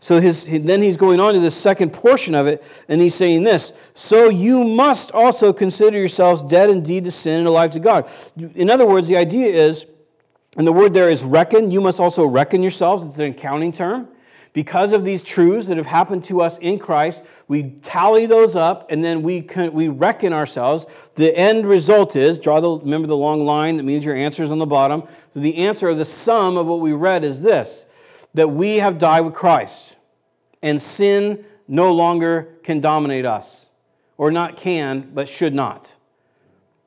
So 0.00 0.18
his, 0.20 0.44
then 0.46 0.82
he's 0.82 0.96
going 0.96 1.20
on 1.20 1.34
to 1.34 1.40
the 1.40 1.50
second 1.50 1.92
portion 1.92 2.34
of 2.34 2.46
it, 2.46 2.64
and 2.88 3.00
he's 3.02 3.14
saying 3.14 3.44
this 3.44 3.72
So 3.94 4.30
you 4.30 4.64
must 4.64 5.10
also 5.12 5.52
consider 5.52 5.98
yourselves 5.98 6.42
dead 6.42 6.70
indeed 6.70 7.04
to 7.04 7.10
sin 7.10 7.38
and 7.38 7.46
alive 7.46 7.72
to 7.72 7.80
God. 7.80 8.08
In 8.54 8.70
other 8.70 8.86
words, 8.86 9.08
the 9.08 9.16
idea 9.16 9.48
is 9.48 9.84
and 10.56 10.66
the 10.66 10.72
word 10.72 10.92
there 10.92 11.08
is 11.08 11.22
reckon. 11.22 11.70
You 11.70 11.80
must 11.80 12.00
also 12.00 12.24
reckon 12.26 12.62
yourselves. 12.62 13.04
It's 13.04 13.18
an 13.18 13.26
accounting 13.26 13.72
term. 13.72 14.08
Because 14.52 14.92
of 14.92 15.04
these 15.04 15.22
truths 15.22 15.68
that 15.68 15.76
have 15.76 15.86
happened 15.86 16.24
to 16.24 16.40
us 16.42 16.58
in 16.58 16.80
Christ, 16.80 17.22
we 17.46 17.70
tally 17.82 18.26
those 18.26 18.56
up 18.56 18.90
and 18.90 19.02
then 19.02 19.22
we, 19.22 19.42
can, 19.42 19.72
we 19.72 19.86
reckon 19.86 20.32
ourselves. 20.32 20.86
The 21.14 21.34
end 21.36 21.68
result 21.68 22.16
is 22.16 22.40
draw 22.40 22.60
the, 22.60 22.70
remember 22.70 23.06
the 23.06 23.16
long 23.16 23.44
line 23.44 23.76
that 23.76 23.84
means 23.84 24.04
your 24.04 24.16
answer 24.16 24.42
is 24.42 24.50
on 24.50 24.58
the 24.58 24.66
bottom. 24.66 25.04
So 25.34 25.40
the 25.40 25.56
answer 25.56 25.94
the 25.94 26.04
sum 26.04 26.56
of 26.56 26.66
what 26.66 26.80
we 26.80 26.92
read 26.92 27.22
is 27.22 27.40
this 27.40 27.84
that 28.34 28.48
we 28.48 28.76
have 28.76 28.98
died 28.98 29.20
with 29.22 29.34
Christ 29.34 29.94
and 30.62 30.80
sin 30.80 31.44
no 31.66 31.92
longer 31.92 32.48
can 32.62 32.80
dominate 32.80 33.26
us. 33.26 33.66
Or 34.18 34.30
not 34.30 34.56
can, 34.56 35.12
but 35.14 35.28
should 35.28 35.54
not. 35.54 35.90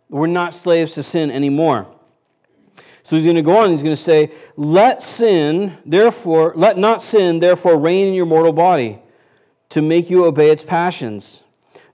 We're 0.09 0.27
not 0.27 0.53
slaves 0.53 0.93
to 0.93 1.03
sin 1.03 1.31
anymore. 1.31 1.87
So 3.03 3.17
he's 3.17 3.25
going 3.25 3.35
to 3.35 3.41
go 3.41 3.57
on, 3.57 3.71
he's 3.71 3.81
going 3.81 3.95
to 3.95 4.01
say, 4.01 4.31
Let 4.55 5.03
sin, 5.03 5.77
therefore, 5.85 6.53
let 6.55 6.77
not 6.77 7.03
sin, 7.03 7.39
therefore, 7.39 7.77
reign 7.77 8.07
in 8.07 8.13
your 8.13 8.25
mortal 8.25 8.53
body 8.53 8.99
to 9.69 9.81
make 9.81 10.09
you 10.09 10.25
obey 10.25 10.51
its 10.51 10.63
passions. 10.63 11.43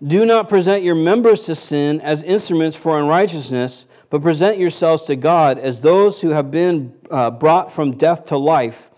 Do 0.05 0.25
not 0.25 0.47
present 0.47 0.83
your 0.83 0.95
members 0.95 1.41
to 1.41 1.55
sin 1.55 1.99
as 2.01 2.21
instruments 2.23 2.77
for 2.77 2.99
unrighteousness, 2.99 3.85
but 4.09 4.21
present 4.21 4.57
yourselves 4.57 5.03
to 5.03 5.15
God 5.15 5.57
as 5.57 5.81
those 5.81 6.21
who 6.21 6.29
have 6.29 6.51
been 6.51 6.93
uh, 7.09 7.31
brought 7.31 7.73
from 7.73 7.97
death 7.97 8.25
to 8.27 8.37
life, 8.37 8.89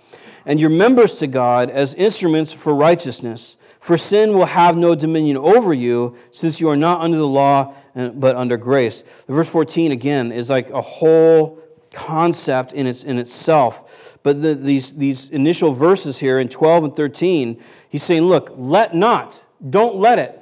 and 0.46 0.60
your 0.60 0.70
members 0.70 1.16
to 1.16 1.28
God 1.28 1.70
as 1.70 1.94
instruments 1.94 2.52
for 2.52 2.76
righteousness. 2.76 3.58
For 3.80 3.98
sin 3.98 4.34
will 4.34 4.46
have 4.46 4.78
no 4.78 4.96
dominion 4.96 5.38
over 5.38 5.74
you, 5.74 6.18
since 6.32 6.60
you 6.60 6.70
are 6.70 6.78
not 6.78 7.02
under 7.02 7.18
the 7.18 7.28
law, 7.28 7.74
but 7.96 8.36
under 8.36 8.58
grace. 8.58 9.04
Verse 9.28 9.50
14, 9.50 9.92
again, 9.92 10.32
is 10.32 10.50
like 10.50 10.70
a 10.70 10.82
whole 10.82 11.60
concept 11.92 12.74
in, 12.74 12.88
its, 12.88 13.04
in 13.04 13.18
itself. 13.18 14.18
But 14.24 14.42
the, 14.42 14.56
these, 14.56 14.92
these 14.94 15.30
initial 15.30 15.74
verses 15.74 16.18
here 16.18 16.40
in 16.40 16.50
12 16.50 16.84
and 16.86 16.96
13, 16.96 17.62
he's 17.90 18.04
saying, 18.04 18.24
look, 18.24 18.54
let 18.56 18.96
not, 18.96 19.42
don't 19.70 19.96
let 19.96 20.20
it. 20.20 20.38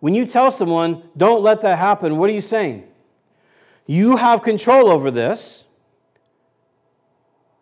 When 0.00 0.14
you 0.14 0.26
tell 0.26 0.50
someone, 0.50 1.02
don't 1.16 1.42
let 1.42 1.60
that 1.62 1.78
happen, 1.78 2.16
what 2.16 2.30
are 2.30 2.32
you 2.32 2.40
saying? 2.40 2.86
You 3.86 4.16
have 4.16 4.42
control 4.42 4.90
over 4.90 5.10
this. 5.10 5.64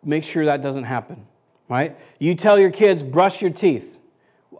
Make 0.03 0.23
sure 0.23 0.45
that 0.45 0.61
doesn't 0.61 0.85
happen, 0.85 1.25
right? 1.67 1.97
You 2.19 2.35
tell 2.35 2.57
your 2.57 2.71
kids, 2.71 3.03
brush 3.03 3.41
your 3.41 3.51
teeth. 3.51 3.97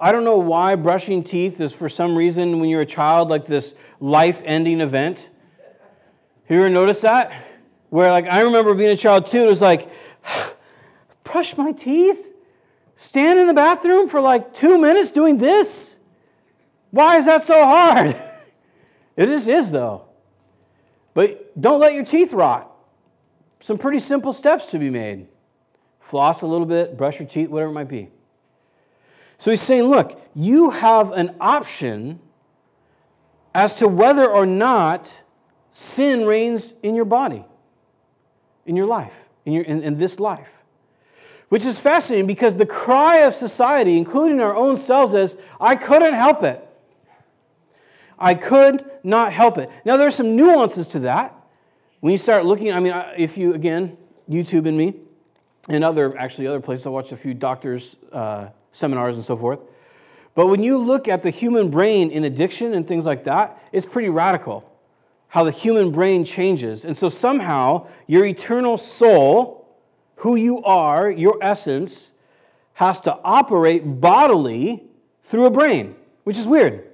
I 0.01 0.11
don't 0.11 0.23
know 0.23 0.37
why 0.37 0.75
brushing 0.75 1.23
teeth 1.23 1.59
is 1.59 1.73
for 1.73 1.89
some 1.89 2.15
reason 2.15 2.59
when 2.59 2.69
you're 2.69 2.81
a 2.81 2.85
child 2.85 3.29
like 3.29 3.45
this 3.45 3.73
life 3.99 4.41
ending 4.45 4.81
event. 4.81 5.19
Have 5.19 6.55
you 6.55 6.59
ever 6.59 6.69
noticed 6.69 7.01
that? 7.03 7.48
Where, 7.89 8.11
like, 8.11 8.25
I 8.25 8.41
remember 8.41 8.73
being 8.73 8.91
a 8.91 8.97
child 8.97 9.27
too, 9.27 9.43
it 9.43 9.47
was 9.47 9.61
like, 9.61 9.89
brush 11.23 11.57
my 11.57 11.71
teeth? 11.71 12.25
Stand 12.97 13.39
in 13.39 13.47
the 13.47 13.53
bathroom 13.53 14.09
for 14.09 14.19
like 14.19 14.53
two 14.53 14.77
minutes 14.77 15.11
doing 15.11 15.37
this? 15.37 15.95
Why 16.91 17.17
is 17.17 17.25
that 17.25 17.45
so 17.45 17.63
hard? 17.63 18.23
It 19.19 19.25
just 19.25 19.49
is, 19.49 19.69
though. 19.69 20.05
But 21.13 21.59
don't 21.59 21.81
let 21.81 21.93
your 21.93 22.05
teeth 22.05 22.31
rot. 22.31 22.71
Some 23.59 23.77
pretty 23.77 23.99
simple 23.99 24.31
steps 24.31 24.67
to 24.67 24.79
be 24.79 24.89
made. 24.89 25.27
Floss 25.99 26.41
a 26.41 26.47
little 26.47 26.65
bit, 26.65 26.95
brush 26.95 27.19
your 27.19 27.27
teeth, 27.27 27.49
whatever 27.49 27.69
it 27.69 27.73
might 27.73 27.89
be. 27.89 28.07
So 29.37 29.51
he's 29.51 29.61
saying, 29.61 29.83
look, 29.83 30.21
you 30.33 30.69
have 30.69 31.11
an 31.11 31.35
option 31.41 32.21
as 33.53 33.75
to 33.75 33.89
whether 33.89 34.25
or 34.25 34.45
not 34.45 35.11
sin 35.73 36.25
reigns 36.25 36.73
in 36.81 36.95
your 36.95 37.03
body, 37.03 37.43
in 38.69 38.75
your 38.75 38.85
life, 38.85 39.13
in, 39.45 39.53
your, 39.53 39.63
in, 39.63 39.81
in 39.81 39.97
this 39.97 40.19
life. 40.19 40.47
Which 41.49 41.65
is 41.65 41.79
fascinating 41.79 42.27
because 42.27 42.55
the 42.55 42.67
cry 42.67 43.21
of 43.21 43.33
society, 43.33 43.97
including 43.97 44.39
our 44.39 44.55
own 44.55 44.77
selves, 44.77 45.15
is, 45.15 45.35
I 45.59 45.75
couldn't 45.75 46.13
help 46.13 46.43
it. 46.43 46.63
I 48.19 48.35
could 48.35 48.85
not 49.03 49.33
help 49.33 49.57
it. 49.57 49.71
Now, 49.85 49.97
there's 49.97 50.13
some 50.13 50.35
nuances 50.35 50.87
to 50.89 50.99
that. 50.99 51.35
When 52.01 52.11
you 52.11 52.19
start 52.19 52.45
looking, 52.45 52.71
I 52.71 52.79
mean, 52.79 52.93
if 53.17 53.39
you, 53.39 53.55
again, 53.55 53.97
YouTube 54.29 54.67
and 54.67 54.77
me, 54.77 54.93
and 55.67 55.83
other, 55.83 56.15
actually, 56.15 56.45
other 56.45 56.59
places, 56.59 56.85
I 56.85 56.89
watched 56.89 57.11
a 57.11 57.17
few 57.17 57.33
doctors' 57.33 57.95
uh, 58.11 58.49
seminars 58.71 59.15
and 59.15 59.25
so 59.25 59.35
forth. 59.35 59.59
But 60.35 60.45
when 60.45 60.61
you 60.61 60.77
look 60.77 61.07
at 61.07 61.23
the 61.23 61.31
human 61.31 61.71
brain 61.71 62.11
in 62.11 62.23
addiction 62.23 62.75
and 62.75 62.87
things 62.87 63.03
like 63.03 63.23
that, 63.23 63.63
it's 63.71 63.87
pretty 63.87 64.09
radical 64.09 64.68
how 65.29 65.43
the 65.43 65.51
human 65.51 65.91
brain 65.91 66.25
changes. 66.25 66.83
And 66.83 66.97
so 66.97 67.07
somehow 67.07 67.87
your 68.07 68.25
eternal 68.25 68.77
soul, 68.77 69.67
who 70.17 70.35
you 70.35 70.61
are, 70.63 71.09
your 71.09 71.37
essence, 71.41 72.11
has 72.73 72.99
to 73.01 73.17
operate 73.23 73.83
bodily 74.01 74.83
through 75.23 75.45
a 75.45 75.51
brain, 75.51 75.95
which 76.23 76.37
is 76.37 76.47
weird. 76.47 76.87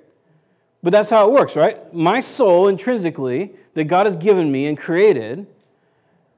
But 0.83 0.91
that's 0.91 1.09
how 1.09 1.27
it 1.27 1.31
works, 1.31 1.55
right? 1.55 1.93
My 1.93 2.19
soul, 2.19 2.67
intrinsically, 2.67 3.55
that 3.73 3.86
God 3.86 4.05
has 4.05 4.15
given 4.15 4.51
me 4.51 4.67
and 4.67 4.77
created, 4.77 5.47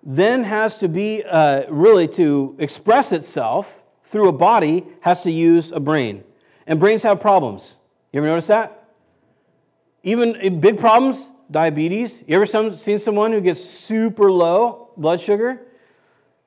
then 0.04 0.44
has 0.44 0.78
to 0.78 0.88
be 0.88 1.24
uh, 1.24 1.64
really 1.70 2.08
to 2.10 2.56
express 2.60 3.12
itself 3.12 3.82
through 4.06 4.30
a 4.30 4.32
body, 4.32 4.86
has 5.02 5.24
to 5.24 5.32
use 5.32 5.72
a 5.72 5.80
brain. 5.80 6.24
And 6.68 6.80
brains 6.80 7.04
have 7.04 7.20
problems. 7.20 7.76
You 8.14 8.20
ever 8.20 8.28
notice 8.28 8.48
that? 8.48 8.86
Even 10.04 10.60
big 10.60 10.80
problems, 10.80 11.26
diabetes. 11.50 12.22
You 12.28 12.36
ever 12.36 12.46
some, 12.46 12.76
seen 12.76 13.00
someone 13.00 13.32
who 13.32 13.42
gets 13.42 13.64
super 13.64 14.32
low 14.32 14.90
blood 14.98 15.22
sugar? 15.22 15.62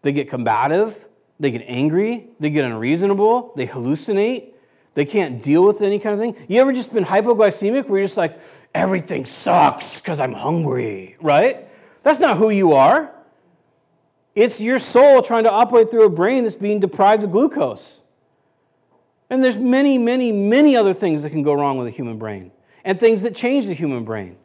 They 0.03 0.13
get 0.13 0.31
combative, 0.31 0.97
they 1.39 1.51
get 1.51 1.63
angry, 1.67 2.29
they 2.39 2.51
get 2.51 2.65
unreasonable, 2.65 3.53
they 3.57 3.67
hallucinate, 3.67 4.53
they 4.95 5.05
can't 5.05 5.43
deal 5.43 5.63
with 5.63 5.83
any 5.83 5.99
kind 5.99 6.15
of 6.15 6.21
thing. 6.21 6.47
You 6.49 6.61
ever 6.61 6.73
just 6.73 6.93
been 6.93 7.05
hypoglycemic 7.05 7.87
where 7.87 8.01
you're 8.01 8.07
just 8.07 8.17
like, 8.17 8.39
everything 8.75 9.25
sucks 9.25 10.01
because 10.01 10.21
I'm 10.21 10.33
hungry, 10.33 11.17
right? 11.21 11.69
That's 12.03 12.19
not 12.19 12.39
who 12.39 12.51
you 12.51 12.73
are. 12.73 13.13
It's 14.35 14.61
your 14.61 14.79
soul 14.79 15.23
trying 15.23 15.45
to 15.45 15.51
operate 15.51 15.91
through 15.91 16.05
a 16.05 16.11
brain 16.11 16.45
that's 16.45 16.55
being 16.55 16.81
deprived 16.81 17.25
of 17.25 17.33
glucose. 17.33 17.99
And 19.29 19.45
there's 19.45 19.57
many, 19.57 19.99
many, 19.99 20.33
many 20.33 20.77
other 20.77 20.95
things 20.95 21.23
that 21.23 21.31
can 21.31 21.43
go 21.43 21.53
wrong 21.53 21.79
with 21.79 21.87
the 21.87 21.93
human 21.93 22.19
brain 22.19 22.51
and 22.85 22.99
things 22.99 23.23
that 23.23 23.35
change 23.35 23.67
the 23.67 23.75
human 23.75 24.05
brain. 24.05 24.37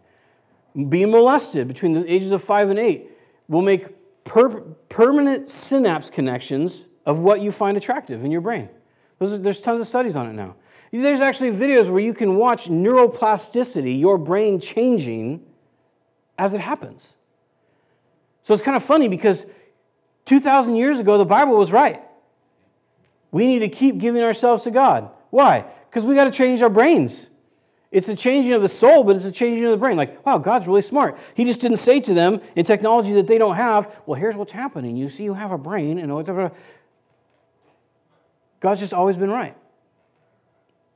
Being 0.76 1.12
molested 1.12 1.68
between 1.68 1.94
the 1.94 2.12
ages 2.12 2.32
of 2.32 2.44
five 2.44 2.70
and 2.70 2.78
eight 2.78 3.10
will 3.48 3.62
make 3.62 3.88
per- 4.24 4.62
permanent 4.90 5.50
synapse 5.50 6.10
connections 6.10 6.88
of 7.06 7.20
what 7.20 7.42
you 7.42 7.52
find 7.52 7.78
attractive 7.78 8.26
in 8.26 8.32
your 8.32 8.42
brain. 8.42 8.70
There's 9.20 9.62
tons 9.62 9.80
of 9.80 9.88
studies 9.88 10.16
on 10.16 10.28
it 10.28 10.34
now. 10.34 10.56
There's 10.92 11.22
actually 11.22 11.52
videos 11.52 11.90
where 11.90 12.00
you 12.00 12.14
can 12.14 12.36
watch 12.36 12.66
neuroplasticity, 12.66 14.00
your 14.00 14.18
brain 14.18 14.60
changing 14.60 15.46
as 16.38 16.54
it 16.54 16.62
happens. 16.62 17.06
So 18.44 18.54
it's 18.54 18.64
kind 18.64 18.78
of 18.78 18.84
funny 18.84 19.08
because 19.08 19.46
2,000 20.26 20.76
years 20.76 21.00
ago, 21.00 21.18
the 21.18 21.26
Bible 21.26 21.58
was 21.58 21.72
right. 21.72 22.02
We 23.32 23.48
need 23.48 23.60
to 23.60 23.70
keep 23.70 23.98
giving 23.98 24.22
ourselves 24.22 24.64
to 24.64 24.72
God. 24.72 25.10
Why? 25.30 25.66
Because 25.90 26.04
we 26.04 26.16
got 26.16 26.26
to 26.26 26.32
change 26.32 26.62
our 26.62 26.70
brains. 26.70 27.28
It's 27.96 28.10
a 28.10 28.16
changing 28.16 28.52
of 28.52 28.62
the 28.62 28.68
soul, 28.68 29.06
but 29.06 29.16
it's 29.16 29.24
a 29.24 29.32
changing 29.32 29.64
of 29.64 29.72
the 29.72 29.78
brain. 29.78 29.96
Like, 29.96 30.26
wow, 30.26 30.38
God's 30.38 30.68
really 30.68 30.82
smart. 30.82 31.18
He 31.34 31.46
just 31.46 31.62
didn't 31.62 31.78
say 31.78 32.02
to 32.02 32.14
them 32.14 32.42
in 32.58 32.66
technology 32.66 33.14
that 33.14 33.26
they 33.26 33.38
don't 33.38 33.56
have, 33.56 33.96
well, 34.06 34.20
here's 34.20 34.36
what's 34.36 34.52
happening. 34.52 34.98
You 34.98 35.08
see, 35.08 35.24
you 35.24 35.34
have 35.34 35.54
a 35.54 35.58
brain, 35.58 35.98
and 35.98 36.14
whatever. 36.14 36.52
God's 38.60 38.82
just 38.82 38.94
always 38.94 39.16
been 39.16 39.30
right. 39.30 39.56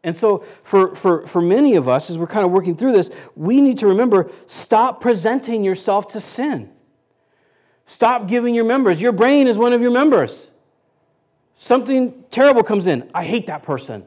And 0.04 0.16
so, 0.16 0.44
for, 0.64 0.94
for, 0.94 1.26
for 1.26 1.42
many 1.42 1.76
of 1.76 1.88
us, 1.88 2.10
as 2.10 2.18
we're 2.18 2.28
kind 2.28 2.46
of 2.46 2.52
working 2.52 2.76
through 2.76 2.92
this, 2.92 3.10
we 3.34 3.62
need 3.62 3.78
to 3.78 3.88
remember 3.88 4.30
stop 4.48 5.00
presenting 5.00 5.64
yourself 5.64 6.10
to 6.10 6.20
sin. 6.20 6.70
Stop 7.88 8.28
giving 8.28 8.54
your 8.54 8.66
members. 8.66 9.00
Your 9.00 9.14
brain 9.14 9.48
is 9.48 9.58
one 9.58 9.72
of 9.72 9.82
your 9.82 9.92
members. 9.92 10.48
Something 11.58 12.26
terrible 12.30 12.62
comes 12.62 12.88
in. 12.88 13.10
I 13.16 13.24
hate 13.24 13.48
that 13.48 13.64
person. 13.64 14.04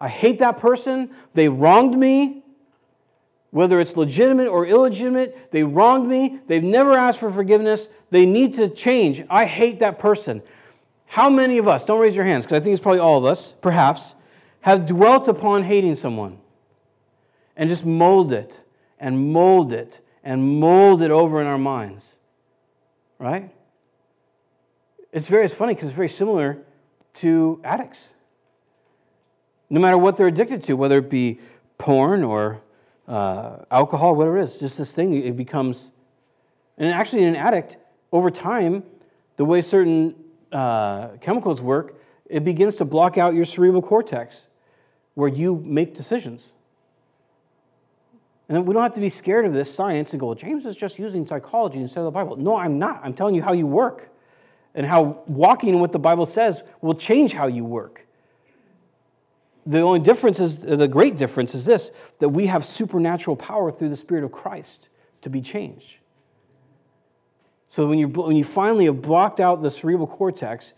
I 0.00 0.08
hate 0.08 0.38
that 0.38 0.58
person. 0.58 1.10
They 1.34 1.48
wronged 1.48 1.98
me. 1.98 2.44
Whether 3.50 3.80
it's 3.80 3.96
legitimate 3.96 4.48
or 4.48 4.66
illegitimate, 4.66 5.50
they 5.52 5.62
wronged 5.62 6.06
me. 6.06 6.38
They've 6.46 6.62
never 6.62 6.92
asked 6.92 7.18
for 7.18 7.30
forgiveness. 7.30 7.88
They 8.10 8.26
need 8.26 8.54
to 8.54 8.68
change. 8.68 9.24
I 9.30 9.46
hate 9.46 9.78
that 9.78 9.98
person. 9.98 10.42
How 11.06 11.30
many 11.30 11.56
of 11.56 11.66
us, 11.66 11.84
don't 11.86 11.98
raise 12.00 12.14
your 12.14 12.26
hands, 12.26 12.44
because 12.44 12.60
I 12.60 12.60
think 12.62 12.74
it's 12.74 12.82
probably 12.82 13.00
all 13.00 13.16
of 13.16 13.24
us, 13.24 13.54
perhaps, 13.62 14.12
have 14.60 14.84
dwelt 14.84 15.28
upon 15.28 15.62
hating 15.62 15.96
someone 15.96 16.38
and 17.56 17.70
just 17.70 17.86
mold 17.86 18.34
it 18.34 18.60
and 19.00 19.32
mold 19.32 19.72
it 19.72 20.00
and 20.22 20.60
mold 20.60 21.00
it 21.00 21.10
over 21.10 21.40
in 21.40 21.46
our 21.46 21.56
minds? 21.56 22.04
Right? 23.18 23.50
It's 25.10 25.26
very 25.26 25.46
it's 25.46 25.54
funny 25.54 25.74
because 25.74 25.88
it's 25.88 25.96
very 25.96 26.10
similar 26.10 26.58
to 27.14 27.60
addicts. 27.64 28.08
No 29.70 29.80
matter 29.80 29.98
what 29.98 30.16
they're 30.16 30.28
addicted 30.28 30.62
to, 30.64 30.74
whether 30.74 30.98
it 30.98 31.10
be 31.10 31.40
porn 31.76 32.24
or 32.24 32.60
uh, 33.06 33.64
alcohol, 33.70 34.14
whatever 34.14 34.38
it 34.38 34.44
is, 34.44 34.58
just 34.58 34.78
this 34.78 34.92
thing, 34.92 35.14
it 35.14 35.36
becomes. 35.36 35.88
And 36.76 36.92
actually, 36.92 37.22
in 37.22 37.28
an 37.28 37.36
addict, 37.36 37.76
over 38.12 38.30
time, 38.30 38.82
the 39.36 39.44
way 39.44 39.62
certain 39.62 40.14
uh, 40.52 41.08
chemicals 41.20 41.60
work, 41.60 42.00
it 42.26 42.44
begins 42.44 42.76
to 42.76 42.84
block 42.84 43.18
out 43.18 43.34
your 43.34 43.44
cerebral 43.44 43.82
cortex 43.82 44.42
where 45.14 45.28
you 45.28 45.62
make 45.64 45.94
decisions. 45.94 46.46
And 48.48 48.66
we 48.66 48.72
don't 48.72 48.82
have 48.82 48.94
to 48.94 49.00
be 49.00 49.10
scared 49.10 49.44
of 49.44 49.52
this 49.52 49.72
science 49.72 50.12
and 50.12 50.20
go, 50.20 50.34
James 50.34 50.64
is 50.64 50.76
just 50.76 50.98
using 50.98 51.26
psychology 51.26 51.80
instead 51.80 52.00
of 52.00 52.06
the 52.06 52.10
Bible. 52.10 52.36
No, 52.36 52.56
I'm 52.56 52.78
not. 52.78 53.00
I'm 53.04 53.12
telling 53.12 53.34
you 53.34 53.42
how 53.42 53.52
you 53.52 53.66
work 53.66 54.08
and 54.74 54.86
how 54.86 55.22
walking 55.26 55.70
in 55.70 55.80
what 55.80 55.92
the 55.92 55.98
Bible 55.98 56.24
says 56.24 56.62
will 56.80 56.94
change 56.94 57.32
how 57.32 57.46
you 57.46 57.64
work. 57.64 58.06
The 59.68 59.80
only 59.80 60.00
difference 60.00 60.40
is, 60.40 60.56
the 60.56 60.88
great 60.88 61.18
difference 61.18 61.54
is 61.54 61.66
this 61.66 61.90
that 62.20 62.30
we 62.30 62.46
have 62.46 62.64
supernatural 62.64 63.36
power 63.36 63.70
through 63.70 63.90
the 63.90 63.96
Spirit 63.96 64.24
of 64.24 64.32
Christ 64.32 64.88
to 65.20 65.30
be 65.30 65.42
changed. 65.42 65.98
So 67.68 67.86
when 67.86 67.98
you 67.98 68.08
when 68.08 68.34
you 68.34 68.44
finally 68.44 68.86
have 68.86 69.02
blocked 69.02 69.40
out 69.40 69.62
the 69.62 69.70
cerebral 69.70 70.06
cortex, 70.06 70.72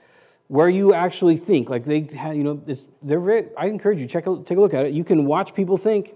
where 0.48 0.68
you 0.68 0.92
actually 0.92 1.36
think, 1.36 1.70
like 1.70 1.84
they, 1.84 2.00
have, 2.16 2.34
you 2.34 2.42
know, 2.42 2.60
they're 3.00 3.20
very. 3.20 3.46
I 3.56 3.66
encourage 3.66 4.00
you 4.00 4.08
check 4.08 4.26
a, 4.26 4.42
take 4.44 4.58
a 4.58 4.60
look 4.60 4.74
at 4.74 4.86
it. 4.86 4.92
You 4.92 5.04
can 5.04 5.24
watch 5.24 5.54
people 5.54 5.78
think. 5.78 6.14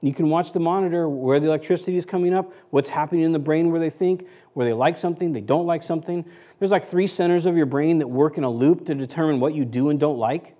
You 0.00 0.14
can 0.14 0.30
watch 0.30 0.54
the 0.54 0.60
monitor 0.60 1.06
where 1.06 1.38
the 1.38 1.48
electricity 1.48 1.98
is 1.98 2.06
coming 2.06 2.32
up, 2.32 2.50
what's 2.70 2.88
happening 2.88 3.24
in 3.24 3.32
the 3.32 3.38
brain 3.38 3.70
where 3.70 3.78
they 3.78 3.90
think, 3.90 4.26
where 4.54 4.64
they 4.64 4.72
like 4.72 4.96
something, 4.96 5.34
they 5.34 5.42
don't 5.42 5.66
like 5.66 5.82
something. 5.82 6.24
There's 6.58 6.70
like 6.70 6.86
three 6.86 7.06
centers 7.06 7.44
of 7.44 7.54
your 7.54 7.66
brain 7.66 7.98
that 7.98 8.06
work 8.06 8.38
in 8.38 8.44
a 8.44 8.50
loop 8.50 8.86
to 8.86 8.94
determine 8.94 9.40
what 9.40 9.54
you 9.54 9.66
do 9.66 9.90
and 9.90 10.00
don't 10.00 10.16
like. 10.16 10.56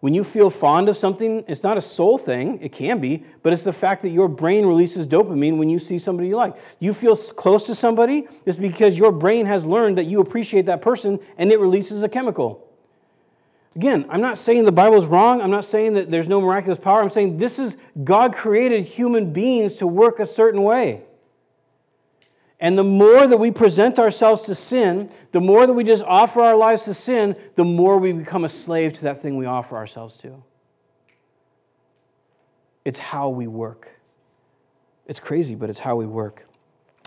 When 0.00 0.14
you 0.14 0.22
feel 0.22 0.48
fond 0.48 0.88
of 0.88 0.96
something, 0.96 1.44
it's 1.48 1.64
not 1.64 1.76
a 1.76 1.80
soul 1.80 2.18
thing, 2.18 2.60
it 2.62 2.70
can 2.70 3.00
be, 3.00 3.24
but 3.42 3.52
it's 3.52 3.64
the 3.64 3.72
fact 3.72 4.02
that 4.02 4.10
your 4.10 4.28
brain 4.28 4.64
releases 4.64 5.08
dopamine 5.08 5.58
when 5.58 5.68
you 5.68 5.80
see 5.80 5.98
somebody 5.98 6.28
you 6.28 6.36
like. 6.36 6.54
You 6.78 6.94
feel 6.94 7.16
close 7.16 7.66
to 7.66 7.74
somebody, 7.74 8.28
it's 8.46 8.56
because 8.56 8.96
your 8.96 9.10
brain 9.10 9.46
has 9.46 9.64
learned 9.64 9.98
that 9.98 10.04
you 10.04 10.20
appreciate 10.20 10.66
that 10.66 10.82
person 10.82 11.18
and 11.36 11.50
it 11.50 11.58
releases 11.58 12.04
a 12.04 12.08
chemical. 12.08 12.64
Again, 13.74 14.06
I'm 14.08 14.20
not 14.20 14.38
saying 14.38 14.64
the 14.64 14.72
Bible 14.72 14.98
is 14.98 15.06
wrong. 15.06 15.40
I'm 15.40 15.50
not 15.50 15.64
saying 15.64 15.94
that 15.94 16.10
there's 16.10 16.26
no 16.26 16.40
miraculous 16.40 16.78
power. 16.78 17.00
I'm 17.00 17.10
saying 17.10 17.38
this 17.38 17.58
is 17.58 17.76
God 18.02 18.34
created 18.34 18.84
human 18.84 19.32
beings 19.32 19.76
to 19.76 19.86
work 19.86 20.20
a 20.20 20.26
certain 20.26 20.62
way. 20.62 21.02
And 22.60 22.76
the 22.76 22.84
more 22.84 23.26
that 23.26 23.36
we 23.36 23.50
present 23.50 23.98
ourselves 23.98 24.42
to 24.42 24.54
sin, 24.54 25.10
the 25.30 25.40
more 25.40 25.66
that 25.66 25.72
we 25.72 25.84
just 25.84 26.02
offer 26.02 26.40
our 26.40 26.56
lives 26.56 26.84
to 26.84 26.94
sin, 26.94 27.36
the 27.54 27.64
more 27.64 27.98
we 27.98 28.12
become 28.12 28.44
a 28.44 28.48
slave 28.48 28.94
to 28.94 29.02
that 29.02 29.22
thing 29.22 29.36
we 29.36 29.46
offer 29.46 29.76
ourselves 29.76 30.16
to. 30.18 30.42
It's 32.84 32.98
how 32.98 33.28
we 33.28 33.46
work. 33.46 33.88
It's 35.06 35.20
crazy, 35.20 35.54
but 35.54 35.70
it's 35.70 35.78
how 35.78 35.96
we 35.96 36.06
work. 36.06 36.44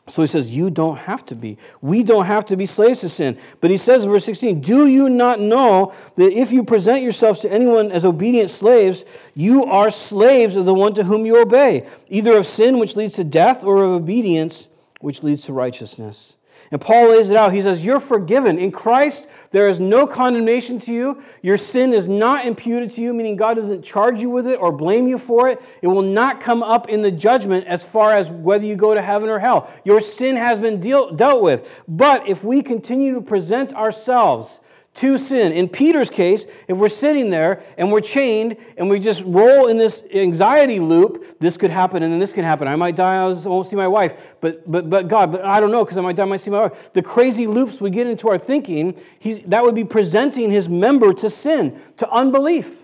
So 0.09 0.21
he 0.21 0.27
says, 0.27 0.49
You 0.49 0.69
don't 0.69 0.97
have 0.97 1.25
to 1.27 1.35
be. 1.35 1.57
We 1.81 2.03
don't 2.03 2.25
have 2.25 2.45
to 2.47 2.55
be 2.55 2.65
slaves 2.65 3.01
to 3.01 3.09
sin. 3.09 3.37
But 3.59 3.71
he 3.71 3.77
says 3.77 4.03
in 4.03 4.09
verse 4.09 4.25
16, 4.25 4.61
Do 4.61 4.87
you 4.87 5.09
not 5.09 5.39
know 5.39 5.93
that 6.15 6.31
if 6.31 6.51
you 6.51 6.63
present 6.63 7.01
yourselves 7.03 7.41
to 7.41 7.51
anyone 7.51 7.91
as 7.91 8.03
obedient 8.05 8.51
slaves, 8.51 9.05
you 9.35 9.65
are 9.65 9.91
slaves 9.91 10.55
of 10.55 10.65
the 10.65 10.73
one 10.73 10.93
to 10.95 11.03
whom 11.03 11.25
you 11.25 11.37
obey, 11.37 11.87
either 12.09 12.37
of 12.37 12.47
sin, 12.47 12.79
which 12.79 12.95
leads 12.95 13.13
to 13.13 13.23
death, 13.23 13.63
or 13.63 13.83
of 13.83 13.91
obedience, 13.91 14.67
which 15.01 15.23
leads 15.23 15.43
to 15.43 15.53
righteousness. 15.53 16.33
And 16.71 16.79
Paul 16.79 17.09
lays 17.09 17.29
it 17.29 17.35
out. 17.35 17.53
He 17.53 17.61
says, 17.61 17.83
You're 17.83 17.99
forgiven. 17.99 18.57
In 18.57 18.71
Christ, 18.71 19.25
there 19.51 19.67
is 19.67 19.79
no 19.79 20.07
condemnation 20.07 20.79
to 20.81 20.93
you. 20.93 21.21
Your 21.41 21.57
sin 21.57 21.93
is 21.93 22.07
not 22.07 22.45
imputed 22.45 22.91
to 22.91 23.01
you, 23.01 23.13
meaning 23.13 23.35
God 23.35 23.55
doesn't 23.55 23.83
charge 23.83 24.21
you 24.21 24.29
with 24.29 24.47
it 24.47 24.55
or 24.55 24.71
blame 24.71 25.07
you 25.07 25.17
for 25.17 25.49
it. 25.49 25.61
It 25.81 25.87
will 25.87 26.01
not 26.01 26.39
come 26.39 26.63
up 26.63 26.87
in 26.87 27.01
the 27.01 27.11
judgment 27.11 27.67
as 27.67 27.83
far 27.83 28.13
as 28.13 28.29
whether 28.29 28.65
you 28.65 28.77
go 28.77 28.93
to 28.93 29.01
heaven 29.01 29.27
or 29.27 29.39
hell. 29.39 29.69
Your 29.83 29.99
sin 29.99 30.37
has 30.37 30.59
been 30.59 30.79
deal- 30.79 31.11
dealt 31.11 31.43
with. 31.43 31.67
But 31.89 32.29
if 32.29 32.45
we 32.45 32.61
continue 32.61 33.15
to 33.15 33.21
present 33.21 33.73
ourselves 33.73 34.59
to 34.93 35.17
sin. 35.17 35.53
In 35.53 35.69
Peter's 35.69 36.09
case, 36.09 36.45
if 36.67 36.77
we're 36.77 36.89
sitting 36.89 37.29
there 37.29 37.63
and 37.77 37.91
we're 37.91 38.01
chained 38.01 38.57
and 38.77 38.89
we 38.89 38.99
just 38.99 39.23
roll 39.25 39.67
in 39.67 39.77
this 39.77 40.03
anxiety 40.13 40.79
loop, 40.79 41.39
this 41.39 41.55
could 41.55 41.71
happen 41.71 42.03
and 42.03 42.11
then 42.11 42.19
this 42.19 42.33
can 42.33 42.43
happen. 42.43 42.67
I 42.67 42.75
might 42.75 42.95
die, 42.95 43.15
I 43.15 43.27
won't 43.27 43.67
see 43.67 43.77
my 43.77 43.87
wife, 43.87 44.13
but, 44.41 44.69
but, 44.69 44.89
but 44.89 45.07
God, 45.07 45.31
but 45.31 45.45
I 45.45 45.61
don't 45.61 45.71
know 45.71 45.85
because 45.85 45.97
I 45.97 46.01
might 46.01 46.17
die, 46.17 46.23
I 46.23 46.25
might 46.25 46.41
see 46.41 46.51
my 46.51 46.63
wife. 46.63 46.91
The 46.93 47.01
crazy 47.01 47.47
loops 47.47 47.79
we 47.79 47.89
get 47.89 48.05
into 48.05 48.27
our 48.27 48.37
thinking, 48.37 48.99
that 49.47 49.63
would 49.63 49.75
be 49.75 49.85
presenting 49.85 50.51
his 50.51 50.67
member 50.67 51.13
to 51.13 51.29
sin, 51.29 51.81
to 51.97 52.09
unbelief. 52.09 52.83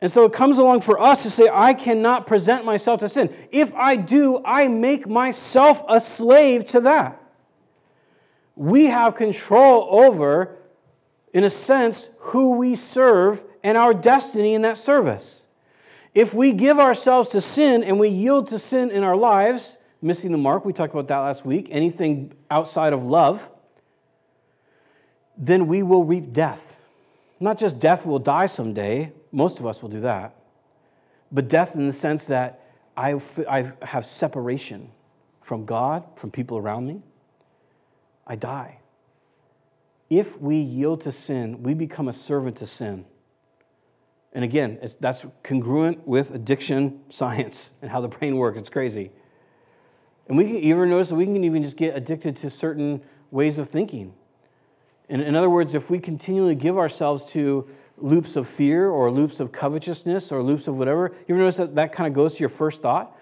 And 0.00 0.10
so 0.10 0.24
it 0.24 0.32
comes 0.32 0.58
along 0.58 0.80
for 0.80 1.00
us 1.00 1.22
to 1.22 1.30
say, 1.30 1.48
I 1.52 1.74
cannot 1.74 2.26
present 2.26 2.64
myself 2.64 3.00
to 3.00 3.08
sin. 3.08 3.32
If 3.52 3.72
I 3.74 3.96
do, 3.96 4.40
I 4.44 4.66
make 4.66 5.06
myself 5.06 5.84
a 5.88 6.00
slave 6.00 6.66
to 6.68 6.80
that 6.80 7.19
we 8.56 8.86
have 8.86 9.14
control 9.14 9.88
over, 9.90 10.56
in 11.32 11.44
a 11.44 11.50
sense, 11.50 12.08
who 12.18 12.52
we 12.52 12.76
serve 12.76 13.42
and 13.62 13.76
our 13.76 13.94
destiny 13.94 14.54
in 14.54 14.62
that 14.62 14.78
service. 14.78 15.42
If 16.14 16.34
we 16.34 16.52
give 16.52 16.78
ourselves 16.78 17.28
to 17.30 17.40
sin 17.40 17.84
and 17.84 17.98
we 17.98 18.08
yield 18.08 18.48
to 18.48 18.58
sin 18.58 18.90
in 18.90 19.04
our 19.04 19.16
lives, 19.16 19.76
missing 20.02 20.32
the 20.32 20.38
mark, 20.38 20.64
we 20.64 20.72
talked 20.72 20.92
about 20.92 21.08
that 21.08 21.18
last 21.18 21.44
week, 21.44 21.68
anything 21.70 22.32
outside 22.50 22.92
of 22.92 23.04
love, 23.04 23.46
then 25.36 25.66
we 25.66 25.82
will 25.82 26.04
reap 26.04 26.32
death. 26.32 26.78
Not 27.38 27.58
just 27.58 27.78
death 27.78 28.04
will 28.04 28.18
die 28.18 28.46
someday, 28.46 29.12
most 29.32 29.60
of 29.60 29.66
us 29.66 29.80
will 29.80 29.88
do 29.88 30.00
that, 30.00 30.34
but 31.32 31.48
death 31.48 31.74
in 31.74 31.86
the 31.86 31.92
sense 31.92 32.24
that 32.26 32.60
I, 32.96 33.20
I 33.48 33.72
have 33.82 34.04
separation 34.04 34.90
from 35.40 35.64
God, 35.64 36.04
from 36.16 36.30
people 36.30 36.58
around 36.58 36.86
me. 36.86 37.02
I 38.30 38.36
die. 38.36 38.78
If 40.08 40.40
we 40.40 40.54
yield 40.54 41.00
to 41.00 41.10
sin, 41.10 41.64
we 41.64 41.74
become 41.74 42.06
a 42.06 42.12
servant 42.12 42.58
to 42.58 42.66
sin. 42.66 43.04
And 44.32 44.44
again, 44.44 44.78
that's 45.00 45.26
congruent 45.42 46.06
with 46.06 46.30
addiction 46.30 47.00
science 47.10 47.70
and 47.82 47.90
how 47.90 48.00
the 48.00 48.06
brain 48.06 48.36
works. 48.36 48.56
It's 48.56 48.70
crazy. 48.70 49.10
And 50.28 50.38
we 50.38 50.44
can 50.44 50.56
even 50.58 50.90
notice 50.90 51.08
that 51.08 51.16
we 51.16 51.24
can 51.24 51.42
even 51.42 51.64
just 51.64 51.76
get 51.76 51.96
addicted 51.96 52.36
to 52.36 52.50
certain 52.50 53.02
ways 53.32 53.58
of 53.58 53.68
thinking. 53.68 54.14
In, 55.08 55.20
in 55.20 55.34
other 55.34 55.50
words, 55.50 55.74
if 55.74 55.90
we 55.90 55.98
continually 55.98 56.54
give 56.54 56.78
ourselves 56.78 57.24
to 57.32 57.68
loops 57.96 58.36
of 58.36 58.46
fear 58.46 58.88
or 58.88 59.10
loops 59.10 59.40
of 59.40 59.50
covetousness 59.50 60.30
or 60.30 60.40
loops 60.40 60.68
of 60.68 60.76
whatever, 60.76 61.10
you 61.26 61.34
ever 61.34 61.42
notice 61.42 61.56
that 61.56 61.74
that 61.74 61.92
kind 61.92 62.06
of 62.06 62.14
goes 62.14 62.34
to 62.34 62.38
your 62.40 62.48
first 62.48 62.80
thought? 62.80 63.16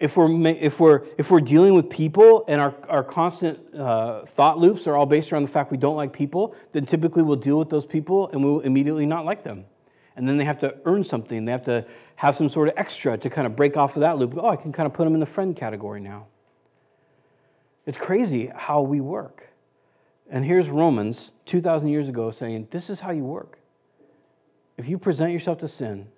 If 0.00 0.16
we're, 0.16 0.30
if 0.46 0.78
we're, 0.78 1.02
if 1.18 1.30
we're 1.30 1.40
dealing 1.40 1.74
with 1.74 1.90
people 1.90 2.44
and 2.46 2.60
our, 2.60 2.74
our 2.88 3.02
constant 3.02 3.74
uh, 3.74 4.24
thought 4.26 4.58
loops 4.58 4.86
are 4.86 4.94
all 4.94 5.06
based 5.06 5.32
around 5.32 5.42
the 5.42 5.48
fact 5.48 5.72
we 5.72 5.76
don't 5.76 5.96
like 5.96 6.12
people, 6.12 6.54
then 6.72 6.86
typically 6.86 7.22
we'll 7.22 7.36
deal 7.36 7.58
with 7.58 7.68
those 7.68 7.84
people 7.84 8.30
and 8.30 8.42
we'll 8.44 8.60
immediately 8.60 9.06
not 9.06 9.24
like 9.24 9.42
them. 9.42 9.64
And 10.14 10.28
then 10.28 10.36
they 10.36 10.44
have 10.44 10.58
to 10.60 10.76
earn 10.84 11.04
something. 11.04 11.44
They 11.44 11.52
have 11.52 11.64
to 11.64 11.84
have 12.16 12.36
some 12.36 12.48
sort 12.48 12.68
of 12.68 12.74
extra 12.76 13.18
to 13.18 13.30
kind 13.30 13.46
of 13.46 13.56
break 13.56 13.76
off 13.76 13.96
of 13.96 14.00
that 14.00 14.18
loop. 14.18 14.34
Oh, 14.36 14.48
I 14.48 14.56
can 14.56 14.72
kind 14.72 14.86
of 14.86 14.92
put 14.92 15.04
them 15.04 15.14
in 15.14 15.20
the 15.20 15.26
friend 15.26 15.56
category 15.56 16.00
now. 16.00 16.26
It's 17.86 17.98
crazy 17.98 18.50
how 18.54 18.82
we 18.82 19.00
work. 19.00 19.48
And 20.30 20.44
here's 20.44 20.68
Romans 20.68 21.30
2,000 21.46 21.88
years 21.88 22.08
ago 22.08 22.30
saying, 22.30 22.68
This 22.70 22.90
is 22.90 23.00
how 23.00 23.12
you 23.12 23.24
work. 23.24 23.58
If 24.76 24.88
you 24.88 24.98
present 24.98 25.32
yourself 25.32 25.58
to 25.58 25.68
sin, 25.68 26.08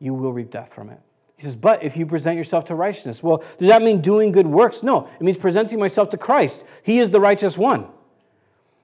you 0.00 0.14
will 0.14 0.32
reap 0.32 0.50
death 0.50 0.72
from 0.72 0.90
it. 0.90 1.00
He 1.36 1.44
says, 1.44 1.56
but 1.56 1.82
if 1.82 1.96
you 1.96 2.06
present 2.06 2.36
yourself 2.38 2.66
to 2.66 2.74
righteousness, 2.74 3.22
well, 3.22 3.42
does 3.58 3.68
that 3.68 3.82
mean 3.82 4.00
doing 4.00 4.32
good 4.32 4.46
works? 4.46 4.82
No, 4.82 5.08
it 5.18 5.22
means 5.22 5.36
presenting 5.36 5.78
myself 5.78 6.10
to 6.10 6.16
Christ. 6.16 6.62
He 6.82 7.00
is 7.00 7.10
the 7.10 7.20
righteous 7.20 7.58
one. 7.58 7.88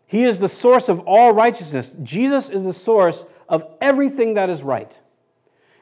He 0.06 0.24
is 0.24 0.38
the 0.38 0.48
source 0.48 0.88
of 0.88 1.00
all 1.00 1.32
righteousness. 1.32 1.92
Jesus 2.02 2.48
is 2.48 2.64
the 2.64 2.72
source 2.72 3.24
of 3.48 3.64
everything 3.80 4.34
that 4.34 4.50
is 4.50 4.62
right. 4.62 4.98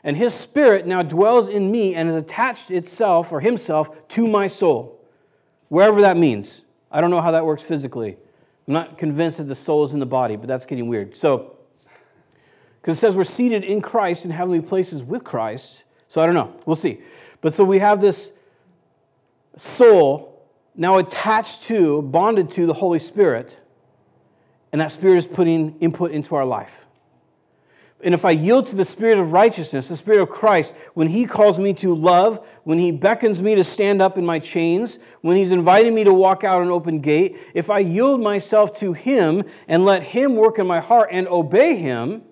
And 0.04 0.16
his 0.16 0.34
spirit 0.34 0.86
now 0.86 1.02
dwells 1.02 1.48
in 1.48 1.70
me 1.70 1.94
and 1.94 2.08
has 2.08 2.16
attached 2.16 2.70
itself 2.70 3.32
or 3.32 3.40
himself 3.40 3.88
to 4.08 4.26
my 4.26 4.46
soul, 4.46 5.00
wherever 5.68 6.02
that 6.02 6.16
means. 6.16 6.62
I 6.90 7.00
don't 7.00 7.10
know 7.10 7.20
how 7.20 7.32
that 7.32 7.44
works 7.44 7.62
physically. 7.62 8.16
I'm 8.66 8.74
not 8.74 8.98
convinced 8.98 9.38
that 9.38 9.44
the 9.44 9.54
soul 9.54 9.84
is 9.84 9.94
in 9.94 9.98
the 9.98 10.06
body, 10.06 10.36
but 10.36 10.46
that's 10.46 10.66
getting 10.66 10.88
weird. 10.88 11.16
So, 11.16 11.56
because 12.80 12.98
it 12.98 13.00
says 13.00 13.16
we're 13.16 13.24
seated 13.24 13.64
in 13.64 13.80
Christ 13.80 14.24
in 14.24 14.30
heavenly 14.30 14.60
places 14.60 15.02
with 15.02 15.24
Christ. 15.24 15.84
So 16.08 16.20
I 16.20 16.26
don't 16.26 16.34
know. 16.34 16.54
We'll 16.66 16.76
see. 16.76 17.00
But 17.40 17.54
so 17.54 17.64
we 17.64 17.78
have 17.78 18.00
this 18.00 18.30
soul 19.58 20.46
now 20.74 20.98
attached 20.98 21.62
to, 21.62 22.02
bonded 22.02 22.50
to 22.52 22.66
the 22.66 22.74
Holy 22.74 22.98
Spirit, 22.98 23.58
and 24.72 24.80
that 24.80 24.92
Spirit 24.92 25.18
is 25.18 25.26
putting 25.26 25.78
input 25.80 26.12
into 26.12 26.34
our 26.34 26.44
life. 26.44 26.86
And 28.00 28.14
if 28.14 28.24
I 28.24 28.30
yield 28.30 28.68
to 28.68 28.76
the 28.76 28.84
Spirit 28.84 29.18
of 29.18 29.32
righteousness, 29.32 29.88
the 29.88 29.96
Spirit 29.96 30.20
of 30.20 30.30
Christ, 30.30 30.72
when 30.94 31.08
He 31.08 31.24
calls 31.24 31.58
me 31.58 31.72
to 31.74 31.94
love, 31.94 32.46
when 32.62 32.78
He 32.78 32.92
beckons 32.92 33.42
me 33.42 33.56
to 33.56 33.64
stand 33.64 34.00
up 34.00 34.16
in 34.16 34.24
my 34.24 34.38
chains, 34.38 35.00
when 35.22 35.36
He's 35.36 35.50
inviting 35.50 35.94
me 35.94 36.04
to 36.04 36.12
walk 36.12 36.44
out 36.44 36.62
an 36.62 36.70
open 36.70 37.00
gate, 37.00 37.38
if 37.54 37.70
I 37.70 37.80
yield 37.80 38.20
myself 38.20 38.78
to 38.78 38.92
Him 38.92 39.42
and 39.66 39.84
let 39.84 40.04
Him 40.04 40.36
work 40.36 40.60
in 40.60 40.66
my 40.66 40.78
heart 40.78 41.08
and 41.10 41.26
obey 41.26 41.74
Him, 41.74 42.22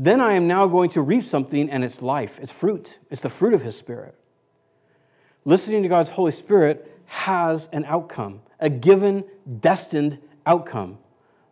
then 0.00 0.20
I 0.20 0.34
am 0.34 0.46
now 0.46 0.68
going 0.68 0.90
to 0.90 1.02
reap 1.02 1.24
something, 1.24 1.68
and 1.68 1.82
it's 1.82 2.00
life, 2.00 2.38
it's 2.40 2.52
fruit, 2.52 2.98
it's 3.10 3.20
the 3.20 3.28
fruit 3.28 3.52
of 3.52 3.64
His 3.64 3.76
Spirit. 3.76 4.14
Listening 5.44 5.82
to 5.82 5.88
God's 5.88 6.08
Holy 6.08 6.30
Spirit 6.30 6.96
has 7.06 7.68
an 7.72 7.84
outcome, 7.84 8.40
a 8.60 8.70
given, 8.70 9.24
destined 9.60 10.18
outcome, 10.46 10.98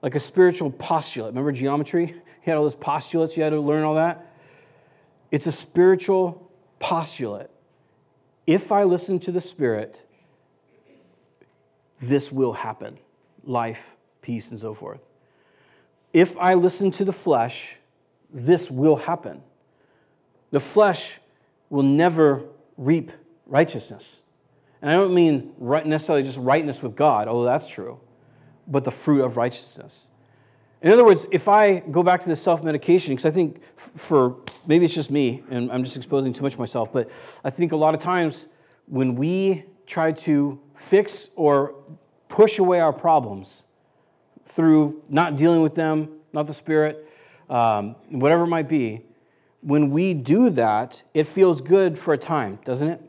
like 0.00 0.14
a 0.14 0.20
spiritual 0.20 0.70
postulate. 0.70 1.30
Remember 1.30 1.52
geometry? 1.52 2.14
You 2.46 2.52
had 2.52 2.58
all 2.58 2.62
those 2.62 2.76
postulates, 2.76 3.36
you 3.36 3.42
had 3.42 3.50
to 3.50 3.60
learn 3.60 3.82
all 3.82 3.96
that. 3.96 4.32
It's 5.32 5.48
a 5.48 5.52
spiritual 5.52 6.48
postulate. 6.78 7.48
If 8.46 8.70
I 8.70 8.84
listen 8.84 9.18
to 9.18 9.32
the 9.32 9.40
Spirit, 9.40 10.00
this 12.00 12.30
will 12.30 12.52
happen 12.52 12.98
life, 13.42 13.80
peace, 14.22 14.48
and 14.52 14.60
so 14.60 14.74
forth. 14.74 15.00
If 16.12 16.36
I 16.36 16.54
listen 16.54 16.92
to 16.92 17.04
the 17.04 17.12
flesh, 17.12 17.74
this 18.32 18.70
will 18.70 18.96
happen. 18.96 19.42
The 20.50 20.60
flesh 20.60 21.18
will 21.70 21.82
never 21.82 22.44
reap 22.76 23.12
righteousness. 23.46 24.16
And 24.82 24.90
I 24.90 24.94
don't 24.94 25.14
mean 25.14 25.52
right, 25.58 25.84
necessarily 25.86 26.22
just 26.22 26.38
rightness 26.38 26.82
with 26.82 26.94
God, 26.94 27.28
although 27.28 27.46
that's 27.46 27.66
true, 27.66 27.98
but 28.66 28.84
the 28.84 28.90
fruit 28.90 29.24
of 29.24 29.36
righteousness. 29.36 30.06
In 30.82 30.92
other 30.92 31.04
words, 31.04 31.26
if 31.32 31.48
I 31.48 31.80
go 31.80 32.02
back 32.02 32.22
to 32.22 32.28
the 32.28 32.36
self 32.36 32.62
medication, 32.62 33.14
because 33.14 33.26
I 33.26 33.30
think 33.30 33.60
for 33.76 34.36
maybe 34.66 34.84
it's 34.84 34.94
just 34.94 35.10
me 35.10 35.42
and 35.50 35.72
I'm 35.72 35.82
just 35.82 35.96
exposing 35.96 36.32
too 36.32 36.42
much 36.42 36.58
myself, 36.58 36.92
but 36.92 37.10
I 37.42 37.50
think 37.50 37.72
a 37.72 37.76
lot 37.76 37.94
of 37.94 38.00
times 38.00 38.46
when 38.86 39.16
we 39.16 39.64
try 39.86 40.12
to 40.12 40.60
fix 40.76 41.30
or 41.34 41.74
push 42.28 42.58
away 42.58 42.80
our 42.80 42.92
problems 42.92 43.62
through 44.46 45.02
not 45.08 45.36
dealing 45.36 45.62
with 45.62 45.74
them, 45.74 46.08
not 46.32 46.46
the 46.46 46.54
Spirit, 46.54 47.08
um, 47.48 47.96
whatever 48.10 48.44
it 48.44 48.48
might 48.48 48.68
be, 48.68 49.02
when 49.62 49.90
we 49.90 50.14
do 50.14 50.50
that, 50.50 51.02
it 51.14 51.24
feels 51.24 51.60
good 51.60 51.98
for 51.98 52.14
a 52.14 52.18
time, 52.18 52.58
doesn't 52.64 52.88
it? 52.88 53.00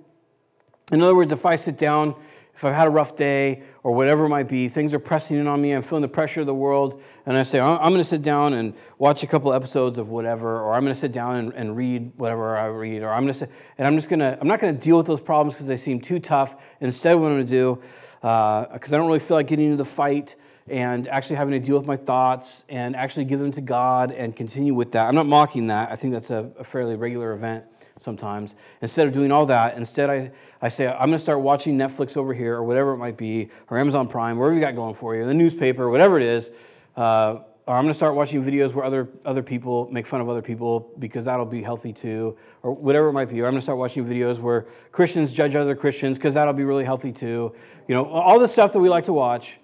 In 0.91 1.01
other 1.01 1.15
words, 1.15 1.31
if 1.31 1.45
I 1.45 1.55
sit 1.55 1.77
down, 1.77 2.15
if 2.55 2.63
I've 2.63 2.73
had 2.73 2.87
a 2.87 2.89
rough 2.89 3.15
day 3.15 3.61
or 3.83 3.93
whatever 3.93 4.25
it 4.25 4.29
might 4.29 4.47
be, 4.47 4.67
things 4.67 4.93
are 4.93 4.99
pressing 4.99 5.37
in 5.37 5.45
on 5.45 5.61
me, 5.61 5.73
I'm 5.73 5.83
feeling 5.83 6.01
the 6.01 6.07
pressure 6.07 6.41
of 6.41 6.47
the 6.47 6.55
world, 6.55 7.01
and 7.25 7.37
I 7.37 7.43
say, 7.43 7.59
I'm 7.59 7.91
going 7.91 7.97
to 7.97 8.03
sit 8.03 8.23
down 8.23 8.53
and 8.53 8.73
watch 8.97 9.21
a 9.21 9.27
couple 9.27 9.53
episodes 9.53 9.99
of 9.99 10.09
whatever, 10.09 10.61
or 10.61 10.73
I'm 10.73 10.83
going 10.83 10.95
to 10.95 10.99
sit 10.99 11.11
down 11.11 11.35
and, 11.35 11.53
and 11.53 11.77
read 11.77 12.11
whatever 12.15 12.57
I 12.57 12.65
read, 12.65 13.03
or 13.03 13.09
I'm 13.09 13.23
going 13.23 13.33
to 13.33 13.39
sit, 13.39 13.51
and 13.77 13.85
I'm 13.85 13.95
just 13.95 14.09
going 14.09 14.21
to, 14.21 14.37
I'm 14.41 14.47
not 14.47 14.59
going 14.59 14.73
to 14.73 14.81
deal 14.81 14.97
with 14.97 15.05
those 15.05 15.21
problems 15.21 15.53
because 15.53 15.67
they 15.67 15.77
seem 15.77 16.01
too 16.01 16.19
tough. 16.19 16.55
Instead, 16.81 17.13
what 17.15 17.27
I'm 17.27 17.35
going 17.35 17.45
to 17.45 17.51
do, 17.51 17.81
because 18.21 18.91
uh, 18.91 18.95
I 18.95 18.97
don't 18.97 19.07
really 19.07 19.19
feel 19.19 19.37
like 19.37 19.47
getting 19.47 19.65
into 19.65 19.77
the 19.77 19.85
fight 19.85 20.35
and 20.69 21.07
actually 21.07 21.35
having 21.37 21.59
to 21.59 21.65
deal 21.65 21.77
with 21.77 21.87
my 21.87 21.97
thoughts 21.97 22.63
and 22.69 22.95
actually 22.95 23.25
give 23.25 23.39
them 23.39 23.51
to 23.53 23.61
God 23.61 24.11
and 24.11 24.35
continue 24.35 24.73
with 24.73 24.91
that. 24.91 25.07
I'm 25.07 25.15
not 25.15 25.25
mocking 25.25 25.67
that. 25.67 25.91
I 25.91 25.95
think 25.95 26.13
that's 26.13 26.29
a, 26.29 26.49
a 26.59 26.63
fairly 26.63 26.95
regular 26.95 27.33
event 27.33 27.63
sometimes. 28.01 28.53
Instead 28.81 29.07
of 29.07 29.13
doing 29.13 29.31
all 29.31 29.45
that, 29.45 29.77
instead 29.77 30.09
I, 30.09 30.31
I 30.61 30.69
say, 30.69 30.87
I'm 30.87 31.09
going 31.09 31.13
to 31.13 31.19
start 31.19 31.41
watching 31.41 31.77
Netflix 31.77 32.17
over 32.17 32.33
here 32.33 32.55
or 32.55 32.63
whatever 32.63 32.93
it 32.93 32.97
might 32.97 33.17
be, 33.17 33.49
or 33.69 33.77
Amazon 33.77 34.07
Prime, 34.07 34.37
wherever 34.37 34.55
you 34.55 34.61
got 34.61 34.75
going 34.75 34.95
for 34.95 35.15
you, 35.15 35.25
the 35.25 35.33
newspaper, 35.33 35.89
whatever 35.89 36.17
it 36.17 36.23
is. 36.23 36.49
Uh, 36.95 37.39
or 37.67 37.75
I'm 37.75 37.83
going 37.83 37.91
to 37.91 37.97
start 37.97 38.15
watching 38.15 38.43
videos 38.45 38.73
where 38.73 38.85
other, 38.85 39.09
other 39.25 39.43
people 39.43 39.89
make 39.91 40.07
fun 40.07 40.21
of 40.21 40.29
other 40.29 40.41
people 40.41 40.89
because 40.99 41.25
that'll 41.25 41.45
be 41.45 41.61
healthy 41.61 41.91
too, 41.91 42.37
or 42.63 42.71
whatever 42.71 43.09
it 43.09 43.13
might 43.13 43.29
be. 43.29 43.41
Or 43.41 43.45
I'm 43.45 43.51
going 43.51 43.59
to 43.59 43.63
start 43.63 43.77
watching 43.77 44.05
videos 44.05 44.39
where 44.39 44.67
Christians 44.93 45.33
judge 45.33 45.53
other 45.53 45.75
Christians 45.75 46.17
because 46.17 46.33
that'll 46.33 46.53
be 46.53 46.63
really 46.63 46.85
healthy 46.85 47.11
too. 47.11 47.53
You 47.89 47.95
know, 47.95 48.05
all 48.05 48.39
the 48.39 48.47
stuff 48.47 48.71
that 48.71 48.79
we 48.79 48.87
like 48.87 49.03
to 49.05 49.13
watch, 49.13 49.57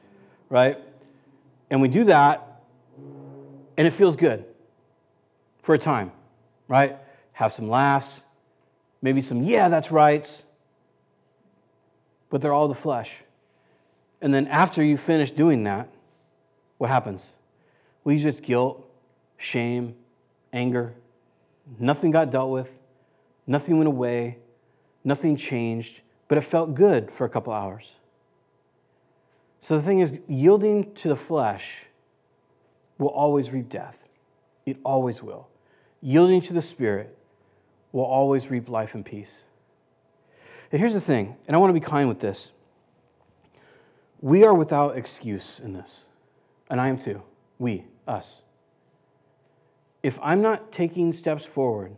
right? 0.49 0.78
And 1.70 1.82
we 1.82 1.88
do 1.88 2.03
that, 2.05 2.61
and 3.78 3.88
it 3.88 3.91
feels 3.91 4.16
good 4.16 4.45
for 5.61 5.74
a 5.74 5.80
time, 5.80 6.11
right? 6.68 6.97
Have 7.32 7.53
some 7.53 7.70
laughs, 7.70 8.22
maybe 9.01 9.22
some, 9.22 9.43
yeah, 9.43 9.70
that's 9.70 9.91
right. 9.91 10.43
But 12.30 12.41
they're 12.41 12.53
all 12.53 12.68
the 12.68 12.76
flesh. 12.76 13.16
And 14.22 14.34
then 14.34 14.47
after 14.47 14.84
you 14.84 14.97
finish 14.97 15.32
doing 15.32 15.64
that, 15.64 15.89
what 16.78 16.89
happens? 16.89 17.24
We 18.03 18.20
just 18.20 18.41
guilt, 18.41 18.86
shame, 19.38 19.95
anger. 20.51 20.93
Nothing 21.80 22.11
got 22.11 22.30
dealt 22.30 22.51
with, 22.51 22.72
nothing 23.47 23.78
went 23.78 23.88
away, 23.88 24.38
nothing 25.03 25.36
changed, 25.36 26.01
but 26.28 26.38
it 26.38 26.41
felt 26.41 26.76
good 26.76 27.11
for 27.11 27.26
a 27.26 27.30
couple 27.30 27.53
hours. 27.53 27.89
So 29.64 29.78
the 29.78 29.84
thing 29.84 29.99
is, 29.99 30.11
yielding 30.28 30.93
to 30.95 31.07
the 31.07 31.16
flesh 31.16 31.86
will 32.97 33.07
always 33.07 33.51
reap 33.51 33.70
death. 33.70 33.97
It 34.66 34.78
always 34.84 35.24
will. 35.24 35.47
Yielding 36.01 36.41
to 36.41 36.53
the 36.53 36.61
Spirit 36.61 37.18
will 37.93 38.03
always 38.03 38.49
reap 38.49 38.68
life 38.68 38.93
and 38.93 39.05
peace. 39.05 39.32
And 40.72 40.80
here's 40.80 40.93
the 40.93 41.01
thing, 41.01 41.36
and 41.47 41.55
I 41.55 41.59
want 41.59 41.70
to 41.70 41.80
be 41.80 41.86
kind 41.86 42.09
with 42.09 42.20
this. 42.20 42.51
We 44.22 44.43
are 44.43 44.53
without 44.53 44.97
excuse 44.97 45.61
in 45.64 45.74
this, 45.74 46.01
and 46.70 46.82
I 46.82 46.88
am 46.89 46.97
too. 46.97 47.22
We, 47.59 47.86
us. 48.07 48.41
If 50.01 50.20
I'm 50.22 50.41
not 50.41 50.72
taking 50.72 51.14
steps 51.14 51.45
forward, 51.45 51.95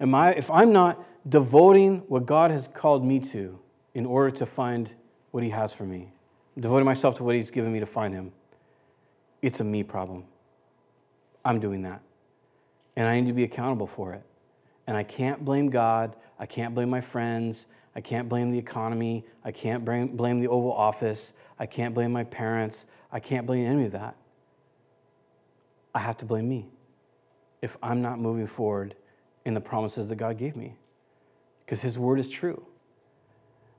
am 0.00 0.14
I, 0.14 0.32
if 0.32 0.50
I'm 0.50 0.72
not 0.72 1.02
devoting 1.28 2.02
what 2.08 2.26
God 2.26 2.50
has 2.50 2.68
called 2.74 3.04
me 3.04 3.20
to 3.20 3.58
in 3.94 4.04
order 4.04 4.30
to 4.38 4.46
find 4.46 4.90
what 5.30 5.42
He 5.42 5.50
has 5.50 5.72
for 5.72 5.84
me, 5.84 6.12
devoting 6.58 6.84
myself 6.84 7.16
to 7.16 7.24
what 7.24 7.34
He's 7.34 7.50
given 7.50 7.72
me 7.72 7.80
to 7.80 7.86
find 7.86 8.14
Him, 8.14 8.32
it's 9.42 9.60
a 9.60 9.64
me 9.64 9.82
problem. 9.82 10.24
I'm 11.44 11.60
doing 11.60 11.82
that. 11.82 12.00
And 12.96 13.06
I 13.06 13.18
need 13.18 13.28
to 13.28 13.32
be 13.32 13.44
accountable 13.44 13.86
for 13.86 14.12
it. 14.12 14.22
And 14.86 14.96
I 14.96 15.02
can't 15.02 15.44
blame 15.44 15.70
God. 15.70 16.14
I 16.38 16.46
can't 16.46 16.74
blame 16.74 16.90
my 16.90 17.00
friends. 17.00 17.66
I 17.94 18.00
can't 18.00 18.28
blame 18.28 18.50
the 18.50 18.58
economy. 18.58 19.24
I 19.44 19.52
can't 19.52 19.84
blame, 19.84 20.40
the 20.40 20.48
Oval 20.48 20.72
Office. 20.72 21.32
I 21.58 21.66
can't 21.66 21.94
blame 21.94 22.12
my 22.12 22.24
parents. 22.24 22.86
I 23.12 23.20
can't 23.20 23.46
blame 23.46 23.66
any 23.66 23.86
of 23.86 23.92
that. 23.92 24.16
I 25.94 25.98
have 25.98 26.18
to 26.18 26.24
blame 26.24 26.48
me 26.48 26.68
if 27.62 27.76
I'm 27.82 28.00
not 28.00 28.20
moving 28.20 28.46
forward 28.46 28.94
in 29.44 29.54
the 29.54 29.60
promises 29.60 30.08
that 30.08 30.16
God 30.16 30.38
gave 30.38 30.56
me 30.56 30.76
because 31.64 31.80
His 31.80 31.98
word 31.98 32.20
is 32.20 32.28
true. 32.28 32.62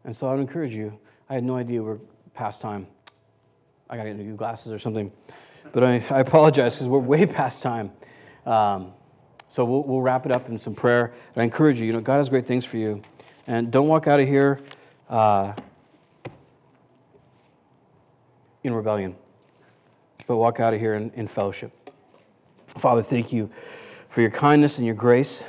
And 0.03 0.15
so 0.15 0.27
I 0.27 0.31
would 0.31 0.41
encourage 0.41 0.73
you. 0.73 0.97
I 1.29 1.35
had 1.35 1.43
no 1.43 1.55
idea 1.55 1.81
we're 1.81 1.99
past 2.33 2.61
time. 2.61 2.87
I 3.89 3.97
got 3.97 4.03
to 4.03 4.09
get 4.09 4.17
new 4.17 4.35
glasses 4.35 4.71
or 4.71 4.79
something. 4.79 5.11
But 5.73 5.83
I, 5.83 6.03
I 6.09 6.19
apologize 6.19 6.73
because 6.73 6.87
we're 6.87 6.99
way 6.99 7.25
past 7.25 7.61
time. 7.61 7.91
Um, 8.45 8.93
so 9.49 9.65
we'll, 9.65 9.83
we'll 9.83 10.01
wrap 10.01 10.25
it 10.25 10.31
up 10.31 10.47
in 10.49 10.59
some 10.59 10.73
prayer. 10.73 11.13
And 11.35 11.41
I 11.41 11.43
encourage 11.43 11.77
you, 11.77 11.85
you 11.85 11.91
know, 11.91 11.99
God 11.99 12.17
has 12.17 12.29
great 12.29 12.47
things 12.47 12.65
for 12.65 12.77
you. 12.77 13.01
And 13.47 13.71
don't 13.71 13.87
walk 13.87 14.07
out 14.07 14.19
of 14.19 14.27
here 14.27 14.59
uh, 15.09 15.53
in 18.63 18.73
rebellion, 18.73 19.15
but 20.27 20.37
walk 20.37 20.59
out 20.59 20.73
of 20.73 20.79
here 20.79 20.93
in, 20.93 21.11
in 21.11 21.27
fellowship. 21.27 21.71
Father, 22.65 23.01
thank 23.01 23.33
you 23.33 23.49
for 24.09 24.21
your 24.21 24.29
kindness 24.29 24.77
and 24.77 24.85
your 24.85 24.95
grace 24.95 25.43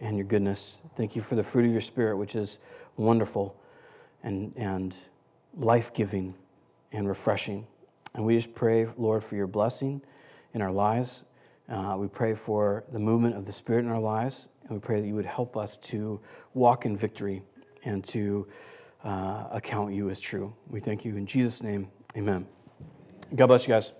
and 0.00 0.16
your 0.16 0.26
goodness. 0.26 0.78
Thank 0.96 1.16
you 1.16 1.22
for 1.22 1.34
the 1.34 1.42
fruit 1.42 1.64
of 1.64 1.72
your 1.72 1.80
spirit, 1.80 2.16
which 2.16 2.36
is 2.36 2.58
wonderful 2.96 3.56
and, 4.22 4.52
and 4.56 4.94
life 5.58 5.92
giving 5.92 6.34
and 6.92 7.08
refreshing. 7.08 7.66
And 8.14 8.24
we 8.24 8.36
just 8.36 8.54
pray, 8.54 8.86
Lord, 8.96 9.22
for 9.22 9.36
your 9.36 9.46
blessing 9.46 10.00
in 10.54 10.62
our 10.62 10.72
lives. 10.72 11.24
Uh, 11.68 11.96
we 11.98 12.08
pray 12.08 12.34
for 12.34 12.84
the 12.92 12.98
movement 12.98 13.36
of 13.36 13.44
the 13.44 13.52
Spirit 13.52 13.84
in 13.84 13.90
our 13.90 14.00
lives, 14.00 14.48
and 14.62 14.70
we 14.70 14.78
pray 14.78 15.00
that 15.00 15.06
you 15.06 15.14
would 15.14 15.26
help 15.26 15.56
us 15.56 15.76
to 15.78 16.18
walk 16.54 16.86
in 16.86 16.96
victory 16.96 17.42
and 17.84 18.02
to 18.04 18.46
uh, 19.04 19.44
account 19.50 19.92
you 19.92 20.08
as 20.08 20.18
true. 20.18 20.52
We 20.68 20.80
thank 20.80 21.04
you 21.04 21.16
in 21.16 21.26
Jesus' 21.26 21.62
name. 21.62 21.88
Amen. 22.16 22.46
God 23.34 23.48
bless 23.48 23.64
you 23.64 23.74
guys. 23.74 23.92